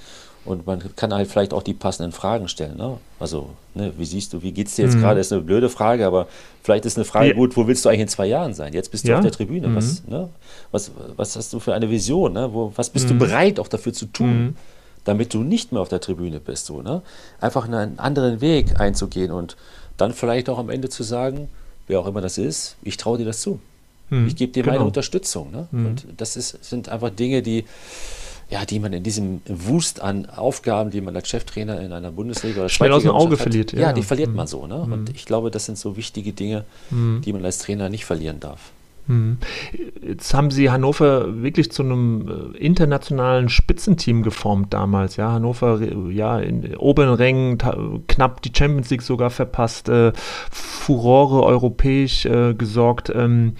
Und 0.45 0.65
man 0.65 0.81
kann 0.95 1.13
halt 1.13 1.27
vielleicht 1.29 1.53
auch 1.53 1.61
die 1.61 1.73
passenden 1.73 2.13
Fragen 2.13 2.47
stellen. 2.47 2.77
Ne? 2.77 2.97
Also, 3.19 3.49
ne, 3.75 3.91
wie 3.97 4.05
siehst 4.05 4.31
du, 4.33 4.41
wie 4.41 4.53
geht 4.53 4.67
es 4.67 4.75
dir 4.75 4.85
jetzt 4.85 4.95
mhm. 4.95 5.01
gerade? 5.01 5.19
Das 5.19 5.27
ist 5.27 5.33
eine 5.33 5.41
blöde 5.41 5.69
Frage, 5.69 6.07
aber 6.07 6.27
vielleicht 6.63 6.85
ist 6.85 6.97
eine 6.97 7.03
Frage 7.03 7.27
ja. 7.27 7.33
gut, 7.35 7.55
wo 7.57 7.67
willst 7.67 7.83
du 7.83 7.89
eigentlich 7.89 8.01
in 8.01 8.07
zwei 8.07 8.25
Jahren 8.25 8.53
sein? 8.53 8.73
Jetzt 8.73 8.89
bist 8.89 9.03
du 9.03 9.09
ja. 9.09 9.17
auf 9.17 9.21
der 9.21 9.31
Tribüne. 9.31 9.67
Mhm. 9.67 9.75
Was, 9.75 10.07
ne? 10.07 10.29
was, 10.71 10.91
was 11.17 11.35
hast 11.35 11.51
du 11.51 11.59
für 11.59 11.75
eine 11.75 11.89
Vision? 11.89 12.33
Ne? 12.33 12.53
Wo, 12.53 12.71
was 12.75 12.89
bist 12.89 13.05
mhm. 13.07 13.19
du 13.19 13.25
bereit 13.25 13.59
auch 13.59 13.67
dafür 13.67 13.91
zu 13.91 14.05
tun, 14.05 14.43
mhm. 14.43 14.55
damit 15.03 15.33
du 15.33 15.43
nicht 15.43 15.73
mehr 15.73 15.81
auf 15.81 15.89
der 15.89 15.99
Tribüne 15.99 16.39
bist? 16.39 16.67
So, 16.67 16.81
ne? 16.81 17.01
Einfach 17.41 17.65
einen 17.67 17.99
anderen 17.99 18.39
Weg 18.39 18.79
einzugehen 18.79 19.31
und 19.31 19.57
dann 19.97 20.13
vielleicht 20.13 20.49
auch 20.49 20.57
am 20.57 20.69
Ende 20.69 20.87
zu 20.87 21.03
sagen, 21.03 21.49
wer 21.91 21.99
auch 21.99 22.07
immer 22.07 22.21
das 22.21 22.37
ist, 22.37 22.77
ich 22.81 22.97
traue 22.97 23.17
dir 23.19 23.25
das 23.25 23.41
zu. 23.41 23.59
Mhm. 24.09 24.27
Ich 24.27 24.35
gebe 24.35 24.51
dir 24.51 24.63
genau. 24.63 24.75
meine 24.75 24.85
Unterstützung. 24.85 25.51
Ne? 25.51 25.67
Mhm. 25.71 25.85
Und 25.85 26.07
das 26.17 26.35
ist, 26.35 26.63
sind 26.63 26.89
einfach 26.89 27.11
Dinge, 27.11 27.43
die 27.43 27.65
ja, 28.49 28.65
die 28.65 28.79
man 28.79 28.91
in 28.91 29.01
diesem 29.01 29.41
Wust 29.47 30.01
an 30.01 30.25
Aufgaben, 30.25 30.89
die 30.89 30.99
man 30.99 31.15
als 31.15 31.29
Cheftrainer 31.29 31.79
in 31.79 31.93
einer 31.93 32.11
Bundesliga 32.11 32.59
oder 32.59 32.69
Schnell 32.69 32.91
aus 32.91 33.03
dem 33.03 33.11
Auge 33.11 33.33
hat, 33.33 33.43
verliert. 33.43 33.71
Ja, 33.71 33.79
ja, 33.79 33.93
die 33.93 34.03
verliert 34.03 34.29
mhm. 34.29 34.35
man 34.35 34.47
so. 34.47 34.67
Ne? 34.67 34.75
Und 34.75 35.03
mhm. 35.09 35.15
ich 35.15 35.25
glaube, 35.25 35.51
das 35.51 35.65
sind 35.65 35.77
so 35.77 35.95
wichtige 35.95 36.33
Dinge, 36.33 36.65
mhm. 36.89 37.21
die 37.23 37.31
man 37.31 37.45
als 37.45 37.59
Trainer 37.59 37.87
nicht 37.87 38.03
verlieren 38.03 38.41
darf. 38.41 38.71
Mhm. 39.07 39.37
Jetzt 40.01 40.33
haben 40.33 40.51
Sie 40.51 40.69
Hannover 40.69 41.41
wirklich 41.41 41.71
zu 41.71 41.83
einem 41.83 42.53
äh, 42.53 42.57
internationalen 42.57 43.49
Spitzenteam 43.49 44.23
geformt 44.23 44.73
damals. 44.73 45.15
Ja, 45.15 45.31
Hannover 45.31 45.81
äh, 45.81 46.11
ja 46.11 46.39
in 46.39 46.75
oberen 46.77 47.13
Rängen 47.13 47.57
knapp 48.07 48.41
die 48.41 48.51
Champions 48.55 48.89
League 48.89 49.01
sogar 49.01 49.29
verpasst, 49.29 49.89
äh, 49.89 50.13
Furore 50.51 51.43
europäisch 51.43 52.25
äh, 52.25 52.53
gesorgt. 52.53 53.11
Ähm, 53.13 53.53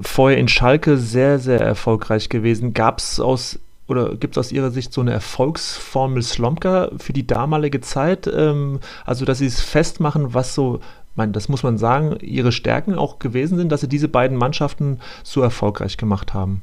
vorher 0.00 0.38
in 0.38 0.48
Schalke 0.48 0.96
sehr, 0.96 1.38
sehr 1.38 1.60
erfolgreich 1.60 2.28
gewesen. 2.28 2.74
Gab 2.74 2.98
es 2.98 3.20
aus 3.20 3.58
oder 3.90 4.14
gibt 4.14 4.36
es 4.36 4.38
aus 4.38 4.52
Ihrer 4.52 4.70
Sicht 4.70 4.92
so 4.92 5.00
eine 5.00 5.12
Erfolgsformel 5.12 6.22
Slomka 6.22 6.90
für 6.98 7.12
die 7.12 7.26
damalige 7.26 7.80
Zeit? 7.80 8.30
Ähm, 8.32 8.78
also, 9.04 9.24
dass 9.24 9.38
Sie 9.38 9.46
es 9.46 9.60
festmachen, 9.60 10.32
was 10.32 10.54
so, 10.54 10.78
mein, 11.14 11.32
das 11.32 11.48
muss 11.48 11.62
man 11.62 11.78
sagen, 11.78 12.18
Ihre 12.20 12.52
Stärken 12.52 12.94
auch 12.94 13.18
gewesen 13.18 13.58
sind, 13.58 13.70
dass 13.70 13.80
Sie 13.80 13.88
diese 13.88 14.08
beiden 14.08 14.36
Mannschaften 14.36 15.00
so 15.22 15.42
erfolgreich 15.42 15.96
gemacht 15.96 16.34
haben? 16.34 16.62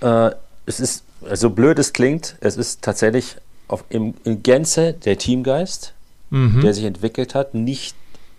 Äh, 0.00 0.30
es 0.66 0.80
ist, 0.80 1.04
so 1.20 1.26
also 1.26 1.50
blöd 1.50 1.78
es 1.78 1.92
klingt, 1.92 2.36
es 2.40 2.56
ist 2.56 2.82
tatsächlich 2.82 3.36
auf, 3.68 3.84
im, 3.88 4.14
in 4.24 4.42
Gänze 4.42 4.92
der 4.92 5.18
Teamgeist, 5.18 5.94
mhm. 6.30 6.60
der 6.62 6.74
sich 6.74 6.84
entwickelt 6.84 7.34
hat, 7.34 7.54
nicht 7.54 7.94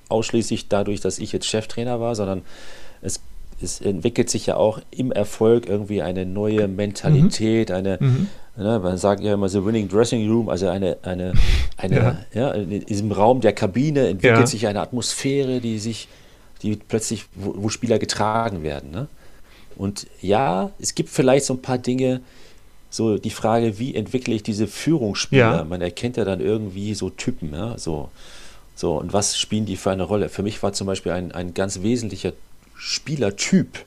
ausschließlich 0.10 0.68
dadurch, 0.68 1.00
dass 1.00 1.20
ich 1.20 1.32
jetzt 1.32 1.46
Cheftrainer 1.46 2.00
war, 2.00 2.16
sondern 2.16 2.42
es 3.02 3.22
es 3.64 3.82
entwickelt 3.82 4.30
sich 4.30 4.48
ja 4.48 4.58
auch 4.58 4.82
im 4.92 5.12
Erfolg 5.12 5.68
irgendwie 5.68 6.02
eine 6.02 6.26
neue 6.26 6.68
Mentalität, 6.68 7.70
mhm. 7.70 7.76
eine, 7.76 7.98
mhm. 8.00 8.28
Ne, 8.62 8.80
man 8.80 8.98
sagt 8.98 9.22
ja 9.22 9.34
immer 9.34 9.50
so 9.50 9.66
Winning 9.66 9.88
Dressing 9.88 10.30
Room, 10.30 10.50
also 10.50 10.68
eine, 10.68 10.98
eine, 11.04 11.34
eine 11.78 11.96
ja. 11.96 12.26
ja 12.34 12.52
in 12.52 12.86
diesem 12.86 13.12
Raum 13.12 13.42
der 13.42 13.54
Kabine 13.54 14.08
entwickelt 14.08 14.40
ja. 14.40 14.48
sich 14.48 14.68
eine 14.68 14.82
Atmosphäre, 14.82 15.60
die 15.60 15.80
sich, 15.80 16.08
die 16.62 16.76
plötzlich, 16.76 17.26
wo, 17.36 17.54
wo 17.58 17.70
Spieler 17.70 18.00
getragen 18.00 18.64
werden. 18.64 18.92
Ne? 18.92 19.08
Und 19.76 20.08
ja, 20.22 20.72
es 20.80 20.96
gibt 20.96 21.10
vielleicht 21.10 21.46
so 21.46 21.54
ein 21.56 21.62
paar 21.62 21.78
Dinge, 21.78 22.22
so 22.90 23.18
die 23.18 23.30
Frage, 23.30 23.80
wie 23.80 23.96
entwickle 23.96 24.36
ich 24.36 24.44
diese 24.44 24.68
Führungsspieler? 24.68 25.58
Ja. 25.58 25.64
Man 25.64 25.82
erkennt 25.82 26.18
ja 26.18 26.26
dann 26.26 26.42
irgendwie 26.42 26.94
so 26.94 27.10
Typen, 27.10 27.54
ja, 27.54 27.78
so. 27.78 28.10
So, 28.76 28.98
und 28.98 29.14
was 29.14 29.38
spielen 29.38 29.66
die 29.66 29.78
für 29.78 29.92
eine 29.92 30.04
Rolle? 30.04 30.30
Für 30.30 30.44
mich 30.44 30.62
war 30.64 30.74
zum 30.74 30.88
Beispiel 30.88 31.12
ein, 31.12 31.32
ein 31.34 31.54
ganz 31.54 31.84
wesentlicher 31.84 32.34
Spielertyp 32.76 33.86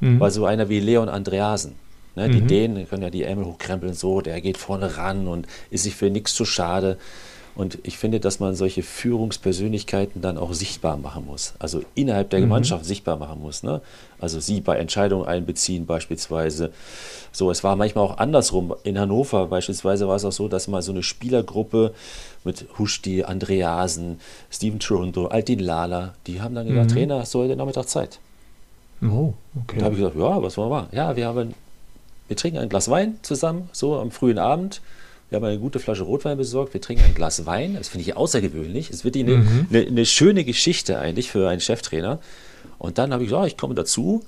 mhm. 0.00 0.20
war 0.20 0.30
so 0.30 0.44
einer 0.44 0.68
wie 0.68 0.80
Leon 0.80 1.08
Andreasen. 1.08 1.72
Ne, 2.16 2.28
die 2.28 2.42
mhm. 2.42 2.46
Dänen 2.46 2.88
können 2.88 3.02
ja 3.02 3.10
die 3.10 3.24
Ärmel 3.24 3.46
hochkrempeln, 3.46 3.94
so, 3.94 4.20
der 4.20 4.40
geht 4.40 4.56
vorne 4.56 4.96
ran 4.96 5.26
und 5.26 5.46
ist 5.70 5.82
sich 5.82 5.96
für 5.96 6.10
nichts 6.10 6.34
zu 6.34 6.44
schade. 6.44 6.96
Und 7.56 7.78
ich 7.84 7.98
finde, 7.98 8.18
dass 8.18 8.40
man 8.40 8.56
solche 8.56 8.82
Führungspersönlichkeiten 8.82 10.20
dann 10.20 10.38
auch 10.38 10.52
sichtbar 10.54 10.96
machen 10.96 11.26
muss. 11.26 11.54
Also 11.60 11.82
innerhalb 11.94 12.30
der 12.30 12.40
mhm. 12.40 12.44
Gemeinschaft 12.44 12.84
sichtbar 12.84 13.16
machen 13.16 13.40
muss. 13.40 13.62
Ne? 13.62 13.80
Also 14.18 14.40
sie 14.40 14.60
bei 14.60 14.76
Entscheidungen 14.76 15.26
einbeziehen 15.26 15.86
beispielsweise. 15.86 16.72
So, 17.30 17.50
es 17.52 17.62
war 17.62 17.76
manchmal 17.76 18.04
auch 18.04 18.18
andersrum. 18.18 18.74
In 18.82 18.98
Hannover 18.98 19.46
beispielsweise 19.46 20.08
war 20.08 20.16
es 20.16 20.24
auch 20.24 20.32
so, 20.32 20.48
dass 20.48 20.66
mal 20.66 20.82
so 20.82 20.90
eine 20.90 21.04
Spielergruppe 21.04 21.94
mit 22.42 22.66
Huschti, 22.76 23.22
Andreasen, 23.22 24.18
Steven 24.50 24.80
Trundo, 24.80 25.26
Altin 25.26 25.60
Lala, 25.60 26.14
die 26.26 26.40
haben 26.40 26.56
dann 26.56 26.66
gesagt, 26.66 26.90
mhm. 26.90 26.94
Trainer, 26.94 27.18
hast 27.20 27.34
du 27.34 27.40
heute 27.40 27.54
Nachmittag 27.54 27.88
Zeit? 27.88 28.18
Oh, 29.00 29.32
okay. 29.62 29.78
Da 29.78 29.84
habe 29.84 29.94
ich 29.94 30.00
gesagt, 30.00 30.16
ja, 30.16 30.42
was 30.42 30.56
wollen 30.56 30.70
wir 30.70 30.76
machen? 30.76 30.88
Ja, 30.92 31.14
wir 31.14 31.26
haben, 31.26 31.54
wir 32.28 32.36
trinken 32.36 32.58
ein 32.58 32.68
Glas 32.68 32.88
Wein 32.90 33.18
zusammen, 33.22 33.68
so 33.72 33.98
am 33.98 34.10
frühen 34.10 34.38
Abend. 34.38 34.80
Wir 35.30 35.36
haben 35.36 35.44
eine 35.44 35.58
gute 35.58 35.78
Flasche 35.78 36.04
Rotwein 36.04 36.36
besorgt. 36.36 36.74
Wir 36.74 36.80
trinken 36.80 37.04
ein 37.04 37.14
Glas 37.14 37.44
Wein. 37.46 37.74
Das 37.74 37.88
finde 37.88 38.02
ich 38.02 38.16
außergewöhnlich. 38.16 38.90
Es 38.90 39.04
wird 39.04 39.16
eine, 39.16 39.38
mhm. 39.38 39.66
eine, 39.70 39.86
eine, 39.86 40.06
schöne 40.06 40.44
Geschichte 40.44 40.98
eigentlich 40.98 41.30
für 41.30 41.48
einen 41.48 41.60
Cheftrainer. 41.60 42.20
Und 42.78 42.98
dann 42.98 43.12
habe 43.12 43.24
ich 43.24 43.30
gesagt, 43.30 43.46
ich 43.46 43.56
komme 43.56 43.74
dazu. 43.74 44.22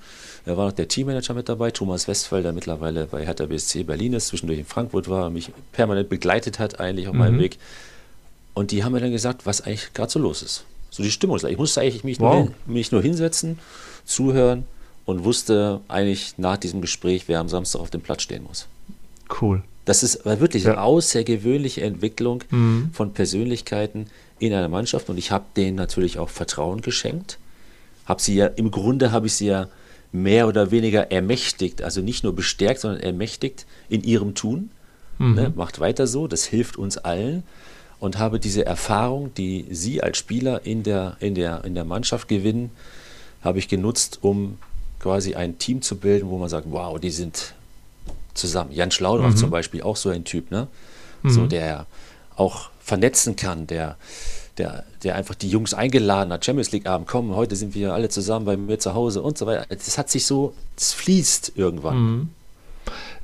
Da 0.46 0.56
war 0.56 0.66
noch 0.66 0.72
der 0.72 0.88
Teammanager 0.88 1.34
mit 1.34 1.48
dabei, 1.48 1.70
Thomas 1.70 2.08
Westphal, 2.08 2.42
der 2.42 2.52
mittlerweile 2.52 3.06
bei 3.06 3.24
Hertha 3.24 3.46
BSC 3.46 3.82
Berlin 3.82 4.12
ist, 4.14 4.28
zwischendurch 4.28 4.58
in 4.58 4.64
Frankfurt 4.64 5.08
war, 5.08 5.28
mich 5.28 5.50
permanent 5.72 6.08
begleitet 6.08 6.58
hat 6.58 6.80
eigentlich 6.80 7.08
auf 7.08 7.14
mhm. 7.14 7.18
meinem 7.18 7.38
Weg. 7.38 7.58
Und 8.54 8.70
die 8.70 8.84
haben 8.84 8.92
mir 8.92 9.00
dann 9.00 9.10
gesagt, 9.10 9.44
was 9.44 9.60
eigentlich 9.60 9.92
gerade 9.92 10.10
so 10.10 10.18
los 10.18 10.42
ist. 10.42 10.64
So 10.90 11.02
die 11.02 11.10
Stimmung. 11.10 11.38
Ich 11.46 11.58
musste 11.58 11.80
eigentlich 11.82 12.04
mich, 12.04 12.20
wow. 12.20 12.46
nur, 12.46 12.74
mich 12.74 12.90
nur 12.90 13.02
hinsetzen 13.02 13.58
zuhören 14.04 14.64
und 15.06 15.24
wusste 15.24 15.80
eigentlich 15.88 16.34
nach 16.36 16.58
diesem 16.58 16.82
Gespräch, 16.82 17.28
wer 17.28 17.40
am 17.40 17.48
Samstag 17.48 17.80
auf 17.80 17.90
dem 17.90 18.02
Platz 18.02 18.22
stehen 18.22 18.42
muss. 18.42 18.66
Cool. 19.40 19.62
Das 19.86 20.02
ist 20.02 20.24
wirklich 20.24 20.64
ja. 20.64 20.72
eine 20.72 20.82
außergewöhnliche 20.82 21.82
Entwicklung 21.82 22.42
mhm. 22.50 22.90
von 22.92 23.14
Persönlichkeiten 23.14 24.06
in 24.38 24.52
einer 24.52 24.68
Mannschaft 24.68 25.08
und 25.08 25.16
ich 25.16 25.30
habe 25.30 25.44
denen 25.56 25.76
natürlich 25.76 26.18
auch 26.18 26.28
Vertrauen 26.28 26.82
geschenkt. 26.82 27.38
Habe 28.04 28.20
sie 28.20 28.34
ja 28.34 28.46
im 28.46 28.70
Grunde 28.70 29.12
habe 29.12 29.28
ich 29.28 29.34
sie 29.34 29.46
ja 29.46 29.68
mehr 30.12 30.48
oder 30.48 30.70
weniger 30.70 31.10
ermächtigt, 31.10 31.82
also 31.82 32.00
nicht 32.00 32.24
nur 32.24 32.34
bestärkt, 32.34 32.80
sondern 32.80 33.00
ermächtigt 33.00 33.66
in 33.88 34.02
ihrem 34.02 34.34
Tun. 34.34 34.70
Mhm. 35.18 35.34
Ne, 35.34 35.52
macht 35.54 35.80
weiter 35.80 36.06
so, 36.06 36.26
das 36.26 36.44
hilft 36.44 36.76
uns 36.76 36.98
allen 36.98 37.42
und 37.98 38.18
habe 38.18 38.38
diese 38.38 38.66
Erfahrung, 38.66 39.32
die 39.34 39.66
Sie 39.70 40.02
als 40.02 40.18
Spieler 40.18 40.66
in 40.66 40.82
der, 40.82 41.16
in 41.20 41.34
der, 41.34 41.64
in 41.64 41.74
der 41.74 41.84
Mannschaft 41.84 42.28
gewinnen, 42.28 42.70
habe 43.42 43.58
ich 43.58 43.68
genutzt, 43.68 44.18
um 44.22 44.58
quasi 45.06 45.36
ein 45.36 45.56
Team 45.58 45.82
zu 45.82 45.96
bilden, 45.96 46.28
wo 46.28 46.36
man 46.36 46.48
sagt, 46.48 46.66
wow, 46.68 46.98
die 46.98 47.10
sind 47.10 47.54
zusammen. 48.34 48.72
Jan 48.72 48.90
Schlaudorf 48.90 49.34
mhm. 49.34 49.36
zum 49.36 49.50
Beispiel, 49.50 49.82
auch 49.82 49.94
so 49.94 50.10
ein 50.10 50.24
Typ, 50.24 50.50
ne? 50.50 50.66
Mhm. 51.22 51.30
So, 51.30 51.46
der 51.46 51.86
auch 52.34 52.70
vernetzen 52.80 53.36
kann, 53.36 53.68
der, 53.68 53.96
der, 54.58 54.84
der 55.04 55.14
einfach 55.14 55.36
die 55.36 55.48
Jungs 55.48 55.74
eingeladen 55.74 56.32
hat, 56.32 56.44
Champions 56.44 56.72
League 56.72 56.86
Abend, 56.86 57.06
komm, 57.06 57.36
heute 57.36 57.54
sind 57.54 57.76
wir 57.76 57.94
alle 57.94 58.08
zusammen 58.08 58.46
bei 58.46 58.56
mir 58.56 58.80
zu 58.80 58.94
Hause 58.94 59.22
und 59.22 59.38
so 59.38 59.46
weiter. 59.46 59.64
Das 59.68 59.96
hat 59.96 60.10
sich 60.10 60.26
so, 60.26 60.54
es 60.76 60.92
fließt 60.92 61.52
irgendwann. 61.54 61.98
Mhm. 61.98 62.28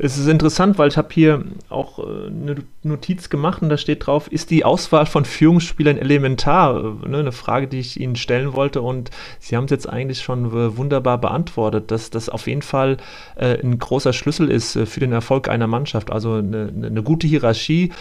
Es 0.04 0.18
ist 0.18 0.26
interessant, 0.26 0.78
weil 0.78 0.88
ich 0.88 0.96
habe 0.96 1.10
hier 1.12 1.44
auch 1.68 2.00
äh, 2.00 2.26
eine 2.26 2.56
Notiz 2.82 3.30
gemacht 3.30 3.62
und 3.62 3.68
da 3.68 3.76
steht 3.76 4.04
drauf, 4.04 4.26
ist 4.26 4.50
die 4.50 4.64
Auswahl 4.64 5.06
von 5.06 5.24
Führungsspielern 5.24 5.96
elementar? 5.96 6.96
Ne, 7.06 7.18
eine 7.18 7.30
Frage, 7.30 7.68
die 7.68 7.78
ich 7.78 8.00
Ihnen 8.00 8.16
stellen 8.16 8.54
wollte 8.54 8.82
und 8.82 9.10
Sie 9.38 9.56
haben 9.56 9.66
es 9.66 9.70
jetzt 9.70 9.88
eigentlich 9.88 10.20
schon 10.20 10.46
äh, 10.46 10.76
wunderbar 10.76 11.18
beantwortet, 11.18 11.92
dass 11.92 12.10
das 12.10 12.28
auf 12.28 12.48
jeden 12.48 12.62
Fall 12.62 12.96
äh, 13.36 13.62
ein 13.62 13.78
großer 13.78 14.12
Schlüssel 14.12 14.50
ist 14.50 14.76
für 14.76 14.98
den 14.98 15.12
Erfolg 15.12 15.48
einer 15.48 15.68
Mannschaft. 15.68 16.10
Also 16.10 16.34
eine, 16.34 16.72
eine 16.84 17.04
gute 17.04 17.28
Hierarchie, 17.28 17.92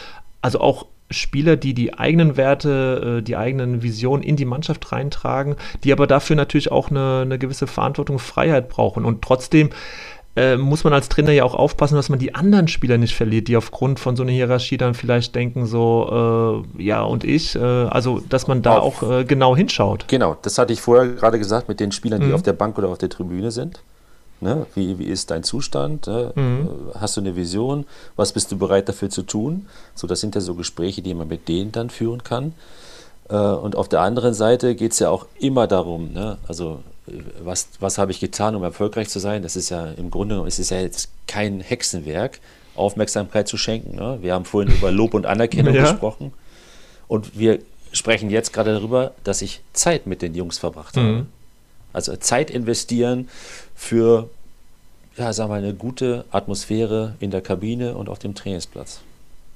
also 0.41 0.59
auch 0.59 0.87
Spieler, 1.11 1.55
die 1.55 1.75
die 1.75 1.93
eigenen 1.93 2.35
Werte, 2.35 3.21
die 3.21 3.35
eigenen 3.35 3.83
Visionen 3.83 4.23
in 4.23 4.37
die 4.37 4.45
Mannschaft 4.45 4.93
reintragen, 4.93 5.57
die 5.83 5.91
aber 5.91 6.07
dafür 6.07 6.37
natürlich 6.37 6.71
auch 6.71 6.89
eine, 6.89 7.23
eine 7.23 7.37
gewisse 7.37 7.67
Verantwortung, 7.67 8.17
Freiheit 8.17 8.69
brauchen 8.69 9.03
und 9.03 9.21
trotzdem 9.21 9.71
äh, 10.35 10.55
muss 10.55 10.83
man 10.83 10.93
als 10.93 11.09
Trainer 11.09 11.31
ja 11.31 11.43
auch 11.43 11.55
aufpassen, 11.55 11.95
dass 11.95 12.09
man 12.09 12.19
die 12.19 12.35
anderen 12.35 12.67
Spieler 12.67 12.97
nicht 12.97 13.15
verliert, 13.15 13.47
die 13.47 13.57
aufgrund 13.57 13.99
von 13.99 14.15
so 14.15 14.23
einer 14.23 14.31
Hierarchie 14.31 14.77
dann 14.77 14.93
vielleicht 14.93 15.35
denken, 15.35 15.65
so, 15.65 16.65
äh, 16.77 16.83
ja 16.83 17.01
und 17.03 17.23
ich, 17.23 17.55
äh, 17.55 17.59
also 17.59 18.21
dass 18.29 18.47
man 18.47 18.61
da 18.61 18.77
auf, 18.77 19.03
auch 19.03 19.11
äh, 19.19 19.25
genau 19.25 19.55
hinschaut. 19.55 20.07
Genau, 20.07 20.37
das 20.41 20.57
hatte 20.57 20.71
ich 20.71 20.81
vorher 20.81 21.13
gerade 21.13 21.37
gesagt 21.37 21.67
mit 21.67 21.79
den 21.79 21.91
Spielern, 21.91 22.21
die 22.21 22.27
mhm. 22.27 22.35
auf 22.35 22.43
der 22.43 22.53
Bank 22.53 22.77
oder 22.77 22.89
auf 22.89 22.97
der 22.97 23.09
Tribüne 23.09 23.51
sind. 23.51 23.81
Ne? 24.39 24.65
Wie, 24.73 24.97
wie 24.97 25.05
ist 25.05 25.29
dein 25.29 25.43
Zustand? 25.43 26.07
Ne? 26.07 26.31
Mhm. 26.35 26.69
Hast 26.99 27.15
du 27.15 27.21
eine 27.21 27.35
Vision? 27.35 27.85
Was 28.15 28.33
bist 28.33 28.51
du 28.51 28.57
bereit 28.57 28.89
dafür 28.89 29.09
zu 29.09 29.21
tun? 29.21 29.67
So, 29.93 30.07
das 30.07 30.19
sind 30.19 30.33
ja 30.33 30.41
so 30.41 30.55
Gespräche, 30.55 31.03
die 31.03 31.13
man 31.13 31.27
mit 31.27 31.47
denen 31.47 31.71
dann 31.71 31.91
führen 31.91 32.23
kann. 32.23 32.53
Äh, 33.31 33.35
und 33.35 33.75
auf 33.75 33.87
der 33.87 34.01
anderen 34.01 34.33
Seite 34.33 34.75
geht 34.75 34.91
es 34.91 34.99
ja 34.99 35.09
auch 35.09 35.25
immer 35.39 35.65
darum, 35.65 36.11
ne? 36.13 36.37
also 36.47 36.83
was, 37.41 37.69
was 37.79 37.97
habe 37.97 38.11
ich 38.11 38.19
getan, 38.19 38.55
um 38.55 38.63
erfolgreich 38.63 39.09
zu 39.09 39.19
sein? 39.19 39.41
Das 39.41 39.55
ist 39.55 39.69
ja 39.69 39.87
im 39.91 40.11
Grunde 40.11 40.45
ist 40.45 40.59
es 40.59 40.69
ja 40.69 40.79
jetzt 40.79 41.09
kein 41.27 41.61
Hexenwerk, 41.61 42.39
Aufmerksamkeit 42.75 43.47
zu 43.47 43.57
schenken. 43.57 43.95
Ne? 43.95 44.19
Wir 44.21 44.33
haben 44.33 44.45
vorhin 44.45 44.71
über 44.71 44.91
Lob 44.91 45.13
und 45.13 45.25
Anerkennung 45.25 45.73
ja. 45.75 45.83
gesprochen. 45.83 46.33
Und 47.07 47.37
wir 47.37 47.59
sprechen 47.91 48.29
jetzt 48.29 48.53
gerade 48.53 48.73
darüber, 48.73 49.11
dass 49.23 49.41
ich 49.41 49.61
Zeit 49.73 50.07
mit 50.07 50.21
den 50.21 50.35
Jungs 50.35 50.57
verbracht 50.57 50.95
habe. 50.95 51.07
Mhm. 51.07 51.25
Also 51.93 52.15
Zeit 52.15 52.49
investieren 52.49 53.27
für, 53.75 54.29
ja, 55.17 55.33
sagen 55.33 55.49
wir 55.49 55.55
mal, 55.55 55.63
eine 55.63 55.73
gute 55.73 56.23
Atmosphäre 56.31 57.15
in 57.19 57.31
der 57.31 57.41
Kabine 57.41 57.95
und 57.95 58.07
auf 58.07 58.19
dem 58.19 58.35
Trainingsplatz. 58.35 59.01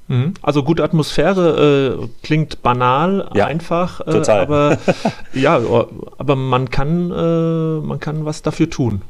Mhm. 0.08 0.36
Also 0.41 0.64
gute 0.64 0.84
Atmosphäre 0.84 1.99
äh, 2.03 2.08
klingt 2.22 2.62
banal, 2.62 3.30
ja, 3.34 3.47
einfach, 3.47 4.01
äh, 4.01 4.12
total. 4.12 4.41
aber 4.41 4.78
ja, 5.34 5.60
aber 6.18 6.36
man 6.36 6.70
kann, 6.70 7.12
äh, 7.12 7.86
man 7.86 7.99
kann 7.99 8.26
was 8.26 8.41
dafür 8.41 8.70
tun. 8.70 9.01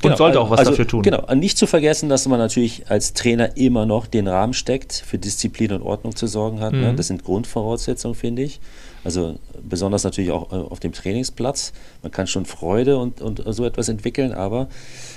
Und 0.00 0.02
genau, 0.02 0.16
sollte 0.16 0.40
auch 0.40 0.50
was 0.50 0.60
also, 0.60 0.70
dafür 0.70 0.86
tun. 0.86 1.02
Genau, 1.02 1.24
und 1.26 1.40
nicht 1.40 1.58
zu 1.58 1.66
vergessen, 1.66 2.08
dass 2.08 2.28
man 2.28 2.38
natürlich 2.38 2.88
als 2.88 3.14
Trainer 3.14 3.56
immer 3.56 3.84
noch 3.84 4.06
den 4.06 4.28
Rahmen 4.28 4.54
steckt, 4.54 4.92
für 4.92 5.18
Disziplin 5.18 5.72
und 5.72 5.82
Ordnung 5.82 6.14
zu 6.14 6.28
sorgen 6.28 6.60
hat. 6.60 6.70
Ne? 6.72 6.78
Mhm. 6.78 6.84
Ne? 6.84 6.94
Das 6.94 7.08
sind 7.08 7.24
Grundvoraussetzungen, 7.24 8.14
finde 8.14 8.42
ich. 8.42 8.60
Also 9.02 9.40
besonders 9.60 10.04
natürlich 10.04 10.30
auch 10.30 10.52
äh, 10.52 10.56
auf 10.56 10.78
dem 10.78 10.92
Trainingsplatz. 10.92 11.72
Man 12.02 12.12
kann 12.12 12.28
schon 12.28 12.46
Freude 12.46 12.96
und, 12.98 13.20
und 13.20 13.42
so 13.46 13.64
etwas 13.64 13.88
entwickeln, 13.88 14.32
aber 14.32 14.68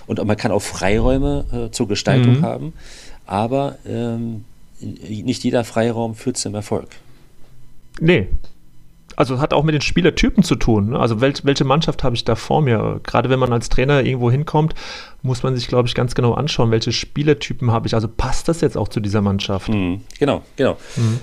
und 0.08 0.24
man 0.26 0.36
kann 0.36 0.52
auch 0.52 0.64
Freiräume 0.64 1.46
äh, 1.68 1.72
zur 1.72 1.88
Gestaltung 1.88 2.40
mhm. 2.40 2.42
haben. 2.42 2.74
Aber 3.28 3.76
ähm, 3.86 4.46
nicht 4.82 5.44
jeder 5.44 5.64
Freiraum 5.64 6.16
führt 6.16 6.38
zum 6.38 6.56
Erfolg. 6.56 6.90
Nee. 8.00 8.28
Also 9.16 9.40
hat 9.40 9.54
auch 9.54 9.64
mit 9.64 9.76
den 9.76 9.82
Spielertypen 9.82 10.44
zu 10.44 10.56
tun. 10.56 10.92
Ne? 10.92 11.00
Also 11.00 11.22
welch, 11.22 11.44
welche 11.46 11.66
Mannschaft 11.66 12.04
habe 12.04 12.16
ich 12.16 12.24
da 12.24 12.36
vor 12.36 12.62
mir? 12.62 13.02
Gerade 13.04 13.30
wenn 13.30 13.40
man 13.40 13.52
als 13.52 13.70
Trainer 13.70 14.04
irgendwo 14.04 14.32
hinkommt, 14.32 14.74
muss 15.22 15.44
man 15.44 15.56
sich, 15.56 15.68
glaube 15.68 15.88
ich, 15.88 15.94
ganz 15.94 16.16
genau 16.16 16.34
anschauen, 16.34 16.72
welche 16.72 16.92
Spielertypen 16.92 17.72
habe 17.72 17.88
ich. 17.88 17.94
Also 17.94 18.08
passt 18.08 18.48
das 18.48 18.62
jetzt 18.62 18.78
auch 18.78 18.88
zu 18.88 19.00
dieser 19.00 19.22
Mannschaft? 19.22 19.70
Mhm. 19.70 20.02
Genau, 20.18 20.42
genau. 20.56 20.78
Mhm. 20.96 21.20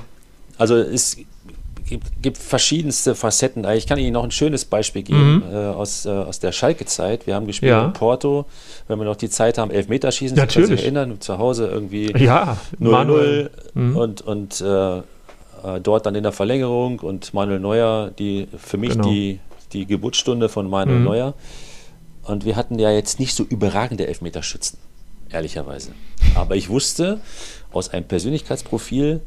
Also 0.59 0.77
es 0.77 1.17
gibt, 1.89 2.23
gibt, 2.23 2.39
verschiedenste 2.39 3.15
Facetten. 3.15 3.65
Ich 3.71 3.87
kann 3.87 3.99
Ihnen 3.99 4.13
noch 4.13 4.25
ein 4.25 4.31
schönes 4.31 4.65
Beispiel 4.65 5.03
geben 5.03 5.37
mhm. 5.37 5.43
äh, 5.53 5.57
aus, 5.57 6.07
äh, 6.07 6.11
aus 6.11 6.39
der 6.39 6.53
Schalke-Zeit. 6.53 7.27
Wir 7.27 7.35
haben 7.35 7.47
gespielt 7.47 7.71
ja. 7.71 7.87
in 7.87 7.93
Porto, 7.93 8.47
wenn 8.87 8.99
wir 8.99 9.05
noch 9.05 9.17
die 9.17 9.31
Zeit 9.31 9.59
haben, 9.59 9.71
Elfmeterschießen, 9.71 10.37
Natürlich. 10.37 10.71
sich 10.71 10.83
erinnern, 10.83 11.21
zu 11.21 11.39
Hause 11.39 11.67
irgendwie 11.67 12.13
ja, 12.17 12.57
0-0 12.81 13.51
mhm. 13.75 13.97
und, 13.97 14.21
und 14.23 14.61
äh, 14.61 14.99
äh, 14.99 15.03
dort 15.83 16.07
dann 16.07 16.15
in 16.15 16.23
der 16.23 16.33
Verlängerung 16.33 17.01
und 17.01 17.35
Manuel 17.35 17.61
Neuer, 17.61 18.11
die 18.19 18.49
für 18.57 18.79
mich 18.79 18.91
genau. 18.91 19.09
die, 19.09 19.41
die 19.73 19.87
Geburtsstunde 19.87 20.49
von 20.49 20.69
Manuel 20.69 20.99
mhm. 20.99 21.05
Neuer. 21.05 21.35
Und 22.23 22.45
wir 22.45 22.57
hatten 22.57 22.79
ja 22.79 22.91
jetzt 22.91 23.19
nicht 23.19 23.35
so 23.35 23.43
überragende 23.43 24.07
Elfmeterschützen, 24.07 24.79
ehrlicherweise. 25.31 25.93
Aber 26.35 26.57
ich 26.57 26.69
wusste 26.69 27.21
aus 27.73 27.89
einem 27.89 28.07
Persönlichkeitsprofil, 28.07 29.21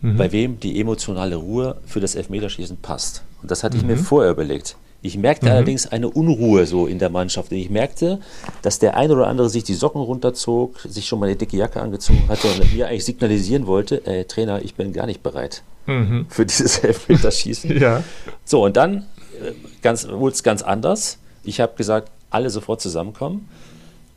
mhm. 0.00 0.16
bei 0.16 0.32
wem 0.32 0.60
die 0.60 0.80
emotionale 0.80 1.36
Ruhe 1.36 1.76
für 1.86 2.00
das 2.00 2.14
Elfmeterschießen 2.14 2.78
passt. 2.78 3.22
Und 3.42 3.50
das 3.50 3.64
hatte 3.64 3.76
mhm. 3.76 3.82
ich 3.82 3.86
mir 3.86 3.96
mhm. 3.96 4.04
vorher 4.04 4.30
überlegt. 4.30 4.76
Ich 5.02 5.16
merkte 5.16 5.46
mhm. 5.46 5.52
allerdings 5.52 5.86
eine 5.86 6.08
Unruhe 6.08 6.66
so 6.66 6.86
in 6.86 6.98
der 6.98 7.10
Mannschaft. 7.10 7.52
Und 7.52 7.58
ich 7.58 7.70
merkte, 7.70 8.20
dass 8.62 8.78
der 8.78 8.96
eine 8.96 9.12
oder 9.12 9.28
andere 9.28 9.48
sich 9.48 9.64
die 9.64 9.74
Socken 9.74 10.00
runterzog, 10.00 10.80
sich 10.80 11.06
schon 11.06 11.20
mal 11.20 11.26
eine 11.26 11.36
dicke 11.36 11.56
Jacke 11.56 11.80
angezogen 11.80 12.24
hatte 12.28 12.48
und 12.48 12.74
mir 12.74 12.88
eigentlich 12.88 13.04
signalisieren 13.04 13.66
wollte, 13.66 14.04
äh, 14.06 14.24
Trainer, 14.24 14.62
ich 14.62 14.74
bin 14.74 14.92
gar 14.92 15.06
nicht 15.06 15.22
bereit 15.22 15.62
mhm. 15.86 16.26
für 16.28 16.44
dieses 16.44 16.78
Elfmeterschießen. 16.82 17.78
ja. 17.78 18.02
So, 18.44 18.64
und 18.64 18.76
dann 18.76 19.06
äh, 19.42 19.52
ganz, 19.82 20.08
wurde 20.08 20.34
es 20.34 20.42
ganz 20.42 20.62
anders. 20.62 21.18
Ich 21.44 21.60
habe 21.60 21.74
gesagt, 21.76 22.10
alle 22.30 22.50
sofort 22.50 22.80
zusammenkommen 22.80 23.48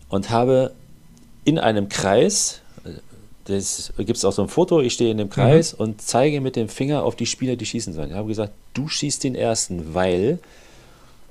und 0.10 0.30
habe 0.30 0.72
in 1.46 1.60
einem 1.60 1.90
Kreis 1.90 2.62
das 3.50 3.94
gibt 3.98 4.18
es 4.18 4.26
auch 4.26 4.32
so 4.32 4.42
ein 4.42 4.48
Foto, 4.48 4.82
ich 4.82 4.94
stehe 4.94 5.12
in 5.12 5.18
dem 5.18 5.30
Kreis 5.30 5.74
mhm. 5.74 5.84
und 5.84 6.02
zeige 6.02 6.42
mit 6.42 6.56
dem 6.56 6.70
Finger 6.70 7.04
auf 7.04 7.16
die 7.16 7.26
Spieler, 7.26 7.56
die 7.56 7.66
schießen 7.66 7.94
sollen. 7.94 8.12
Ich 8.12 8.16
habe 8.16 8.28
gesagt, 8.28 8.54
du 8.74 8.88
schießt 8.88 9.24
den 9.24 9.36
ersten, 9.36 9.94
weil 9.94 10.40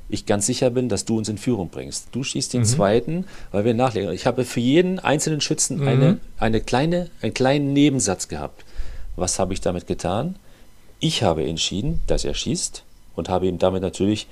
ich 0.08 0.26
ganz 0.26 0.46
sicher 0.46 0.70
bin, 0.70 0.88
dass 0.88 1.04
du 1.04 1.18
uns 1.18 1.28
in 1.28 1.38
Führung 1.38 1.68
bringst. 1.68 2.08
Du 2.12 2.22
schießt 2.22 2.54
den 2.54 2.62
mhm. 2.62 2.66
zweiten, 2.66 3.24
weil 3.52 3.64
wir 3.64 3.74
nachlegen. 3.74 4.12
Ich 4.12 4.26
habe 4.26 4.44
für 4.44 4.60
jeden 4.60 4.98
einzelnen 4.98 5.40
Schützen 5.40 5.80
mhm. 5.80 5.88
eine, 5.88 6.20
eine 6.38 6.60
kleine, 6.60 7.10
einen 7.20 7.34
kleinen 7.34 7.72
Nebensatz 7.72 8.28
gehabt. 8.28 8.64
Was 9.16 9.38
habe 9.38 9.52
ich 9.52 9.60
damit 9.60 9.86
getan? 9.86 10.36
Ich 11.00 11.22
habe 11.22 11.44
entschieden, 11.44 12.00
dass 12.06 12.24
er 12.24 12.34
schießt 12.34 12.82
und 13.16 13.28
habe 13.28 13.46
ihm 13.46 13.58
damit 13.58 13.82
natürlich 13.82 14.26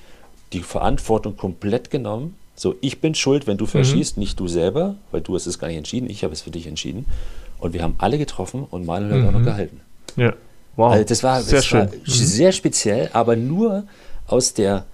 die 0.53 0.61
Verantwortung 0.61 1.37
komplett 1.37 1.91
genommen. 1.91 2.35
So, 2.55 2.75
ich 2.81 2.99
bin 2.99 3.13
schuld, 3.13 3.45
wenn 3.45 3.57
du 3.57 3.65
mhm. 3.65 3.69
verschießt, 3.69 4.17
nicht 4.17 4.39
du 4.39 4.47
selber, 4.47 4.95
weil 5.11 5.21
du 5.21 5.35
hast 5.35 5.45
es 5.45 5.59
gar 5.59 5.67
nicht 5.67 5.77
entschieden, 5.77 6.09
ich 6.09 6.23
habe 6.23 6.33
es 6.33 6.41
für 6.41 6.51
dich 6.51 6.65
entschieden. 6.65 7.05
Und 7.59 7.73
wir 7.73 7.81
haben 7.81 7.95
alle 7.97 8.17
getroffen 8.17 8.65
und 8.69 8.85
Manuel 8.85 9.13
hat 9.13 9.19
mhm. 9.21 9.27
auch 9.27 9.31
noch 9.31 9.39
mhm. 9.39 9.45
gehalten. 9.45 9.81
Ja, 10.15 10.33
wow. 10.75 10.91
Also 10.91 11.03
das 11.05 11.23
war, 11.23 11.41
sehr, 11.41 11.59
das 11.59 11.71
war 11.73 11.85
mhm. 11.85 11.91
sehr 12.05 12.51
speziell, 12.51 13.09
aber 13.13 13.35
nur 13.35 13.83
aus 14.27 14.53
der, 14.53 14.85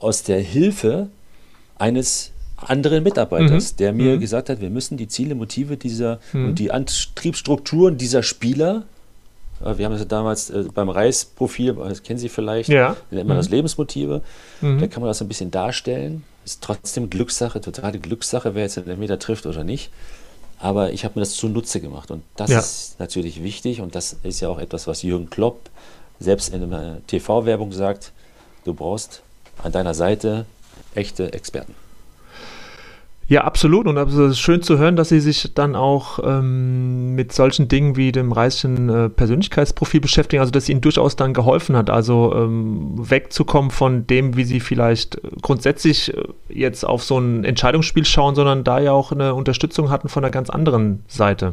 aus 0.00 0.22
der 0.22 0.40
Hilfe 0.40 1.08
eines 1.78 2.32
anderen 2.56 3.04
Mitarbeiters, 3.04 3.72
mhm. 3.72 3.76
der 3.76 3.92
mir 3.92 4.16
mhm. 4.16 4.20
gesagt 4.20 4.48
hat, 4.48 4.60
wir 4.60 4.70
müssen 4.70 4.96
die 4.96 5.08
Ziele, 5.08 5.34
Motive 5.34 5.76
dieser 5.76 6.18
mhm. 6.32 6.46
und 6.46 6.58
die 6.58 6.72
Antriebsstrukturen 6.72 7.96
dieser 7.98 8.22
Spieler, 8.22 8.84
wir 9.60 9.84
haben 9.84 9.92
das 9.92 10.06
damals 10.06 10.50
äh, 10.50 10.64
beim 10.72 10.88
Reisprofil, 10.88 11.74
das 11.74 12.04
kennen 12.04 12.18
Sie 12.18 12.28
vielleicht, 12.28 12.68
ja. 12.68 12.96
nennt 13.10 13.26
man 13.26 13.36
das 13.36 13.48
Lebensmotive, 13.48 14.22
da 14.60 14.86
kann 14.86 15.00
man 15.00 15.08
das 15.08 15.20
ein 15.20 15.26
bisschen 15.26 15.50
darstellen. 15.50 16.22
Ist 16.44 16.62
trotzdem 16.62 17.10
Glückssache, 17.10 17.60
totale 17.60 17.98
Glückssache, 17.98 18.54
wer 18.54 18.62
jetzt 18.62 18.76
den 18.76 18.98
Meter 18.98 19.18
trifft 19.18 19.46
oder 19.46 19.64
nicht. 19.64 19.90
Aber 20.58 20.92
ich 20.92 21.04
habe 21.04 21.14
mir 21.18 21.22
das 21.22 21.34
zunutze 21.34 21.80
gemacht 21.80 22.10
und 22.10 22.22
das 22.36 22.50
ja. 22.50 22.58
ist 22.58 22.96
natürlich 22.98 23.42
wichtig 23.42 23.80
und 23.80 23.94
das 23.94 24.16
ist 24.22 24.40
ja 24.40 24.48
auch 24.48 24.58
etwas, 24.58 24.86
was 24.86 25.02
Jürgen 25.02 25.30
Klopp 25.30 25.70
selbst 26.18 26.52
in 26.52 26.62
einer 26.62 26.98
TV-Werbung 27.06 27.72
sagt, 27.72 28.12
du 28.64 28.74
brauchst 28.74 29.22
an 29.62 29.72
deiner 29.72 29.94
Seite 29.94 30.46
echte 30.94 31.32
Experten. 31.32 31.74
Ja, 33.30 33.44
absolut. 33.44 33.86
Und 33.86 33.98
es 33.98 34.14
ist 34.14 34.38
schön 34.38 34.62
zu 34.62 34.78
hören, 34.78 34.96
dass 34.96 35.10
Sie 35.10 35.20
sich 35.20 35.52
dann 35.52 35.76
auch 35.76 36.18
ähm, 36.22 37.14
mit 37.14 37.32
solchen 37.32 37.68
Dingen 37.68 37.94
wie 37.94 38.10
dem 38.10 38.32
reichen 38.32 38.88
äh, 38.88 39.10
Persönlichkeitsprofil 39.10 40.00
beschäftigen, 40.00 40.40
also 40.40 40.50
dass 40.50 40.66
Ihnen 40.66 40.80
durchaus 40.80 41.14
dann 41.14 41.34
geholfen 41.34 41.76
hat, 41.76 41.90
also 41.90 42.34
ähm, 42.34 42.94
wegzukommen 42.96 43.70
von 43.70 44.06
dem, 44.06 44.36
wie 44.36 44.44
Sie 44.44 44.60
vielleicht 44.60 45.20
grundsätzlich 45.42 46.16
äh, 46.16 46.22
jetzt 46.48 46.84
auf 46.86 47.04
so 47.04 47.18
ein 47.18 47.44
Entscheidungsspiel 47.44 48.06
schauen, 48.06 48.34
sondern 48.34 48.64
da 48.64 48.78
ja 48.78 48.92
auch 48.92 49.12
eine 49.12 49.34
Unterstützung 49.34 49.90
hatten 49.90 50.08
von 50.08 50.24
einer 50.24 50.30
ganz 50.30 50.48
anderen 50.48 51.04
Seite. 51.06 51.52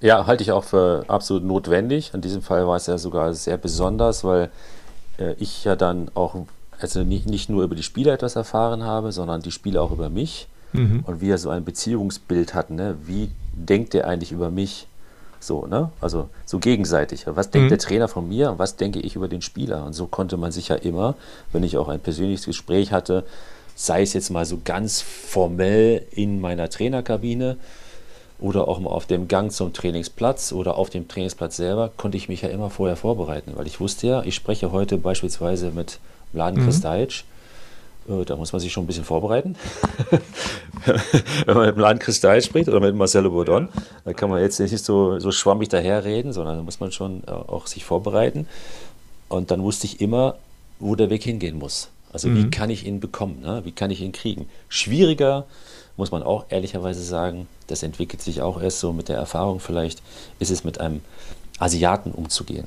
Ja, 0.00 0.28
halte 0.28 0.44
ich 0.44 0.52
auch 0.52 0.62
für 0.62 1.06
absolut 1.08 1.42
notwendig. 1.42 2.12
In 2.14 2.20
diesem 2.20 2.40
Fall 2.40 2.68
war 2.68 2.76
es 2.76 2.86
ja 2.86 2.98
sogar 2.98 3.34
sehr 3.34 3.56
besonders, 3.56 4.22
weil 4.22 4.48
äh, 5.18 5.34
ich 5.40 5.64
ja 5.64 5.74
dann 5.74 6.08
auch 6.14 6.36
also 6.78 7.02
nicht, 7.02 7.26
nicht 7.26 7.50
nur 7.50 7.64
über 7.64 7.74
die 7.74 7.82
Spieler 7.82 8.12
etwas 8.12 8.36
erfahren 8.36 8.84
habe, 8.84 9.10
sondern 9.10 9.42
die 9.42 9.50
Spieler 9.50 9.82
auch 9.82 9.90
über 9.90 10.08
mich 10.08 10.46
mhm. 10.74 11.04
und 11.06 11.20
wie 11.20 11.30
er 11.30 11.38
so 11.38 11.50
ein 11.50 11.64
Beziehungsbild 11.64 12.54
hat. 12.54 12.70
Ne? 12.70 12.96
Wie 13.06 13.30
denkt 13.52 13.94
er 13.94 14.06
eigentlich 14.06 14.32
über 14.32 14.50
mich? 14.50 14.86
So, 15.40 15.66
ne? 15.66 15.90
Also 16.00 16.30
so 16.46 16.58
gegenseitig. 16.58 17.26
Was 17.26 17.50
denkt 17.50 17.66
mhm. 17.66 17.68
der 17.68 17.78
Trainer 17.78 18.08
von 18.08 18.28
mir 18.28 18.50
und 18.50 18.58
was 18.58 18.76
denke 18.76 19.00
ich 19.00 19.14
über 19.14 19.28
den 19.28 19.42
Spieler? 19.42 19.84
Und 19.84 19.92
so 19.92 20.06
konnte 20.06 20.36
man 20.36 20.52
sich 20.52 20.68
ja 20.68 20.76
immer, 20.76 21.14
wenn 21.52 21.62
ich 21.62 21.76
auch 21.76 21.88
ein 21.88 22.00
persönliches 22.00 22.46
Gespräch 22.46 22.92
hatte, 22.92 23.24
sei 23.74 24.02
es 24.02 24.12
jetzt 24.14 24.30
mal 24.30 24.46
so 24.46 24.60
ganz 24.64 25.02
formell 25.02 26.06
in 26.12 26.40
meiner 26.40 26.70
Trainerkabine 26.70 27.56
oder 28.38 28.68
auch 28.68 28.80
mal 28.80 28.90
auf 28.90 29.06
dem 29.06 29.28
Gang 29.28 29.52
zum 29.52 29.72
Trainingsplatz 29.72 30.52
oder 30.52 30.76
auf 30.76 30.90
dem 30.90 31.08
Trainingsplatz 31.08 31.56
selber, 31.56 31.90
konnte 31.96 32.16
ich 32.16 32.28
mich 32.28 32.42
ja 32.42 32.48
immer 32.48 32.70
vorher 32.70 32.96
vorbereiten, 32.96 33.52
weil 33.54 33.66
ich 33.66 33.80
wusste 33.80 34.06
ja, 34.06 34.22
ich 34.22 34.34
spreche 34.34 34.72
heute 34.72 34.96
beispielsweise 34.96 35.70
mit 35.70 35.98
Mladen 36.32 36.60
mhm. 36.60 36.64
Kristajic 36.64 37.24
da 38.06 38.36
muss 38.36 38.52
man 38.52 38.60
sich 38.60 38.72
schon 38.72 38.84
ein 38.84 38.86
bisschen 38.86 39.04
vorbereiten. 39.04 39.56
Wenn 41.46 41.56
man 41.56 41.66
mit 41.66 41.76
dem 41.76 41.80
Land 41.80 42.00
Kristall 42.00 42.42
spricht 42.42 42.68
oder 42.68 42.80
mit 42.80 42.94
Marcelo 42.94 43.30
Bourdon, 43.30 43.68
da 44.04 44.12
kann 44.12 44.28
man 44.28 44.40
jetzt 44.40 44.60
nicht 44.60 44.78
so, 44.84 45.18
so 45.18 45.30
schwammig 45.30 45.68
daherreden, 45.70 46.32
sondern 46.32 46.56
da 46.56 46.62
muss 46.62 46.80
man 46.80 46.92
schon 46.92 47.22
äh, 47.26 47.30
auch 47.30 47.66
sich 47.66 47.84
vorbereiten. 47.84 48.46
Und 49.28 49.50
dann 49.50 49.62
wusste 49.62 49.86
ich 49.86 50.00
immer, 50.00 50.36
wo 50.78 50.94
der 50.94 51.10
Weg 51.10 51.22
hingehen 51.22 51.58
muss. 51.58 51.88
Also 52.12 52.28
mhm. 52.28 52.36
wie 52.36 52.50
kann 52.50 52.70
ich 52.70 52.86
ihn 52.86 53.00
bekommen, 53.00 53.40
ne? 53.40 53.62
wie 53.64 53.72
kann 53.72 53.90
ich 53.90 54.00
ihn 54.00 54.12
kriegen. 54.12 54.48
Schwieriger, 54.68 55.46
muss 55.96 56.10
man 56.10 56.22
auch 56.22 56.46
ehrlicherweise 56.48 57.02
sagen, 57.02 57.48
das 57.66 57.82
entwickelt 57.82 58.20
sich 58.22 58.42
auch 58.42 58.60
erst 58.60 58.80
so 58.80 58.92
mit 58.92 59.08
der 59.08 59.16
Erfahrung 59.16 59.60
vielleicht, 59.60 60.02
ist 60.38 60.50
es 60.50 60.64
mit 60.64 60.80
einem 60.80 61.00
Asiaten 61.58 62.12
umzugehen. 62.12 62.66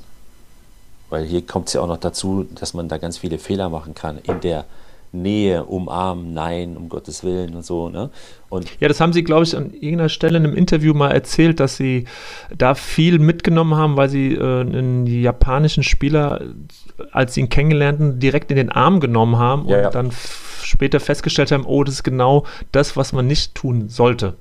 Weil 1.10 1.26
hier 1.26 1.46
kommt 1.46 1.68
es 1.68 1.74
ja 1.74 1.82
auch 1.82 1.88
noch 1.88 1.98
dazu, 1.98 2.46
dass 2.56 2.74
man 2.74 2.90
da 2.90 2.98
ganz 2.98 3.18
viele 3.18 3.38
Fehler 3.38 3.70
machen 3.70 3.94
kann 3.94 4.18
in 4.18 4.42
der 4.42 4.66
Nähe, 5.12 5.64
umarmen, 5.64 6.34
nein, 6.34 6.78
um 6.78 6.90
Gottes 6.90 7.24
Willen 7.24 7.56
und 7.56 7.66
so. 7.66 7.90
Ne? 7.90 8.10
Und 8.50 8.70
ja, 8.80 8.88
das 8.88 9.00
haben 9.00 9.14
Sie, 9.14 9.24
glaube 9.24 9.44
ich, 9.44 9.56
an 9.56 9.72
irgendeiner 9.72 10.10
Stelle 10.10 10.38
in 10.38 10.46
einem 10.46 10.56
Interview 10.56 10.94
mal 10.94 11.12
erzählt, 11.12 11.60
dass 11.60 11.78
Sie 11.78 12.06
da 12.56 12.76
viel 12.76 13.20
mitgenommen 13.20 13.76
haben, 13.76 13.98
weil 13.98 14.10
Sie 14.10 14.34
äh, 14.34 14.62
einen 14.62 15.06
japanischen 15.08 15.84
Spieler, 15.84 16.42
als 17.12 17.34
Sie 17.34 17.42
ihn 17.42 17.50
kennengelernten, 17.50 18.20
direkt 18.20 18.52
in 18.52 18.58
den 18.58 18.72
Arm 18.72 19.00
genommen 19.00 19.38
haben 19.38 19.64
und 19.64 19.72
ja. 19.72 19.90
dann 19.90 20.12
später 20.64 21.00
festgestellt 21.00 21.52
haben, 21.52 21.66
oh, 21.66 21.84
das 21.84 21.96
ist 21.96 22.04
genau 22.04 22.46
das, 22.72 22.98
was 22.98 23.14
man 23.14 23.28
nicht 23.28 23.56
tun 23.56 23.90
sollte. 23.90 24.36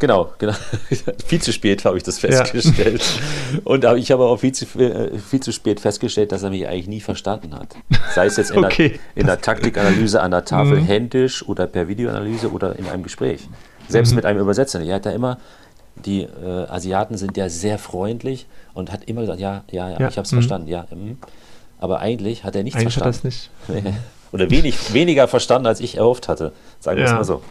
Genau, 0.00 0.32
genau. 0.38 0.52
viel 1.26 1.42
zu 1.42 1.52
spät 1.52 1.84
habe 1.84 1.96
ich 1.96 2.04
das 2.04 2.20
festgestellt. 2.20 3.02
Ja. 3.52 3.60
Und 3.64 3.84
ich 3.98 4.12
habe 4.12 4.24
auch 4.24 4.36
viel 4.36 4.52
zu, 4.52 4.64
äh, 4.78 5.18
viel 5.18 5.40
zu 5.40 5.52
spät 5.52 5.80
festgestellt, 5.80 6.30
dass 6.30 6.44
er 6.44 6.50
mich 6.50 6.68
eigentlich 6.68 6.86
nie 6.86 7.00
verstanden 7.00 7.54
hat. 7.54 7.74
Sei 8.14 8.26
es 8.26 8.36
jetzt 8.36 8.52
in, 8.52 8.64
okay. 8.64 8.90
der, 8.90 8.98
in 9.16 9.26
der 9.26 9.40
Taktikanalyse 9.40 10.20
an 10.22 10.30
der 10.30 10.44
Tafel 10.44 10.80
mhm. 10.80 10.86
händisch 10.86 11.46
oder 11.48 11.66
per 11.66 11.88
Videoanalyse 11.88 12.52
oder 12.52 12.78
in 12.78 12.86
einem 12.86 13.02
Gespräch. 13.02 13.48
Selbst 13.88 14.10
mhm. 14.10 14.16
mit 14.16 14.24
einem 14.24 14.40
Übersetzer. 14.40 14.80
Er 14.80 14.96
hat 14.96 15.06
da 15.06 15.10
immer, 15.10 15.38
die 15.96 16.22
äh, 16.22 16.66
Asiaten 16.68 17.16
sind 17.16 17.36
ja 17.36 17.48
sehr 17.48 17.78
freundlich 17.78 18.46
und 18.74 18.92
hat 18.92 19.04
immer 19.04 19.22
gesagt, 19.22 19.40
ja, 19.40 19.64
ja, 19.70 19.90
ja, 19.90 19.98
ja. 19.98 20.08
ich 20.08 20.16
habe 20.16 20.26
es 20.26 20.32
mhm. 20.32 20.36
verstanden, 20.36 20.68
ja. 20.68 20.86
Mh. 20.90 21.16
Aber 21.80 21.98
eigentlich 21.98 22.44
hat 22.44 22.54
er 22.54 22.62
nichts 22.62 22.78
eigentlich 22.78 22.94
verstanden. 22.94 23.16
Hat 23.16 23.24
das 23.66 23.84
nicht. 23.84 23.94
Oder 24.32 24.50
wenig, 24.50 24.92
weniger 24.92 25.26
verstanden, 25.26 25.66
als 25.66 25.80
ich 25.80 25.96
erhofft 25.96 26.28
hatte. 26.28 26.52
Sagen 26.80 26.98
wir 26.98 27.06
es 27.06 27.12
mal 27.12 27.24
so. 27.24 27.42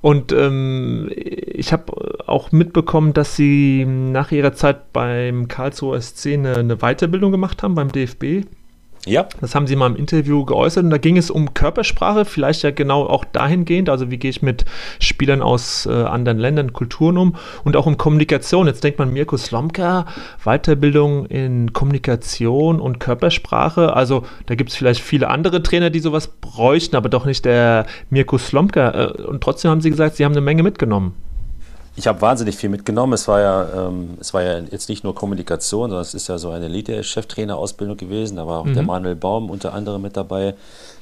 Und 0.00 0.32
ähm, 0.32 1.10
ich 1.14 1.72
habe 1.72 2.22
auch 2.26 2.52
mitbekommen, 2.52 3.14
dass 3.14 3.34
sie 3.36 3.84
nach 3.84 4.30
ihrer 4.30 4.52
Zeit 4.52 4.92
beim 4.92 5.48
Karlsruher 5.48 6.00
SC 6.00 6.34
eine, 6.34 6.56
eine 6.56 6.76
Weiterbildung 6.76 7.32
gemacht 7.32 7.62
haben 7.62 7.74
beim 7.74 7.90
DFB. 7.90 8.46
Ja. 9.06 9.28
Das 9.40 9.54
haben 9.54 9.66
Sie 9.66 9.76
mal 9.76 9.86
im 9.86 9.96
Interview 9.96 10.44
geäußert 10.44 10.84
und 10.84 10.90
da 10.90 10.98
ging 10.98 11.16
es 11.16 11.30
um 11.30 11.54
Körpersprache, 11.54 12.24
vielleicht 12.24 12.62
ja 12.62 12.70
genau 12.70 13.06
auch 13.06 13.24
dahingehend, 13.24 13.88
also 13.88 14.10
wie 14.10 14.18
gehe 14.18 14.30
ich 14.30 14.42
mit 14.42 14.64
Spielern 14.98 15.42
aus 15.42 15.86
äh, 15.86 15.92
anderen 15.92 16.38
Ländern, 16.38 16.72
Kulturen 16.72 17.16
um 17.16 17.36
und 17.64 17.76
auch 17.76 17.86
um 17.86 17.96
Kommunikation. 17.96 18.66
Jetzt 18.66 18.84
denkt 18.84 18.98
man 18.98 19.12
Mirko 19.12 19.36
Slomka, 19.36 20.06
Weiterbildung 20.44 21.26
in 21.26 21.72
Kommunikation 21.72 22.80
und 22.80 22.98
Körpersprache. 22.98 23.94
Also 23.94 24.24
da 24.46 24.54
gibt 24.54 24.70
es 24.70 24.76
vielleicht 24.76 25.00
viele 25.00 25.28
andere 25.28 25.62
Trainer, 25.62 25.90
die 25.90 26.00
sowas 26.00 26.28
bräuchten, 26.28 26.96
aber 26.96 27.08
doch 27.08 27.24
nicht 27.24 27.44
der 27.44 27.86
Mirko 28.10 28.38
Slomka. 28.38 28.90
Äh, 28.90 29.22
und 29.22 29.42
trotzdem 29.42 29.70
haben 29.70 29.80
Sie 29.80 29.90
gesagt, 29.90 30.16
Sie 30.16 30.24
haben 30.24 30.32
eine 30.32 30.40
Menge 30.40 30.62
mitgenommen 30.62 31.14
ich 31.98 32.06
habe 32.06 32.20
wahnsinnig 32.20 32.56
viel 32.56 32.68
mitgenommen. 32.70 33.12
Es 33.14 33.26
war 33.26 33.40
ja, 33.40 33.88
ähm, 33.88 34.18
es 34.20 34.32
war 34.32 34.42
ja 34.42 34.60
jetzt 34.70 34.88
nicht 34.88 35.02
nur 35.02 35.16
Kommunikation, 35.16 35.90
sondern 35.90 36.02
es 36.02 36.14
ist 36.14 36.28
ja 36.28 36.38
so 36.38 36.50
eine 36.50 36.66
Elite-Cheftrainer-Ausbildung 36.66 37.96
gewesen. 37.96 38.36
Da 38.36 38.46
war 38.46 38.60
auch 38.60 38.66
mhm. 38.66 38.74
der 38.74 38.84
Manuel 38.84 39.16
Baum 39.16 39.50
unter 39.50 39.74
anderem 39.74 40.02
mit 40.02 40.16
dabei. 40.16 40.54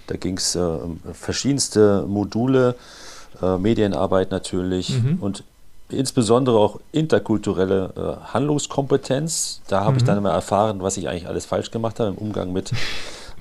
Da 0.07 0.17
ging 0.17 0.39
es 0.39 0.55
äh, 0.55 0.59
um 0.59 1.01
verschiedenste 1.13 2.07
Module, 2.09 2.77
äh, 3.43 3.59
Medienarbeit 3.59 4.31
natürlich 4.31 5.03
mhm. 5.03 5.19
und 5.21 5.45
insbesondere 5.91 6.59
auch 6.59 6.81
interkulturelle 6.93 7.91
äh, 7.95 8.33
Handlungskompetenz. 8.33 9.61
Da 9.69 9.81
habe 9.81 9.93
mhm. 9.93 9.97
ich 9.99 10.05
dann 10.05 10.17
immer 10.17 10.31
erfahren, 10.31 10.81
was 10.81 10.97
ich 10.97 11.11
eigentlich 11.11 11.29
alles 11.29 11.45
falsch 11.45 11.71
gemacht 11.71 12.01
habe 12.01 12.09
im 12.09 12.17
Umgang 12.17 12.55
mit 12.55 12.73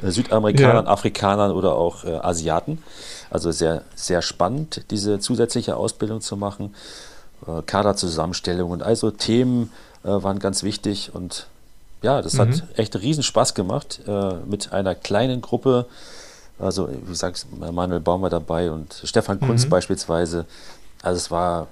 äh, 0.03 0.12
Südamerikanern, 0.12 0.86
ja. 0.86 0.91
Afrikanern 0.91 1.51
oder 1.51 1.76
auch 1.76 2.03
äh, 2.03 2.16
Asiaten. 2.16 2.84
Also 3.30 3.51
sehr, 3.51 3.84
sehr 3.95 4.22
spannend, 4.22 4.91
diese 4.91 5.20
zusätzliche 5.20 5.78
Ausbildung 5.78 6.20
zu 6.20 6.36
machen. 6.36 6.74
Äh, 7.47 7.61
Kaderzusammenstellung 7.65 8.71
und 8.71 8.81
also 8.83 9.11
Themen 9.11 9.71
äh, 10.03 10.07
waren 10.07 10.39
ganz 10.39 10.63
wichtig 10.63 11.13
und 11.13 11.47
ja, 12.01 12.21
das 12.21 12.33
mhm. 12.33 12.39
hat 12.39 12.63
echt 12.75 12.95
riesen 12.95 13.23
Spaß 13.23 13.53
gemacht 13.53 13.99
äh, 14.07 14.36
mit 14.45 14.71
einer 14.71 14.95
kleinen 14.95 15.41
Gruppe. 15.41 15.86
Also, 16.59 16.88
wie 16.89 17.15
sagst 17.15 17.47
Manuel 17.51 17.99
Baum 17.99 18.21
war 18.21 18.29
dabei 18.29 18.71
und 18.71 19.01
Stefan 19.03 19.39
Kunz 19.39 19.65
mhm. 19.65 19.69
beispielsweise. 19.69 20.45
Also, 21.01 21.17
es 21.17 21.31
war 21.31 21.67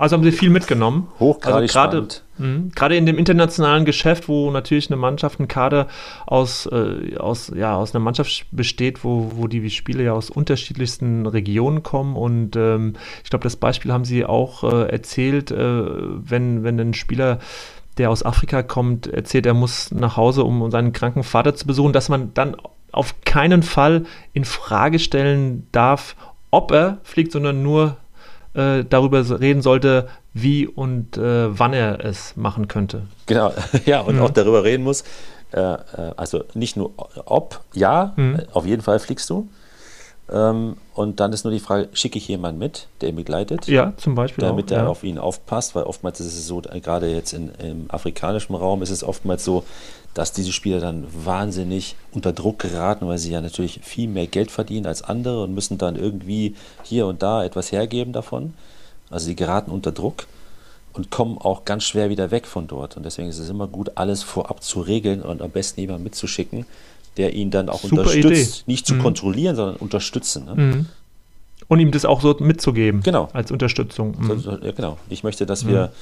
also 0.00 0.16
haben 0.16 0.24
sie 0.24 0.32
viel 0.32 0.48
mitgenommen. 0.48 1.08
Hochgradig 1.20 1.74
also 1.74 1.74
gerade, 1.74 2.08
mh, 2.38 2.70
gerade 2.74 2.96
in 2.96 3.04
dem 3.04 3.18
internationalen 3.18 3.84
Geschäft, 3.84 4.28
wo 4.28 4.50
natürlich 4.50 4.88
eine 4.88 4.96
Mannschaft, 4.96 5.38
ein 5.38 5.46
Kader 5.46 5.88
aus, 6.24 6.64
äh, 6.64 7.18
aus, 7.18 7.52
ja, 7.54 7.76
aus 7.76 7.94
einer 7.94 8.02
Mannschaft 8.02 8.46
besteht, 8.50 9.04
wo, 9.04 9.32
wo 9.34 9.46
die 9.46 9.68
Spiele 9.68 10.02
ja 10.02 10.14
aus 10.14 10.30
unterschiedlichsten 10.30 11.26
Regionen 11.26 11.82
kommen. 11.82 12.16
Und 12.16 12.56
ähm, 12.56 12.94
ich 13.22 13.28
glaube, 13.28 13.42
das 13.42 13.56
Beispiel 13.56 13.92
haben 13.92 14.06
sie 14.06 14.24
auch 14.24 14.64
äh, 14.64 14.88
erzählt, 14.88 15.50
äh, 15.50 15.84
wenn, 15.84 16.64
wenn 16.64 16.80
ein 16.80 16.94
Spieler 16.94 17.38
der 17.98 18.08
aus 18.08 18.24
Afrika 18.24 18.62
kommt, 18.62 19.06
erzählt, 19.06 19.44
er 19.44 19.52
muss 19.52 19.90
nach 19.90 20.16
Hause, 20.16 20.44
um 20.44 20.70
seinen 20.70 20.94
kranken 20.94 21.24
Vater 21.24 21.54
zu 21.54 21.66
besuchen, 21.66 21.92
dass 21.92 22.08
man 22.08 22.32
dann 22.32 22.56
auf 22.92 23.14
keinen 23.26 23.62
Fall 23.62 24.06
in 24.32 24.46
Frage 24.46 24.98
stellen 24.98 25.66
darf, 25.72 26.16
ob 26.50 26.72
er 26.72 26.98
fliegt, 27.02 27.32
sondern 27.32 27.62
nur 27.62 27.98
äh, 28.54 28.84
darüber 28.88 29.40
reden 29.40 29.62
sollte, 29.62 30.08
wie 30.32 30.66
und 30.66 31.16
äh, 31.16 31.58
wann 31.58 31.72
er 31.72 32.04
es 32.04 32.36
machen 32.36 32.68
könnte. 32.68 33.02
Genau, 33.26 33.52
ja, 33.86 34.00
und 34.00 34.16
mhm. 34.16 34.22
auch 34.22 34.30
darüber 34.30 34.64
reden 34.64 34.84
muss. 34.84 35.04
Äh, 35.52 35.60
äh, 35.60 35.78
also 36.16 36.44
nicht 36.54 36.76
nur 36.76 36.92
ob, 37.24 37.60
ja, 37.74 38.12
mhm. 38.16 38.42
auf 38.52 38.66
jeden 38.66 38.82
Fall 38.82 38.98
fliegst 38.98 39.28
du. 39.30 39.48
Ähm, 40.32 40.76
und 40.94 41.18
dann 41.18 41.32
ist 41.32 41.44
nur 41.44 41.52
die 41.52 41.60
Frage, 41.60 41.88
schicke 41.92 42.18
ich 42.18 42.28
jemanden 42.28 42.58
mit, 42.58 42.86
der 43.00 43.08
ihn 43.08 43.16
begleitet? 43.16 43.66
Ja, 43.66 43.92
zum 43.96 44.14
Beispiel. 44.14 44.42
Damit 44.42 44.72
auch, 44.72 44.76
er 44.76 44.82
ja. 44.84 44.88
auf 44.88 45.02
ihn 45.02 45.18
aufpasst, 45.18 45.74
weil 45.74 45.84
oftmals 45.84 46.20
ist 46.20 46.26
es 46.26 46.46
so, 46.46 46.60
gerade 46.60 47.12
jetzt 47.12 47.32
in, 47.32 47.50
im 47.58 47.90
afrikanischen 47.90 48.54
Raum 48.54 48.82
ist 48.82 48.90
es 48.90 49.02
oftmals 49.02 49.44
so, 49.44 49.64
dass 50.14 50.32
diese 50.32 50.52
Spieler 50.52 50.80
dann 50.80 51.06
wahnsinnig 51.12 51.96
unter 52.12 52.32
Druck 52.32 52.58
geraten, 52.60 53.06
weil 53.06 53.18
sie 53.18 53.30
ja 53.30 53.40
natürlich 53.40 53.80
viel 53.82 54.08
mehr 54.08 54.26
Geld 54.26 54.50
verdienen 54.50 54.86
als 54.86 55.02
andere 55.02 55.42
und 55.42 55.54
müssen 55.54 55.78
dann 55.78 55.96
irgendwie 55.96 56.54
hier 56.82 57.06
und 57.06 57.22
da 57.22 57.44
etwas 57.44 57.72
hergeben 57.72 58.12
davon. 58.12 58.54
Also 59.08 59.26
sie 59.26 59.36
geraten 59.36 59.70
unter 59.70 59.92
Druck 59.92 60.26
und 60.92 61.10
kommen 61.10 61.38
auch 61.38 61.64
ganz 61.64 61.84
schwer 61.84 62.10
wieder 62.10 62.30
weg 62.30 62.46
von 62.46 62.66
dort. 62.66 62.96
Und 62.96 63.04
deswegen 63.04 63.28
ist 63.28 63.38
es 63.38 63.48
immer 63.48 63.68
gut, 63.68 63.92
alles 63.96 64.22
vorab 64.22 64.62
zu 64.62 64.80
regeln 64.80 65.22
und 65.22 65.42
am 65.42 65.50
besten 65.50 65.80
jemanden 65.80 66.04
mitzuschicken, 66.04 66.66
der 67.20 67.34
ihn 67.34 67.50
dann 67.50 67.68
auch 67.68 67.82
Super 67.82 68.02
unterstützt. 68.02 68.62
Idee. 68.62 68.62
Nicht 68.66 68.86
zu 68.86 68.94
mhm. 68.94 69.02
kontrollieren, 69.02 69.56
sondern 69.56 69.76
unterstützen. 69.76 70.46
Ne? 70.46 70.54
Mhm. 70.54 70.86
Und 71.68 71.80
ihm 71.80 71.90
das 71.90 72.06
auch 72.06 72.22
so 72.22 72.34
mitzugeben. 72.40 73.02
Genau. 73.02 73.28
Als 73.34 73.52
Unterstützung. 73.52 74.16
Mhm. 74.18 74.40
So, 74.40 74.52
ja, 74.52 74.72
genau. 74.72 74.96
Ich 75.10 75.22
möchte, 75.22 75.44
dass 75.44 75.66
wir 75.66 75.92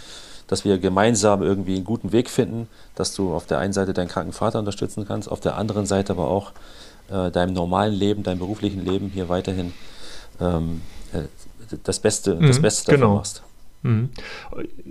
dass 0.47 0.65
wir 0.65 0.79
gemeinsam 0.79 1.43
irgendwie 1.43 1.75
einen 1.75 1.85
guten 1.85 2.11
Weg 2.11 2.31
finden, 2.31 2.69
dass 2.95 3.15
du 3.15 3.35
auf 3.35 3.45
der 3.45 3.59
einen 3.59 3.75
Seite 3.75 3.93
deinen 3.93 4.09
kranken 4.09 4.33
Vater 4.33 4.59
unterstützen 4.59 5.05
kannst, 5.07 5.31
auf 5.31 5.41
der 5.41 5.59
anderen 5.59 5.85
Seite 5.85 6.15
aber 6.15 6.29
auch 6.29 6.53
äh, 7.11 7.31
deinem 7.31 7.53
normalen 7.53 7.93
Leben, 7.93 8.23
deinem 8.23 8.39
beruflichen 8.39 8.83
Leben 8.83 9.11
hier 9.13 9.29
weiterhin 9.29 9.75
ähm, 10.41 10.81
äh, 11.13 11.25
das 11.85 12.01
Beste, 12.01 12.37
mhm, 12.37 12.47
das 12.47 12.63
Beste 12.63 12.93
genau. 12.93 13.17
machst. 13.17 13.43
Mhm. 13.83 14.11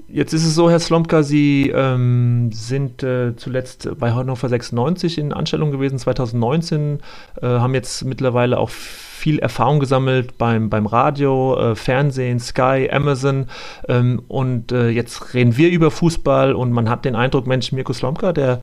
Jetzt 0.07 0.33
ist 0.33 0.45
es 0.45 0.55
so, 0.55 0.69
Herr 0.69 0.79
Slomka, 0.79 1.23
Sie 1.23 1.71
ähm, 1.75 2.51
sind 2.53 3.03
äh, 3.03 3.35
zuletzt 3.35 3.89
bei 3.99 4.13
Hannover 4.13 4.47
96 4.47 5.17
in 5.17 5.33
Anstellung 5.33 5.71
gewesen, 5.71 5.99
2019, 5.99 6.99
äh, 7.41 7.45
haben 7.45 7.73
jetzt 7.73 8.05
mittlerweile 8.05 8.57
auch 8.59 8.69
viel 8.69 9.39
Erfahrung 9.39 9.79
gesammelt 9.79 10.37
beim, 10.37 10.69
beim 10.69 10.85
Radio, 10.85 11.57
äh, 11.59 11.75
Fernsehen, 11.75 12.39
Sky, 12.39 12.87
Amazon 12.91 13.47
ähm, 13.89 14.21
und 14.27 14.71
äh, 14.71 14.89
jetzt 14.89 15.33
reden 15.33 15.57
wir 15.57 15.69
über 15.69 15.91
Fußball 15.91 16.53
und 16.53 16.71
man 16.71 16.89
hat 16.89 17.03
den 17.03 17.15
Eindruck, 17.15 17.47
Mensch, 17.47 17.71
Mirko 17.71 17.93
Slomka, 17.93 18.31
der 18.31 18.61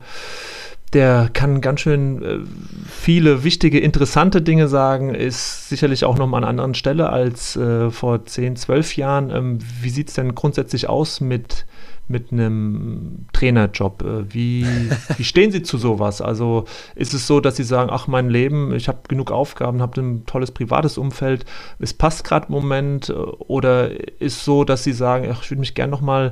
der 0.95 1.29
kann 1.33 1.59
ganz 1.59 1.81
schön 1.81 2.23
äh, 2.23 2.39
viele 2.89 3.43
wichtige, 3.43 3.79
interessante 3.79 4.41
Dinge 4.41 4.69
sagen, 4.69 5.13
ist 5.13 5.67
sicherlich 5.67 6.05
auch 6.05 6.17
noch 6.17 6.25
mal 6.25 6.37
an 6.37 6.45
anderen 6.45 6.73
Stelle 6.73 7.09
als 7.09 7.57
äh, 7.57 7.91
vor 7.91 8.25
10, 8.25 8.55
12 8.55 8.95
Jahren. 8.95 9.29
Ähm, 9.29 9.59
wie 9.81 9.89
sieht 9.89 10.07
es 10.07 10.13
denn 10.13 10.33
grundsätzlich 10.35 10.87
aus 10.87 11.19
mit, 11.19 11.65
mit 12.07 12.31
einem 12.31 13.25
Trainerjob? 13.33 14.03
Äh, 14.03 14.33
wie, 14.33 14.65
wie 15.17 15.23
stehen 15.25 15.51
Sie 15.51 15.63
zu 15.63 15.77
sowas? 15.77 16.21
Also 16.21 16.63
ist 16.95 17.13
es 17.13 17.27
so, 17.27 17.41
dass 17.41 17.57
Sie 17.57 17.65
sagen, 17.65 17.89
ach 17.91 18.07
mein 18.07 18.29
Leben, 18.29 18.73
ich 18.73 18.87
habe 18.87 18.99
genug 19.09 19.31
Aufgaben, 19.31 19.81
habe 19.81 19.99
ein 19.99 20.25
tolles 20.25 20.51
privates 20.51 20.97
Umfeld, 20.97 21.45
es 21.77 21.93
passt 21.93 22.23
gerade 22.23 22.47
im 22.47 22.53
Moment? 22.53 23.09
Äh, 23.09 23.13
oder 23.13 23.91
ist 23.91 24.37
es 24.37 24.45
so, 24.45 24.63
dass 24.63 24.85
Sie 24.85 24.93
sagen, 24.93 25.27
ach, 25.29 25.43
ich 25.43 25.51
würde 25.51 25.59
mich 25.59 25.75
gerne 25.75 25.91
noch 25.91 26.01
mal 26.01 26.31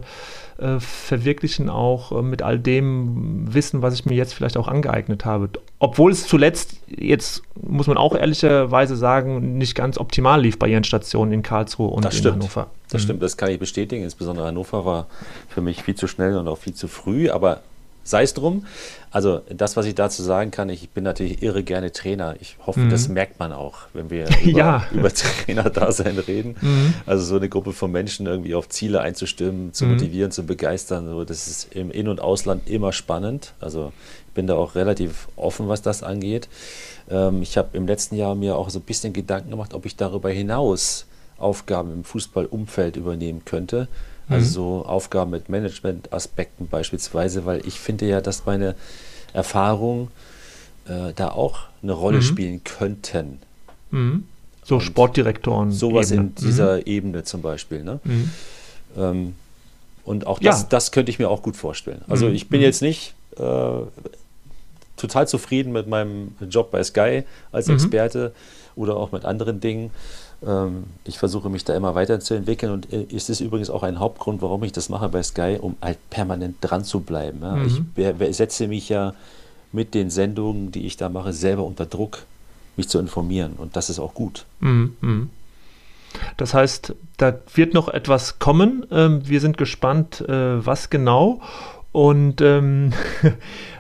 äh, 0.58 0.80
verwirklichen, 0.80 1.70
auch 1.70 2.12
äh, 2.12 2.22
mit 2.22 2.42
all 2.42 2.60
dem 2.60 3.54
Wissen, 3.54 3.82
was 3.82 3.94
ich 3.94 4.06
mir 4.06 4.16
jetzt 4.16 4.34
vielleicht 4.34 4.58
auch 4.58 4.68
angeeignet 4.68 5.26
habe. 5.26 5.50
Obwohl 5.80 6.12
es 6.12 6.28
zuletzt, 6.28 6.78
jetzt 6.88 7.44
muss 7.56 7.88
man 7.88 7.98
auch 7.98 8.16
ehrlicherweise 8.16 8.96
sagen, 8.96 9.58
nicht 9.58 9.76
ganz 9.76 9.98
optimal 9.98 10.42
lief 10.42 10.60
bei 10.60 10.68
ihren 10.68 10.84
Stationen 10.84 11.32
in 11.32 11.44
Karlsruhe 11.44 11.90
und 11.90 12.06
das 12.06 12.16
in 12.16 12.20
stimmt. 12.20 12.36
Hannover. 12.36 12.68
Das 12.90 13.02
mhm. 13.02 13.06
stimmt, 13.06 13.24
das 13.24 13.38
kann 13.38 13.50
ich 13.50 13.60
bestätigen. 13.60 14.04
Insbesondere 14.04 14.48
Hannover 14.48 14.86
war 14.86 15.08
für 15.50 15.62
mich 15.62 15.84
viel 15.84 15.96
zu 15.96 16.08
schnell 16.08 16.38
und 16.38 16.48
auch 16.48 16.58
viel 16.58 16.74
zu 16.74 16.88
früh, 16.88 17.30
aber 17.30 17.62
sei 18.04 18.24
es 18.24 18.34
drum. 18.34 18.66
Also 19.14 19.42
das, 19.48 19.78
was 19.78 19.86
ich 19.86 19.94
dazu 19.94 20.24
sagen 20.24 20.50
kann, 20.50 20.70
ich 20.70 20.90
bin 20.90 21.04
natürlich 21.04 21.44
irre 21.44 21.62
gerne 21.62 21.92
Trainer. 21.92 22.36
Ich 22.42 22.58
hoffe, 22.66 22.80
mhm. 22.80 22.90
das 22.90 23.10
merkt 23.10 23.38
man 23.38 23.54
auch, 23.54 23.82
wenn 23.94 24.10
wir 24.10 24.26
über, 24.44 24.58
ja. 24.58 24.88
über 24.92 25.14
Trainer-Dasein 25.14 26.18
reden. 26.18 26.56
Mhm. 26.60 26.96
Also 27.06 27.24
so 27.24 27.36
eine 27.36 27.48
Gruppe 27.48 27.74
von 27.74 27.92
Menschen 27.92 28.26
irgendwie 28.26 28.56
auf 28.56 28.70
Ziele 28.70 29.02
einzustimmen, 29.02 29.72
zu 29.72 29.86
mhm. 29.86 29.92
motivieren, 29.92 30.32
zu 30.32 30.48
begeistern. 30.48 31.08
So, 31.08 31.26
das 31.26 31.48
ist 31.48 31.76
im 31.76 31.92
In- 31.92 32.08
und 32.08 32.22
Ausland 32.22 32.68
immer 32.68 32.92
spannend. 32.92 33.54
Also 33.60 33.94
ich 34.30 34.34
bin 34.34 34.48
da 34.48 34.56
auch 34.56 34.74
relativ 34.74 35.28
offen, 35.36 35.68
was 35.68 35.84
das 35.84 36.02
angeht. 36.02 36.50
Ähm, 37.08 37.44
ich 37.44 37.56
habe 37.56 37.78
im 37.78 37.86
letzten 37.86 38.16
Jahr 38.16 38.34
mir 38.34 38.56
auch 38.56 38.72
so 38.72 38.80
ein 38.80 38.84
bisschen 38.84 39.14
Gedanken 39.14 39.52
gemacht, 39.52 39.76
ob 39.76 39.86
ich 39.86 39.96
darüber 39.96 40.32
hinaus 40.32 41.06
Aufgaben 41.38 41.94
im 41.94 42.04
Fußballumfeld 42.04 42.96
übernehmen 42.96 43.46
könnte. 43.46 43.88
Also 44.28 44.46
mhm. 44.46 44.52
so 44.82 44.86
Aufgaben 44.86 45.32
mit 45.32 45.50
Management-Aspekten 45.50 46.68
beispielsweise, 46.68 47.46
weil 47.46 47.66
ich 47.68 47.80
finde 47.80 48.08
ja, 48.08 48.22
dass 48.22 48.46
meine 48.46 48.76
Erfahrungen 49.34 50.10
äh, 50.88 51.14
da 51.16 51.30
auch 51.30 51.60
eine 51.82 51.94
Rolle 51.94 52.18
mhm. 52.18 52.24
spielen 52.24 52.64
könnten. 52.64 53.40
Mhm. 53.92 54.26
So 54.64 54.76
Und 54.76 54.82
Sportdirektoren. 54.82 55.72
Sowas 55.72 56.12
Ebene. 56.12 56.28
in 56.28 56.36
dieser 56.36 56.78
mhm. 56.78 56.84
Ebene 56.86 57.24
zum 57.24 57.42
Beispiel. 57.42 57.84
Ne? 57.84 58.00
Mhm. 58.04 58.32
Ähm, 58.98 59.36
und 60.06 60.28
auch 60.28 60.40
das, 60.40 60.62
ja. 60.62 60.68
das 60.70 60.92
könnte 60.92 61.12
ich 61.12 61.20
mir 61.20 61.30
auch 61.30 61.42
gut 61.42 61.56
vorstellen. 61.56 62.02
Also 62.08 62.28
mhm. 62.28 62.36
ich 62.36 62.50
bin 62.50 62.60
mhm. 62.60 62.66
jetzt 62.66 62.82
nicht 62.82 63.14
äh, 63.38 63.82
total 64.98 65.28
zufrieden 65.28 65.72
mit 65.74 65.88
meinem 65.88 66.36
Job 66.50 66.72
bei 66.72 66.84
Sky 66.84 67.24
als 67.52 67.68
mhm. 67.68 67.76
Experte 67.76 68.34
oder 68.76 68.98
auch 68.98 69.12
mit 69.12 69.26
anderen 69.26 69.60
Dingen. 69.60 69.92
Ähm, 70.46 70.86
ich 71.04 71.18
versuche 71.18 71.50
mich 71.50 71.64
da 71.64 71.76
immer 71.76 71.96
weiterzuentwickeln 71.96 72.72
und 72.72 72.92
äh, 72.94 73.06
es 73.14 73.30
ist 73.30 73.40
übrigens 73.40 73.70
auch 73.70 73.84
ein 73.84 74.00
Hauptgrund, 74.00 74.42
warum 74.42 74.64
ich 74.64 74.72
das 74.72 74.90
mache 74.90 75.10
bei 75.10 75.24
Sky, 75.24 75.58
um 75.60 75.76
halt 75.82 75.98
permanent 76.10 76.58
dran 76.62 76.84
zu 76.84 77.02
bleiben. 77.02 77.40
Mhm. 77.40 77.92
Ich 77.96 78.38
setze 78.38 78.68
mich 78.68 78.90
ja 78.90 79.14
mit 79.72 79.94
den 79.94 80.10
Sendungen, 80.10 80.72
die 80.72 80.86
ich 80.86 80.98
da 80.98 81.10
mache, 81.10 81.34
selber 81.34 81.64
unter 81.64 81.86
Druck, 81.86 82.26
mich 82.78 82.90
zu 82.90 83.00
informieren 83.00 83.54
und 83.58 83.76
das 83.76 83.90
ist 83.90 84.00
auch 84.00 84.14
gut. 84.14 84.46
Mhm. 84.60 84.96
mhm. 85.02 85.30
Das 86.38 86.54
heißt, 86.54 86.94
da 87.18 87.34
wird 87.56 87.74
noch 87.74 87.88
etwas 87.88 88.38
kommen. 88.38 88.86
Ähm, 88.92 89.28
wir 89.28 89.42
sind 89.42 89.58
gespannt, 89.58 90.22
äh, 90.22 90.64
was 90.64 90.92
genau. 90.92 91.42
Und 91.92 92.40
ähm, 92.42 92.94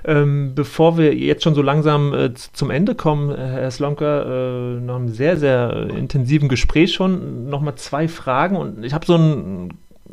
ähm, 0.06 0.54
bevor 0.54 0.98
wir 0.98 1.16
jetzt 1.16 1.44
schon 1.44 1.56
so 1.56 1.62
langsam 1.62 2.14
äh, 2.14 2.34
zum 2.34 2.70
Ende 2.70 2.96
kommen, 2.96 3.32
äh, 3.32 3.38
Herr 3.38 3.72
Slonka, 3.72 4.24
äh, 4.24 4.80
nach 4.82 4.96
einem 4.96 5.10
sehr, 5.10 5.38
sehr 5.38 5.90
intensiven 5.90 6.50
Gespräch 6.50 6.94
schon, 6.94 7.50
nochmal 7.50 7.76
zwei 7.76 8.08
Fragen. 8.08 8.58
Und 8.58 8.84
ich 8.84 8.94
habe 8.94 9.06
so 9.06 9.16
ein, 9.16 9.70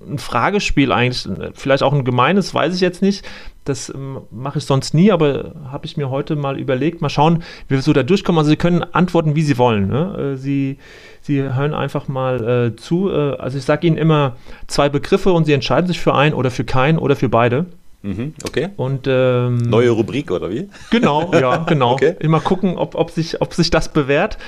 ein, 0.09 0.19
Fragespiel 0.19 0.93
eigentlich, 0.93 1.29
vielleicht 1.55 1.83
auch 1.83 1.93
ein 1.93 2.05
gemeines, 2.05 2.55
weiß 2.55 2.75
ich 2.75 2.81
jetzt 2.81 3.03
nicht. 3.03 3.27
Das 3.65 3.93
ähm, 3.93 4.19
mache 4.31 4.59
ich 4.59 4.65
sonst 4.65 4.95
nie, 4.95 5.11
aber 5.11 5.55
habe 5.71 5.87
ich 5.87 5.97
mir 5.97 6.09
heute 6.09 6.37
mal 6.37 6.59
überlegt. 6.59 7.03
Mal 7.03 7.11
schauen, 7.11 7.43
wie 7.69 7.75
wir 7.75 7.83
so 7.83 7.93
da 7.93 8.03
durchkommen. 8.03 8.39
Also 8.39 8.51
Sie 8.51 8.57
können 8.57 8.83
antworten, 8.83 9.35
wie 9.35 9.43
Sie 9.43 9.59
wollen. 9.59 9.89
Ne? 9.89 10.35
Äh, 10.35 10.37
Sie, 10.37 10.79
Sie 11.21 11.43
hören 11.43 11.75
einfach 11.75 12.07
mal 12.07 12.73
äh, 12.73 12.77
zu. 12.77 13.11
Äh, 13.11 13.37
also 13.37 13.59
ich 13.59 13.65
sage 13.65 13.87
Ihnen 13.89 13.99
immer 13.99 14.37
zwei 14.69 14.89
Begriffe 14.89 15.33
und 15.33 15.47
Sie 15.47 15.53
entscheiden 15.53 15.89
sich 15.89 16.01
für 16.01 16.15
einen 16.15 16.35
oder 16.35 16.51
für 16.51 16.65
keinen 16.65 16.99
oder 16.99 17.17
für 17.17 17.29
beide. 17.29 17.67
Mhm, 18.03 18.35
okay. 18.47 18.71
Und, 18.77 19.07
ähm, 19.07 19.59
Neue 19.59 19.91
Rubrik 19.91 20.31
oder 20.31 20.51
wie? 20.51 20.69
Genau, 20.91 21.33
ja, 21.35 21.57
genau. 21.69 21.93
okay. 21.93 22.17
Immer 22.21 22.41
gucken, 22.41 22.77
ob, 22.77 22.95
ob, 22.95 23.11
sich, 23.11 23.41
ob 23.41 23.53
sich 23.55 23.71
das 23.71 23.93
bewährt. 23.93 24.39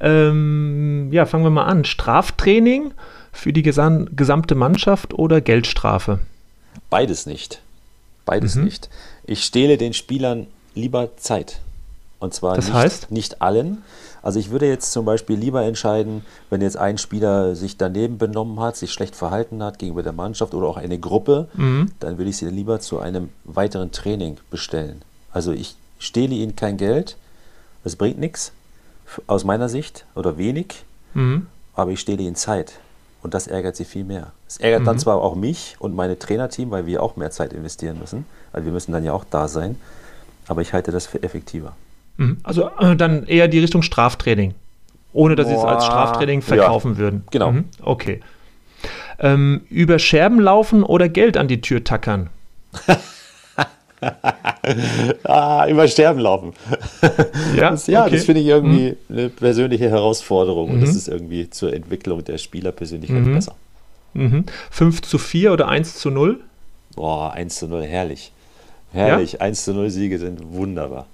Ähm, 0.00 1.08
ja, 1.12 1.26
fangen 1.26 1.44
wir 1.44 1.50
mal 1.50 1.64
an. 1.64 1.84
Straftraining 1.84 2.92
für 3.32 3.52
die 3.52 3.62
gesam 3.62 4.08
gesamte 4.16 4.54
Mannschaft 4.54 5.14
oder 5.14 5.40
Geldstrafe? 5.40 6.20
Beides 6.90 7.26
nicht. 7.26 7.60
Beides 8.24 8.54
mhm. 8.54 8.64
nicht. 8.64 8.88
Ich 9.26 9.44
stehle 9.44 9.76
den 9.76 9.92
Spielern 9.92 10.46
lieber 10.74 11.16
Zeit. 11.16 11.60
Und 12.20 12.32
zwar 12.32 12.56
das 12.56 12.66
nicht, 12.66 12.74
heißt? 12.74 13.10
nicht 13.10 13.42
allen, 13.42 13.82
also 14.24 14.38
ich 14.38 14.50
würde 14.50 14.66
jetzt 14.66 14.90
zum 14.90 15.04
Beispiel 15.04 15.36
lieber 15.36 15.64
entscheiden, 15.64 16.24
wenn 16.48 16.62
jetzt 16.62 16.78
ein 16.78 16.96
Spieler 16.96 17.54
sich 17.54 17.76
daneben 17.76 18.16
benommen 18.16 18.58
hat, 18.58 18.74
sich 18.74 18.90
schlecht 18.90 19.14
verhalten 19.14 19.62
hat 19.62 19.78
gegenüber 19.78 20.02
der 20.02 20.14
Mannschaft 20.14 20.54
oder 20.54 20.66
auch 20.66 20.78
eine 20.78 20.98
Gruppe, 20.98 21.48
mhm. 21.52 21.92
dann 22.00 22.16
würde 22.16 22.30
ich 22.30 22.38
sie 22.38 22.48
lieber 22.48 22.80
zu 22.80 23.00
einem 23.00 23.28
weiteren 23.44 23.92
Training 23.92 24.38
bestellen. 24.50 25.02
Also 25.30 25.52
ich 25.52 25.76
stehle 25.98 26.34
ihnen 26.34 26.56
kein 26.56 26.78
Geld, 26.78 27.18
das 27.84 27.96
bringt 27.96 28.18
nichts 28.18 28.52
aus 29.26 29.44
meiner 29.44 29.68
Sicht 29.68 30.06
oder 30.14 30.38
wenig, 30.38 30.86
mhm. 31.12 31.46
aber 31.74 31.90
ich 31.90 32.00
stehle 32.00 32.22
ihnen 32.22 32.34
Zeit. 32.34 32.78
Und 33.22 33.34
das 33.34 33.46
ärgert 33.46 33.76
sie 33.76 33.84
viel 33.84 34.04
mehr. 34.04 34.32
Es 34.48 34.56
ärgert 34.56 34.80
mhm. 34.80 34.86
dann 34.86 34.98
zwar 34.98 35.16
auch 35.16 35.34
mich 35.34 35.76
und 35.80 35.94
meine 35.94 36.18
Trainerteam, 36.18 36.70
weil 36.70 36.86
wir 36.86 37.02
auch 37.02 37.16
mehr 37.16 37.30
Zeit 37.30 37.52
investieren 37.52 37.98
müssen. 37.98 38.24
Also 38.54 38.64
wir 38.64 38.72
müssen 38.72 38.92
dann 38.92 39.04
ja 39.04 39.12
auch 39.12 39.24
da 39.24 39.48
sein. 39.48 39.76
Aber 40.48 40.62
ich 40.62 40.72
halte 40.72 40.92
das 40.92 41.06
für 41.06 41.22
effektiver. 41.22 41.74
Mhm. 42.16 42.38
Also 42.42 42.70
äh, 42.78 42.96
dann 42.96 43.26
eher 43.26 43.48
die 43.48 43.58
Richtung 43.58 43.82
Straftraining. 43.82 44.54
Ohne 45.12 45.36
dass 45.36 45.46
sie 45.46 45.54
es 45.54 45.62
als 45.62 45.84
Straftraining 45.84 46.42
verkaufen 46.42 46.92
ja, 46.94 46.98
würden. 46.98 47.24
Genau. 47.30 47.52
Mhm. 47.52 47.64
Okay. 47.80 48.20
Ähm, 49.20 49.62
über 49.70 49.98
Scherben 50.00 50.40
laufen 50.40 50.82
oder 50.82 51.08
Geld 51.08 51.36
an 51.36 51.46
die 51.46 51.60
Tür 51.60 51.84
tackern? 51.84 52.30
ah, 55.24 55.66
über 55.68 55.86
Sterben 55.88 56.20
laufen. 56.20 56.52
Ja, 57.56 57.70
das, 57.70 57.86
ja, 57.86 58.02
okay. 58.02 58.16
das 58.16 58.24
finde 58.24 58.40
ich 58.40 58.48
irgendwie 58.48 58.96
mhm. 59.08 59.16
eine 59.16 59.28
persönliche 59.28 59.88
Herausforderung 59.88 60.70
und 60.70 60.80
das 60.80 60.90
mhm. 60.90 60.96
ist 60.96 61.08
irgendwie 61.08 61.48
zur 61.48 61.72
Entwicklung 61.72 62.24
der 62.24 62.38
Spielerpersönlichkeit 62.38 63.24
mhm. 63.24 63.34
besser. 63.34 63.54
Mhm. 64.14 64.44
5 64.70 65.02
zu 65.02 65.18
4 65.18 65.52
oder 65.52 65.68
1 65.68 65.96
zu 65.96 66.10
0? 66.10 66.40
Boah, 66.96 67.32
1 67.32 67.56
zu 67.56 67.68
0, 67.68 67.84
herrlich. 67.84 68.32
Herrlich. 68.92 69.34
Ja? 69.34 69.40
1 69.40 69.64
zu 69.64 69.72
0 69.72 69.90
Siege 69.90 70.18
sind 70.18 70.40
wunderbar. 70.52 71.06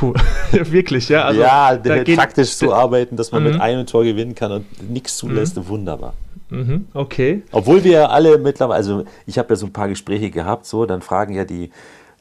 Cool. 0.00 0.14
Wirklich, 0.52 1.08
ja. 1.08 1.24
Also, 1.24 1.40
ja, 1.40 1.76
taktisch 1.76 2.56
zu 2.56 2.72
arbeiten, 2.72 3.16
dass 3.16 3.32
man 3.32 3.42
mit 3.42 3.54
mhm. 3.54 3.60
einem 3.60 3.86
Tor 3.86 4.04
gewinnen 4.04 4.34
kann 4.34 4.52
und 4.52 4.90
nichts 4.90 5.16
zulässt, 5.16 5.56
mhm. 5.56 5.68
wunderbar. 5.68 6.14
Mhm, 6.50 6.86
okay. 6.92 7.42
Obwohl 7.50 7.82
wir 7.82 8.10
alle 8.10 8.36
mittlerweile, 8.38 8.76
also 8.76 9.04
ich 9.26 9.38
habe 9.38 9.50
ja 9.50 9.56
so 9.56 9.66
ein 9.66 9.72
paar 9.72 9.88
Gespräche 9.88 10.30
gehabt, 10.30 10.66
so, 10.66 10.84
dann 10.84 11.00
fragen 11.00 11.34
ja 11.34 11.44
die, 11.44 11.70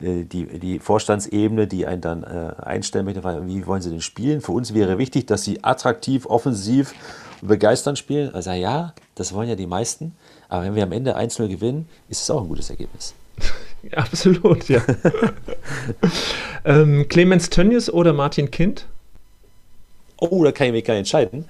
äh, 0.02 0.24
die, 0.24 0.46
die 0.60 0.80
Vorstandsebene, 0.80 1.68
die 1.68 1.86
einen 1.86 2.02
dann 2.02 2.24
äh, 2.24 2.54
einstellen 2.62 3.06
möchte, 3.06 3.24
wie 3.24 3.68
wollen 3.68 3.82
sie 3.82 3.90
denn 3.90 4.02
spielen? 4.02 4.42
Für 4.42 4.54
uns 4.54 4.74
wäre 4.74 4.98
wichtig, 4.98 5.28
dass 5.28 5.44
sie 5.44 5.64
attraktiv, 5.64 6.26
offensiv, 6.26 6.94
begeisternd 7.42 7.98
spielen. 7.98 8.34
Also 8.34 8.52
ja, 8.52 8.94
das 9.16 9.34
wollen 9.34 9.50
ja 9.50 9.56
die 9.56 9.68
meisten. 9.68 10.16
Aber 10.48 10.64
wenn 10.64 10.76
wir 10.76 10.84
am 10.84 10.92
Ende 10.92 11.18
1-0 11.18 11.48
gewinnen, 11.48 11.88
ist 12.08 12.22
es 12.22 12.30
auch 12.30 12.42
ein 12.42 12.48
gutes 12.48 12.70
Ergebnis. 12.70 13.14
Absolut, 13.96 14.70
ja. 14.70 14.82
ähm, 16.66 17.08
Clemens 17.08 17.50
Tönnies 17.50 17.90
oder 17.90 18.14
Martin 18.14 18.52
Kind? 18.52 18.86
Oh, 20.20 20.44
da 20.44 20.52
kann 20.52 20.68
ich 20.68 20.74
mich 20.74 20.84
gar 20.84 20.94
nicht 20.94 21.00
entscheiden. 21.02 21.46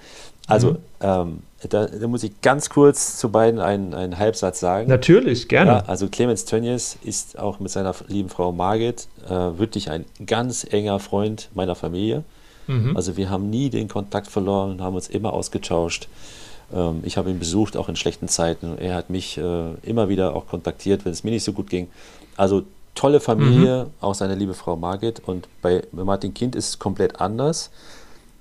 Also, 0.48 0.72
mhm. 0.72 0.78
ähm, 1.02 1.40
da, 1.70 1.86
da, 1.86 2.08
muss 2.08 2.24
ich 2.24 2.42
ganz 2.42 2.70
kurz 2.70 3.18
zu 3.18 3.30
beiden 3.30 3.60
einen, 3.60 3.94
einen 3.94 4.18
Halbsatz 4.18 4.60
sagen. 4.60 4.90
Natürlich, 4.90 5.48
gerne. 5.48 5.72
Ja, 5.72 5.84
also 5.86 6.08
Clemens 6.08 6.46
Tönnies 6.46 6.98
ist 7.04 7.38
auch 7.38 7.60
mit 7.60 7.72
seiner 7.72 7.94
lieben 8.08 8.30
Frau 8.30 8.52
Margit 8.52 9.08
äh, 9.28 9.30
wirklich 9.30 9.92
ein 9.92 10.06
ganz 10.26 10.66
enger 10.70 11.00
Freund 11.00 11.50
meiner 11.54 11.76
Familie. 11.76 12.24
Mhm. 12.68 12.96
Also 12.96 13.18
wir 13.18 13.30
haben 13.30 13.50
nie 13.50 13.70
den 13.70 13.88
Kontakt 13.88 14.28
verloren 14.28 14.72
und 14.72 14.82
haben 14.82 14.96
uns 14.96 15.08
immer 15.08 15.34
ausgetauscht. 15.34 16.08
Ähm, 16.74 17.02
ich 17.04 17.18
habe 17.18 17.30
ihn 17.30 17.40
besucht, 17.40 17.78
auch 17.78 17.90
in 17.90 17.96
schlechten 17.96 18.28
Zeiten. 18.28 18.78
Er 18.78 18.96
hat 18.96 19.10
mich 19.10 19.38
äh, 19.38 19.74
immer 19.84 20.10
wieder 20.10 20.36
auch 20.36 20.48
kontaktiert, 20.48 21.06
wenn 21.06 21.12
es 21.12 21.24
mir 21.24 21.32
nicht 21.32 21.44
so 21.44 21.54
gut 21.54 21.70
ging. 21.70 21.88
Also 22.42 22.64
tolle 22.96 23.20
Familie, 23.20 23.84
mhm. 23.84 23.90
auch 24.02 24.16
seine 24.16 24.34
liebe 24.34 24.56
Frau 24.56 24.76
Margit. 24.76 25.22
Und 25.28 25.48
bei 25.62 25.84
Martin 25.92 26.34
Kind 26.34 26.56
ist 26.56 26.70
es 26.70 26.80
komplett 26.80 27.22
anders. 27.22 27.70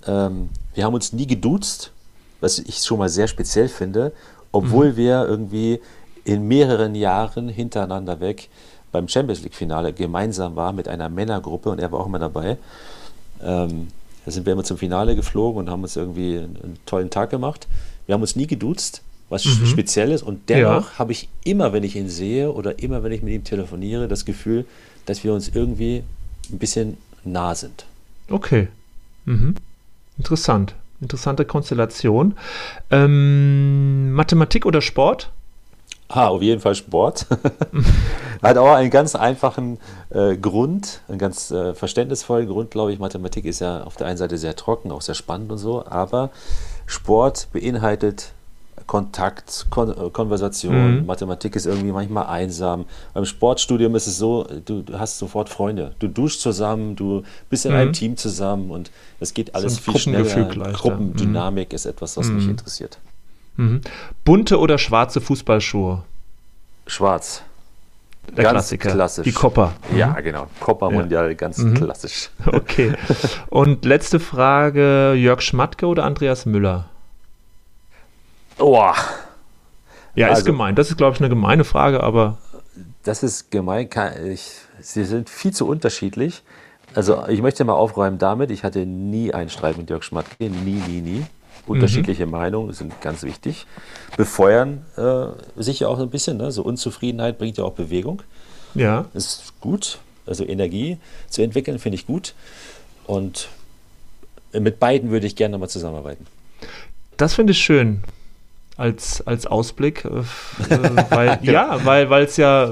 Ähm, 0.07 0.49
wir 0.73 0.87
haben 0.87 0.95
uns 0.95 1.13
nie 1.13 1.27
geduzt, 1.27 1.93
was 2.41 2.59
ich 2.61 2.79
schon 2.79 2.99
mal 2.99 3.11
sehr 3.11 3.29
speziell 3.29 3.69
finde, 3.69 4.13
obwohl 4.53 4.93
mhm. 4.93 4.97
wir 4.97 5.27
irgendwie 5.29 5.81
in 6.25 6.49
mehreren 6.49 6.95
Jahren 6.95 7.51
hintereinander 7.51 8.21
weg 8.21 8.49
beim 8.91 9.07
Champions 9.07 9.43
League-Finale 9.43 9.93
gemeinsam 9.93 10.57
waren 10.57 10.77
mit 10.77 10.89
einer 10.89 11.11
Männergruppe 11.11 11.69
und 11.69 11.79
er 11.79 11.93
war 11.93 12.01
auch 12.01 12.07
immer 12.07 12.19
dabei. 12.19 12.57
Ähm, 13.43 13.89
da 14.25 14.31
sind 14.31 14.47
wir 14.47 14.55
immer 14.55 14.65
zum 14.65 14.79
Finale 14.79 15.15
geflogen 15.15 15.59
und 15.59 15.69
haben 15.69 15.83
uns 15.83 15.97
irgendwie 15.97 16.39
einen 16.39 16.79
tollen 16.87 17.11
Tag 17.11 17.29
gemacht. 17.29 17.69
Wir 18.07 18.15
haben 18.15 18.23
uns 18.23 18.35
nie 18.35 18.47
geduzt, 18.47 19.03
was 19.31 19.47
mhm. 19.47 19.64
Spezielles. 19.64 20.22
Und 20.22 20.51
dennoch 20.51 20.93
ja. 20.93 20.99
habe 20.99 21.12
ich 21.12 21.28
immer, 21.45 21.72
wenn 21.72 21.85
ich 21.85 21.97
ihn 21.97 22.11
sehe 22.11 22.53
oder 22.53 22.78
immer, 22.81 23.03
wenn 23.03 23.12
ich 23.12 23.22
mit 23.22 23.33
ihm 23.33 23.45
telefoniere, 23.45 24.09
das 24.09 24.26
Gefühl, 24.26 24.66
dass 25.07 25.24
wir 25.24 25.33
uns 25.33 25.49
irgendwie 25.49 26.03
ein 26.53 26.59
bisschen 26.59 26.99
nah 27.24 27.55
sind. 27.55 27.87
Okay. 28.28 28.68
Mhm. 29.24 29.55
Interessant. 30.18 30.74
Interessante 31.01 31.47
Konstellation. 31.47 32.37
Ähm, 32.91 34.12
Mathematik 34.12 34.66
oder 34.66 34.83
Sport? 34.83 35.31
Ah, 36.09 36.26
auf 36.26 36.43
jeden 36.43 36.61
Fall 36.61 36.74
Sport. 36.74 37.26
Hat 38.43 38.59
auch 38.59 38.74
einen 38.74 38.91
ganz 38.91 39.14
einfachen 39.14 39.78
äh, 40.11 40.37
Grund, 40.37 41.03
einen 41.09 41.18
ganz 41.18 41.53
äh, 41.53 41.72
verständnisvollen 41.72 42.49
Grund, 42.49 42.72
glaube 42.72 42.93
ich. 42.93 42.99
Mathematik 42.99 43.45
ist 43.45 43.61
ja 43.61 43.85
auf 43.85 43.97
der 43.97 44.09
einen 44.09 44.16
Seite 44.16 44.37
sehr 44.37 44.57
trocken, 44.57 44.91
auch 44.91 45.03
sehr 45.03 45.14
spannend 45.14 45.53
und 45.53 45.59
so, 45.59 45.87
aber 45.87 46.31
Sport 46.87 47.49
beinhaltet 47.53 48.33
Kontakt, 48.91 49.66
Kon 49.70 49.88
äh, 49.88 50.11
Konversation. 50.11 51.03
Mhm. 51.03 51.07
Mathematik 51.07 51.55
ist 51.55 51.64
irgendwie 51.64 51.93
manchmal 51.93 52.26
einsam. 52.26 52.86
Beim 53.14 53.24
Sportstudium 53.24 53.95
ist 53.95 54.09
es 54.09 54.18
so, 54.18 54.49
du, 54.64 54.82
du 54.82 54.99
hast 54.99 55.16
sofort 55.18 55.49
Freunde. 55.49 55.95
Du 56.01 56.09
duschst 56.09 56.41
zusammen, 56.41 56.97
du 56.97 57.22
bist 57.49 57.66
in 57.66 57.70
mhm. 57.70 57.78
einem 57.78 57.93
Team 57.93 58.16
zusammen 58.16 58.72
und 58.72 58.91
es 59.20 59.32
geht 59.32 59.55
alles 59.55 59.76
so 59.76 59.93
viel 59.93 60.01
schneller. 60.01 60.72
Gruppendynamik 60.72 61.70
mhm. 61.70 61.76
ist 61.76 61.86
etwas, 61.86 62.16
was 62.16 62.26
mich 62.30 62.43
mhm. 62.43 62.51
interessiert. 62.51 62.99
Mhm. 63.55 63.82
Bunte 64.24 64.59
oder 64.59 64.76
schwarze 64.76 65.20
Fußballschuhe? 65.20 66.03
Schwarz. 66.88 67.43
Der 68.36 68.43
ganz 68.43 68.55
Klassiker. 68.55 68.91
Klassisch. 68.91 69.24
Die 69.24 69.32
Copper. 69.32 69.72
Ja, 69.97 70.09
mhm. 70.09 70.24
genau. 70.24 70.47
Copper 70.59 70.91
Mondial, 70.91 71.36
ganz 71.36 71.59
mhm. 71.59 71.74
klassisch. 71.74 72.30
Okay. 72.45 72.95
Und 73.51 73.84
letzte 73.84 74.18
Frage: 74.18 75.14
Jörg 75.14 75.43
Schmatke 75.43 75.86
oder 75.86 76.03
Andreas 76.03 76.45
Müller? 76.45 76.86
Boah. 78.61 78.95
Ja, 80.15 80.29
ist 80.29 80.35
also, 80.35 80.45
gemein. 80.45 80.75
Das 80.75 80.91
ist, 80.91 80.99
glaube 80.99 81.15
ich, 81.15 81.21
eine 81.21 81.31
gemeine 81.31 81.65
Frage, 81.65 82.03
aber. 82.03 82.37
Das 83.03 83.23
ist 83.23 83.51
gemein. 83.51 83.89
Ich, 84.31 84.53
sie 84.81 85.05
sind 85.05 85.31
viel 85.31 85.53
zu 85.53 85.67
unterschiedlich. 85.67 86.43
Also, 86.95 87.27
ich 87.29 87.41
möchte 87.41 87.65
mal 87.65 87.73
aufräumen 87.73 88.19
damit. 88.19 88.51
Ich 88.51 88.63
hatte 88.63 88.85
nie 88.85 89.33
einen 89.33 89.49
Streit 89.49 89.79
mit 89.79 89.89
Jörg 89.89 90.03
Schmatke. 90.03 90.35
Nie, 90.39 90.83
nie, 90.87 91.01
nie. 91.01 91.27
Unterschiedliche 91.67 92.27
mhm. 92.27 92.33
Meinungen 92.33 92.73
sind 92.75 93.01
ganz 93.01 93.23
wichtig. 93.23 93.67
Befeuern 94.19 94.85
äh, 94.99 95.29
sicher 95.57 95.89
auch 95.89 95.99
ein 95.99 96.11
bisschen. 96.11 96.37
Ne? 96.37 96.53
So 96.53 96.63
Unzufriedenheit 96.63 97.39
bringt 97.39 97.57
ja 97.57 97.65
auch 97.65 97.73
Bewegung. 97.73 98.23
Ja. 98.75 99.07
Ist 99.15 99.55
gut. 99.61 100.01
Also 100.27 100.45
Energie 100.45 100.99
zu 101.29 101.41
entwickeln, 101.41 101.79
finde 101.79 101.95
ich 101.95 102.07
gut. 102.07 102.35
Und 103.07 103.49
mit 104.53 104.79
beiden 104.79 105.11
würde 105.11 105.27
ich 105.27 105.35
gerne 105.35 105.53
nochmal 105.53 105.71
zusammenarbeiten. 105.71 106.27
Das 107.17 107.35
finde 107.35 107.53
ich 107.53 107.59
schön 107.59 108.03
als, 108.81 109.24
als 109.26 109.47
Ausblick, 109.47 110.05
äh, 110.05 110.09
weil 111.11 111.39
genau. 111.39 111.53
ja, 111.53 111.85
weil 111.85 112.24
es 112.24 112.37
ja, 112.37 112.64
äh, 112.64 112.68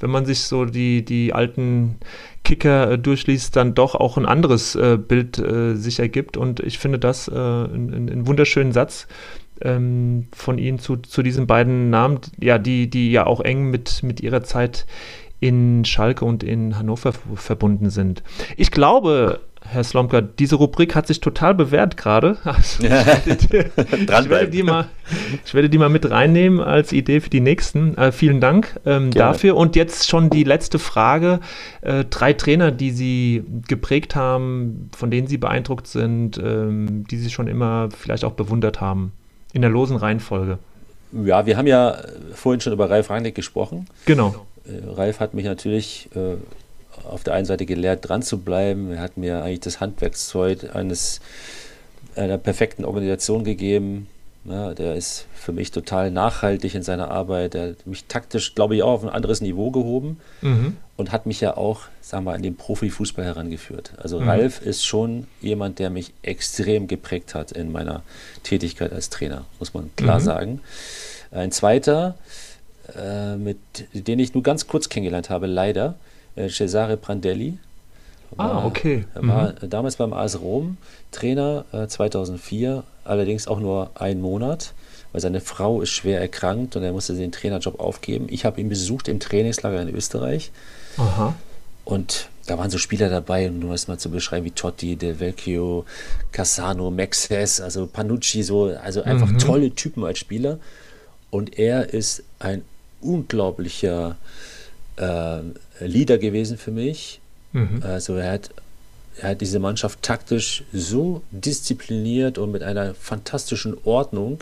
wenn 0.00 0.10
man 0.10 0.26
sich 0.26 0.42
so 0.42 0.64
die, 0.64 1.04
die 1.04 1.32
alten 1.32 1.96
Kicker 2.44 2.92
äh, 2.92 2.98
durchliest, 2.98 3.56
dann 3.56 3.74
doch 3.74 3.94
auch 3.94 4.16
ein 4.16 4.26
anderes 4.26 4.74
äh, 4.74 4.96
Bild 4.96 5.38
äh, 5.38 5.74
sich 5.74 5.98
ergibt. 5.98 6.36
Und 6.36 6.60
ich 6.60 6.78
finde 6.78 6.98
das 6.98 7.28
äh, 7.28 7.32
einen 7.34 8.26
wunderschönen 8.26 8.72
Satz 8.72 9.08
ähm, 9.62 10.28
von 10.32 10.58
Ihnen 10.58 10.78
zu, 10.78 10.96
zu 10.96 11.22
diesen 11.22 11.46
beiden 11.46 11.90
Namen, 11.90 12.20
ja, 12.40 12.58
die, 12.58 12.88
die 12.88 13.10
ja 13.10 13.26
auch 13.26 13.40
eng 13.40 13.70
mit, 13.70 14.02
mit 14.02 14.20
ihrer 14.20 14.42
Zeit 14.42 14.86
in 15.40 15.84
Schalke 15.84 16.24
und 16.24 16.42
in 16.42 16.76
Hannover 16.76 17.12
verbunden 17.34 17.90
sind. 17.90 18.22
Ich 18.56 18.70
glaube, 18.70 19.40
Herr 19.70 19.84
Slomka, 19.84 20.22
diese 20.22 20.56
Rubrik 20.56 20.94
hat 20.94 21.06
sich 21.06 21.20
total 21.20 21.54
bewährt 21.54 21.96
gerade. 21.96 22.36
Also, 22.44 22.82
ich, 22.84 24.30
werde 24.30 24.48
die 24.48 24.62
mal, 24.62 24.88
ich 25.44 25.54
werde 25.54 25.68
die 25.68 25.78
mal 25.78 25.88
mit 25.88 26.10
reinnehmen 26.10 26.60
als 26.60 26.92
Idee 26.92 27.20
für 27.20 27.30
die 27.30 27.40
nächsten. 27.40 27.96
Äh, 27.96 28.10
vielen 28.10 28.40
Dank 28.40 28.80
ähm, 28.86 29.10
dafür. 29.10 29.56
Und 29.56 29.76
jetzt 29.76 30.08
schon 30.08 30.30
die 30.30 30.44
letzte 30.44 30.78
Frage. 30.78 31.40
Äh, 31.82 32.04
drei 32.04 32.32
Trainer, 32.32 32.70
die 32.72 32.90
Sie 32.90 33.44
geprägt 33.68 34.16
haben, 34.16 34.90
von 34.96 35.10
denen 35.10 35.26
Sie 35.26 35.36
beeindruckt 35.36 35.86
sind, 35.86 36.38
ähm, 36.38 37.04
die 37.10 37.18
Sie 37.18 37.30
schon 37.30 37.48
immer 37.48 37.90
vielleicht 37.96 38.24
auch 38.24 38.32
bewundert 38.32 38.80
haben. 38.80 39.12
In 39.52 39.62
der 39.62 39.70
losen 39.70 39.96
Reihenfolge. 39.96 40.58
Ja, 41.12 41.46
wir 41.46 41.56
haben 41.56 41.66
ja 41.66 41.98
vorhin 42.34 42.60
schon 42.60 42.72
über 42.72 42.90
Ralf 42.90 43.10
Rangnick 43.10 43.34
gesprochen. 43.34 43.86
Genau. 44.06 44.46
Äh, 44.66 44.90
Ralf 44.90 45.20
hat 45.20 45.34
mich 45.34 45.44
natürlich 45.44 46.08
äh, 46.14 46.36
auf 47.08 47.24
der 47.24 47.34
einen 47.34 47.46
Seite 47.46 47.66
gelehrt, 47.66 48.08
dran 48.08 48.22
zu 48.22 48.38
bleiben. 48.38 48.92
Er 48.92 49.00
hat 49.00 49.16
mir 49.16 49.42
eigentlich 49.42 49.60
das 49.60 49.80
Handwerkszeug 49.80 50.74
eines, 50.74 51.20
einer 52.16 52.38
perfekten 52.38 52.84
Organisation 52.84 53.44
gegeben. 53.44 54.08
Ja, 54.44 54.72
der 54.72 54.94
ist 54.94 55.26
für 55.34 55.52
mich 55.52 55.72
total 55.72 56.10
nachhaltig 56.10 56.74
in 56.74 56.82
seiner 56.82 57.10
Arbeit. 57.10 57.54
Er 57.54 57.70
hat 57.70 57.86
mich 57.86 58.04
taktisch, 58.04 58.54
glaube 58.54 58.76
ich, 58.76 58.82
auch 58.82 58.92
auf 58.92 59.02
ein 59.02 59.10
anderes 59.10 59.40
Niveau 59.40 59.70
gehoben 59.70 60.20
mhm. 60.40 60.76
und 60.96 61.12
hat 61.12 61.26
mich 61.26 61.40
ja 61.40 61.56
auch, 61.56 61.82
sagen 62.00 62.24
wir, 62.24 62.32
an 62.32 62.42
den 62.42 62.56
Profifußball 62.56 63.24
herangeführt. 63.24 63.92
Also 63.98 64.20
mhm. 64.20 64.28
Ralf 64.28 64.62
ist 64.62 64.86
schon 64.86 65.26
jemand, 65.40 65.78
der 65.80 65.90
mich 65.90 66.14
extrem 66.22 66.86
geprägt 66.86 67.34
hat 67.34 67.52
in 67.52 67.72
meiner 67.72 68.02
Tätigkeit 68.42 68.92
als 68.92 69.10
Trainer, 69.10 69.44
muss 69.58 69.74
man 69.74 69.90
klar 69.96 70.20
mhm. 70.20 70.24
sagen. 70.24 70.60
Ein 71.30 71.52
zweiter, 71.52 72.16
äh, 72.96 73.36
mit 73.36 73.58
den 73.92 74.18
ich 74.18 74.32
nur 74.32 74.42
ganz 74.42 74.66
kurz 74.66 74.88
kennengelernt 74.88 75.28
habe, 75.28 75.46
leider, 75.46 75.96
Cesare 76.48 76.96
Prandelli. 76.96 77.58
Ah, 78.36 78.38
war, 78.38 78.52
ah, 78.52 78.66
okay. 78.66 79.04
Er 79.14 79.26
war 79.26 79.52
mhm. 79.52 79.70
damals 79.70 79.96
beim 79.96 80.12
AS 80.12 80.40
Rom 80.40 80.76
Trainer 81.10 81.64
äh, 81.72 81.86
2004, 81.86 82.84
allerdings 83.04 83.48
auch 83.48 83.60
nur 83.60 83.90
einen 83.94 84.20
Monat, 84.20 84.74
weil 85.12 85.20
seine 85.20 85.40
Frau 85.40 85.80
ist 85.80 85.90
schwer 85.90 86.20
erkrankt 86.20 86.76
und 86.76 86.82
er 86.82 86.92
musste 86.92 87.14
den 87.14 87.32
Trainerjob 87.32 87.80
aufgeben. 87.80 88.26
Ich 88.28 88.44
habe 88.44 88.60
ihn 88.60 88.68
besucht 88.68 89.08
im 89.08 89.20
Trainingslager 89.20 89.80
in 89.80 89.94
Österreich. 89.94 90.50
Aha. 90.98 91.34
Und 91.84 92.28
da 92.46 92.58
waren 92.58 92.70
so 92.70 92.78
Spieler 92.78 93.08
dabei, 93.08 93.48
um 93.48 93.58
nur 93.58 93.72
erstmal 93.72 93.98
zu 93.98 94.10
beschreiben, 94.10 94.44
wie 94.44 94.50
Totti, 94.50 94.96
Del 94.96 95.20
Vecchio, 95.20 95.86
Cassano, 96.32 96.90
Maxes, 96.90 97.60
also 97.60 97.86
Panucci, 97.86 98.42
so, 98.42 98.74
also 98.82 99.02
einfach 99.02 99.28
mhm. 99.28 99.38
tolle 99.38 99.70
Typen 99.70 100.04
als 100.04 100.18
Spieler. 100.18 100.58
Und 101.30 101.58
er 101.58 101.92
ist 101.92 102.22
ein 102.38 102.62
unglaublicher 103.00 104.16
äh, 104.98 105.40
Leader 105.80 106.18
gewesen 106.18 106.58
für 106.58 106.70
mich. 106.70 107.20
Mhm. 107.52 107.82
Also 107.82 108.16
er 108.16 108.32
hat, 108.32 108.50
er 109.18 109.30
hat 109.30 109.40
diese 109.40 109.58
Mannschaft 109.58 110.02
taktisch 110.02 110.64
so 110.72 111.22
diszipliniert 111.30 112.38
und 112.38 112.52
mit 112.52 112.62
einer 112.62 112.94
fantastischen 112.94 113.76
Ordnung 113.84 114.40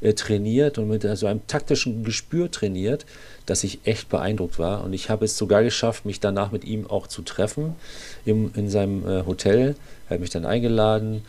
äh, 0.00 0.12
trainiert 0.12 0.78
und 0.78 0.88
mit 0.88 1.02
so 1.02 1.08
also 1.08 1.26
einem 1.26 1.46
taktischen 1.46 2.04
Gespür 2.04 2.50
trainiert, 2.50 3.06
dass 3.46 3.64
ich 3.64 3.80
echt 3.84 4.08
beeindruckt 4.08 4.58
war. 4.58 4.84
Und 4.84 4.92
ich 4.92 5.08
habe 5.08 5.24
es 5.24 5.38
sogar 5.38 5.62
geschafft, 5.62 6.04
mich 6.04 6.20
danach 6.20 6.52
mit 6.52 6.64
ihm 6.64 6.86
auch 6.88 7.06
zu 7.06 7.22
treffen 7.22 7.76
im, 8.24 8.50
in 8.54 8.68
seinem 8.68 9.06
äh, 9.08 9.24
Hotel. 9.24 9.76
Er 10.08 10.14
hat 10.14 10.20
mich 10.20 10.30
dann 10.30 10.44
eingeladen 10.44 11.22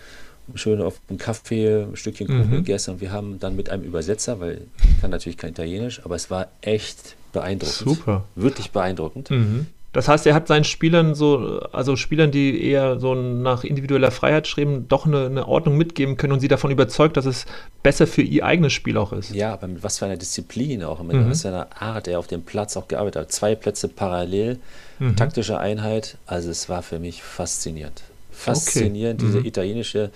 schön 0.55 0.81
auf 0.81 0.99
einen 1.09 1.17
Kaffee, 1.17 1.83
ein 1.83 1.95
Stückchen 1.95 2.27
Kuchen 2.27 2.49
mhm. 2.49 2.55
gegessen 2.57 2.91
und 2.91 3.01
wir 3.01 3.11
haben 3.11 3.39
dann 3.39 3.55
mit 3.55 3.69
einem 3.69 3.83
Übersetzer, 3.83 4.39
weil 4.39 4.61
ich 4.79 5.01
kann 5.01 5.11
natürlich 5.11 5.37
kein 5.37 5.51
Italienisch, 5.51 6.01
aber 6.05 6.15
es 6.15 6.29
war 6.29 6.47
echt 6.61 7.15
beeindruckend. 7.39 7.77
Super. 7.77 8.23
Wirklich 8.35 8.71
beeindruckend. 8.71 9.31
Mhm. 9.31 9.67
Das 9.93 10.07
heißt, 10.07 10.27
er 10.27 10.35
hat 10.35 10.47
seinen 10.47 10.63
Spielern 10.63 11.15
so, 11.15 11.59
also 11.71 11.95
Spielern, 11.95 12.29
die 12.29 12.63
eher 12.63 12.99
so 12.99 13.15
nach 13.15 13.63
individueller 13.63 14.11
Freiheit 14.11 14.45
streben, 14.45 14.87
doch 14.87 15.07
eine, 15.07 15.25
eine, 15.25 15.47
Ordnung 15.47 15.75
mitgeben 15.75 16.17
können 16.17 16.33
und 16.33 16.39
sie 16.39 16.49
davon 16.49 16.69
überzeugt, 16.69 17.17
dass 17.17 17.25
es 17.25 17.45
besser 17.81 18.05
für 18.05 18.21
ihr 18.21 18.45
eigenes 18.45 18.73
Spiel 18.73 18.97
auch 18.97 19.11
ist. 19.11 19.33
Ja, 19.33 19.53
aber 19.53 19.67
mit 19.67 19.81
was 19.83 19.97
für 19.97 20.05
einer 20.05 20.17
Disziplin 20.17 20.83
auch, 20.83 21.01
mit 21.01 21.15
mhm. 21.15 21.31
was 21.31 21.41
für 21.41 21.47
einer 21.47 21.67
Art 21.81 22.07
er 22.07 22.19
auf 22.19 22.27
dem 22.27 22.43
Platz 22.43 22.77
auch 22.77 22.87
gearbeitet 22.87 23.21
hat. 23.21 23.31
Zwei 23.31 23.55
Plätze 23.55 23.87
parallel, 23.87 24.59
mhm. 24.99 25.15
taktische 25.15 25.57
Einheit. 25.57 26.17
Also 26.27 26.51
es 26.51 26.69
war 26.69 26.83
für 26.83 26.99
mich 26.99 27.23
faszinierend 27.23 28.03
faszinierend, 28.37 29.21
okay. 29.21 29.27
diese 29.27 29.39
mhm. 29.39 29.45
italienische 29.45 30.11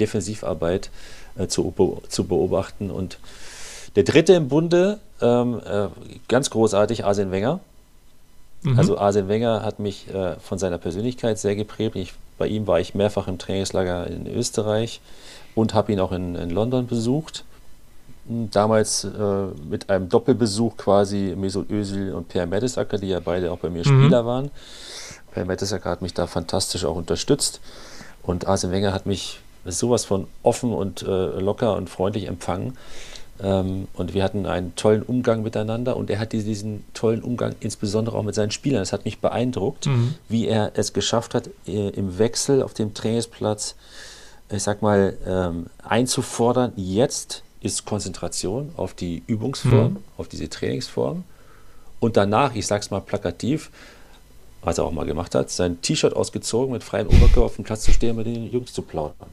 Defensivarbeit 0.00 0.90
äh, 1.36 1.46
zu, 1.46 2.02
zu 2.08 2.24
beobachten. 2.24 2.90
Und 2.90 3.18
der 3.96 4.04
dritte 4.04 4.34
im 4.34 4.48
Bunde, 4.48 4.98
ähm, 5.20 5.60
äh, 5.64 5.88
ganz 6.28 6.50
großartig, 6.50 7.04
Arsene 7.04 7.30
Wenger. 7.30 7.60
Mhm. 8.62 8.78
Also 8.78 8.98
Arsene 8.98 9.28
Wenger 9.28 9.62
hat 9.62 9.78
mich 9.78 10.12
äh, 10.12 10.36
von 10.40 10.58
seiner 10.58 10.78
Persönlichkeit 10.78 11.38
sehr 11.38 11.56
geprägt. 11.56 11.96
Ich, 11.96 12.14
bei 12.38 12.46
ihm 12.46 12.66
war 12.66 12.80
ich 12.80 12.94
mehrfach 12.94 13.28
im 13.28 13.38
Trainingslager 13.38 14.06
in 14.06 14.26
Österreich 14.26 15.00
und 15.54 15.74
habe 15.74 15.92
ihn 15.92 16.00
auch 16.00 16.12
in, 16.12 16.34
in, 16.34 16.50
London 16.50 16.86
besucht. 16.86 17.44
Damals 18.26 19.04
äh, 19.04 19.46
mit 19.68 19.88
einem 19.88 20.08
Doppelbesuch 20.08 20.76
quasi 20.76 21.34
Mesut 21.36 21.70
Özil 21.70 22.12
und 22.12 22.28
Pierre 22.28 22.46
Mertesacker, 22.46 22.98
die 22.98 23.08
ja 23.08 23.20
beide 23.20 23.50
auch 23.50 23.58
bei 23.58 23.70
mir 23.70 23.88
mhm. 23.88 24.02
Spieler 24.02 24.26
waren. 24.26 24.50
Per 25.32 25.44
Mertesacker 25.44 25.90
hat 25.90 26.02
mich 26.02 26.14
da 26.14 26.26
fantastisch 26.26 26.84
auch 26.84 26.96
unterstützt. 26.96 27.60
Und 28.22 28.46
Arsene 28.46 28.72
Wenger 28.72 28.92
hat 28.92 29.06
mich 29.06 29.40
sowas 29.64 30.04
von 30.04 30.26
offen 30.42 30.72
und 30.72 31.02
äh, 31.02 31.40
locker 31.40 31.76
und 31.76 31.88
freundlich 31.88 32.26
empfangen. 32.26 32.76
Ähm, 33.42 33.88
und 33.94 34.14
wir 34.14 34.24
hatten 34.24 34.46
einen 34.46 34.74
tollen 34.74 35.02
Umgang 35.02 35.42
miteinander 35.42 35.96
und 35.96 36.10
er 36.10 36.18
hat 36.18 36.32
diesen 36.32 36.84
tollen 36.94 37.22
Umgang 37.22 37.54
insbesondere 37.60 38.16
auch 38.16 38.22
mit 38.22 38.34
seinen 38.34 38.50
Spielern. 38.50 38.82
Es 38.82 38.92
hat 38.92 39.04
mich 39.04 39.20
beeindruckt, 39.20 39.86
mhm. 39.86 40.14
wie 40.28 40.46
er 40.46 40.72
es 40.74 40.92
geschafft 40.92 41.34
hat, 41.34 41.48
äh, 41.66 41.90
im 41.90 42.18
Wechsel 42.18 42.62
auf 42.62 42.74
dem 42.74 42.94
Trainingsplatz, 42.94 43.76
ich 44.50 44.62
sag 44.62 44.82
mal, 44.82 45.16
ähm, 45.26 45.66
einzufordern, 45.84 46.72
jetzt 46.76 47.42
ist 47.60 47.84
Konzentration 47.84 48.72
auf 48.76 48.94
die 48.94 49.22
Übungsform, 49.26 49.92
mhm. 49.92 50.04
auf 50.16 50.28
diese 50.28 50.48
Trainingsform. 50.48 51.24
Und 52.00 52.16
danach, 52.16 52.54
ich 52.54 52.66
sag's 52.66 52.90
mal 52.90 53.00
plakativ, 53.00 53.70
was 54.62 54.78
er 54.78 54.84
auch 54.84 54.92
mal 54.92 55.06
gemacht 55.06 55.34
hat, 55.34 55.50
sein 55.50 55.80
T-Shirt 55.82 56.14
ausgezogen, 56.14 56.72
mit 56.72 56.82
freiem 56.82 57.08
Oberkörper 57.08 57.42
auf 57.42 57.56
dem 57.56 57.64
Platz 57.64 57.82
zu 57.82 57.92
stehen, 57.92 58.16
mit 58.16 58.26
den 58.26 58.50
Jungs 58.50 58.72
zu 58.72 58.82
plaudern. 58.82 59.28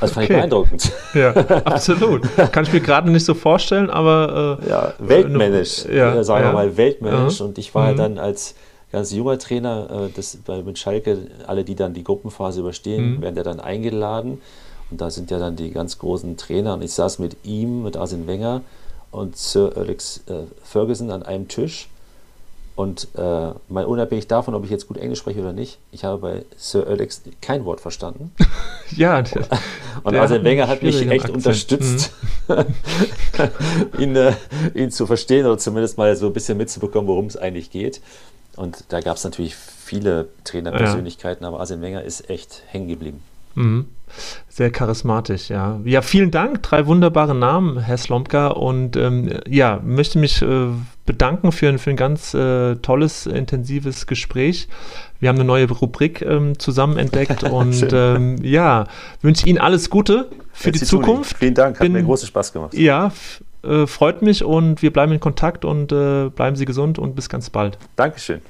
Das 0.00 0.12
fand 0.12 0.24
okay. 0.26 0.34
ich 0.34 0.38
beeindruckend. 0.38 0.92
Ja, 1.14 1.30
absolut. 1.64 2.22
Kann 2.52 2.64
ich 2.64 2.72
mir 2.72 2.80
gerade 2.80 3.10
nicht 3.10 3.24
so 3.24 3.34
vorstellen, 3.34 3.88
aber. 3.88 4.58
Äh, 4.62 4.68
ja, 4.68 4.94
weltmännisch. 4.98 5.86
Äh, 5.86 5.96
ja, 5.96 6.24
sagen 6.24 6.42
wir 6.42 6.48
ja. 6.48 6.52
mal 6.52 6.76
weltmännisch. 6.76 7.40
Mhm. 7.40 7.46
Und 7.46 7.58
ich 7.58 7.74
war 7.74 7.92
mhm. 7.92 7.96
dann 7.96 8.18
als 8.18 8.54
ganz 8.92 9.12
junger 9.12 9.38
Trainer, 9.38 9.88
äh, 9.90 10.10
das, 10.14 10.38
bei, 10.44 10.62
mit 10.62 10.78
Schalke, 10.78 11.18
alle, 11.46 11.64
die 11.64 11.74
dann 11.74 11.94
die 11.94 12.04
Gruppenphase 12.04 12.60
überstehen, 12.60 13.16
mhm. 13.16 13.22
werden 13.22 13.36
ja 13.36 13.42
dann 13.42 13.60
eingeladen. 13.60 14.40
Und 14.90 15.00
da 15.00 15.10
sind 15.10 15.30
ja 15.30 15.38
dann 15.38 15.56
die 15.56 15.70
ganz 15.70 15.98
großen 15.98 16.36
Trainer. 16.36 16.74
Und 16.74 16.82
ich 16.82 16.92
saß 16.92 17.18
mit 17.18 17.36
ihm, 17.44 17.82
mit 17.82 17.96
Arsene 17.96 18.26
Wenger 18.26 18.62
und 19.10 19.36
Sir 19.36 19.72
Alex 19.76 20.22
äh, 20.28 20.44
Ferguson 20.62 21.10
an 21.10 21.22
einem 21.22 21.48
Tisch. 21.48 21.88
Und 22.76 23.08
äh, 23.16 23.52
mal 23.68 23.86
unabhängig 23.86 24.28
davon, 24.28 24.54
ob 24.54 24.64
ich 24.64 24.70
jetzt 24.70 24.86
gut 24.86 24.98
Englisch 24.98 25.20
spreche 25.20 25.40
oder 25.40 25.54
nicht, 25.54 25.78
ich 25.92 26.04
habe 26.04 26.18
bei 26.18 26.44
Sir 26.58 26.86
Alex 26.86 27.22
kein 27.40 27.64
Wort 27.64 27.80
verstanden. 27.80 28.32
ja, 28.94 29.22
der, 29.22 29.48
und 30.02 30.12
der 30.12 30.20
Arsene 30.20 30.44
Wenger 30.44 30.68
hat 30.68 30.82
mich 30.82 31.00
echt 31.00 31.24
Akzent. 31.24 31.36
unterstützt, 31.36 32.12
mhm. 32.48 32.64
ihn, 33.98 34.14
äh, 34.14 34.34
ihn 34.74 34.90
zu 34.90 35.06
verstehen 35.06 35.46
oder 35.46 35.56
zumindest 35.56 35.96
mal 35.96 36.14
so 36.16 36.26
ein 36.26 36.34
bisschen 36.34 36.58
mitzubekommen, 36.58 37.08
worum 37.08 37.24
es 37.26 37.38
eigentlich 37.38 37.70
geht. 37.70 38.02
Und 38.56 38.84
da 38.90 39.00
gab 39.00 39.16
es 39.16 39.24
natürlich 39.24 39.56
viele 39.56 40.28
Trainerpersönlichkeiten, 40.44 41.44
ja. 41.44 41.48
aber 41.48 41.60
Arsene 41.60 41.80
Wenger 41.80 42.02
ist 42.02 42.28
echt 42.28 42.62
hängen 42.66 42.88
geblieben. 42.88 43.22
Mhm. 43.56 43.86
Sehr 44.48 44.70
charismatisch, 44.70 45.50
ja. 45.50 45.80
Ja, 45.84 46.00
vielen 46.00 46.30
Dank. 46.30 46.62
Drei 46.62 46.86
wunderbare 46.86 47.34
Namen, 47.34 47.78
Herr 47.78 47.98
Slomka. 47.98 48.48
Und 48.48 48.96
ähm, 48.96 49.30
ja, 49.48 49.80
möchte 49.84 50.18
mich 50.18 50.40
äh, 50.40 50.68
bedanken 51.04 51.52
für 51.52 51.68
ein, 51.68 51.78
für 51.78 51.90
ein 51.90 51.96
ganz 51.96 52.32
äh, 52.32 52.76
tolles, 52.76 53.26
intensives 53.26 54.06
Gespräch. 54.06 54.68
Wir 55.20 55.28
haben 55.28 55.36
eine 55.36 55.44
neue 55.44 55.68
Rubrik 55.68 56.22
ähm, 56.22 56.58
zusammen 56.58 56.96
entdeckt 56.96 57.42
und 57.50 57.86
ähm, 57.92 58.36
ja, 58.42 58.86
wünsche 59.22 59.46
Ihnen 59.46 59.58
alles 59.58 59.90
Gute 59.90 60.30
für 60.52 60.70
Jetzt 60.70 60.82
die 60.82 60.86
Zukunft. 60.86 61.36
Vielen 61.38 61.54
Dank, 61.54 61.76
hat 61.76 61.82
Bin, 61.82 61.92
mir 61.92 62.02
großen 62.02 62.28
Spaß 62.28 62.52
gemacht. 62.52 62.74
Ja, 62.74 63.12
äh, 63.62 63.86
freut 63.86 64.22
mich 64.22 64.44
und 64.44 64.82
wir 64.82 64.92
bleiben 64.92 65.12
in 65.12 65.20
Kontakt 65.20 65.64
und 65.64 65.92
äh, 65.92 66.30
bleiben 66.30 66.56
Sie 66.56 66.64
gesund 66.64 66.98
und 66.98 67.14
bis 67.14 67.28
ganz 67.28 67.50
bald. 67.50 67.78
Dankeschön. 67.96 68.40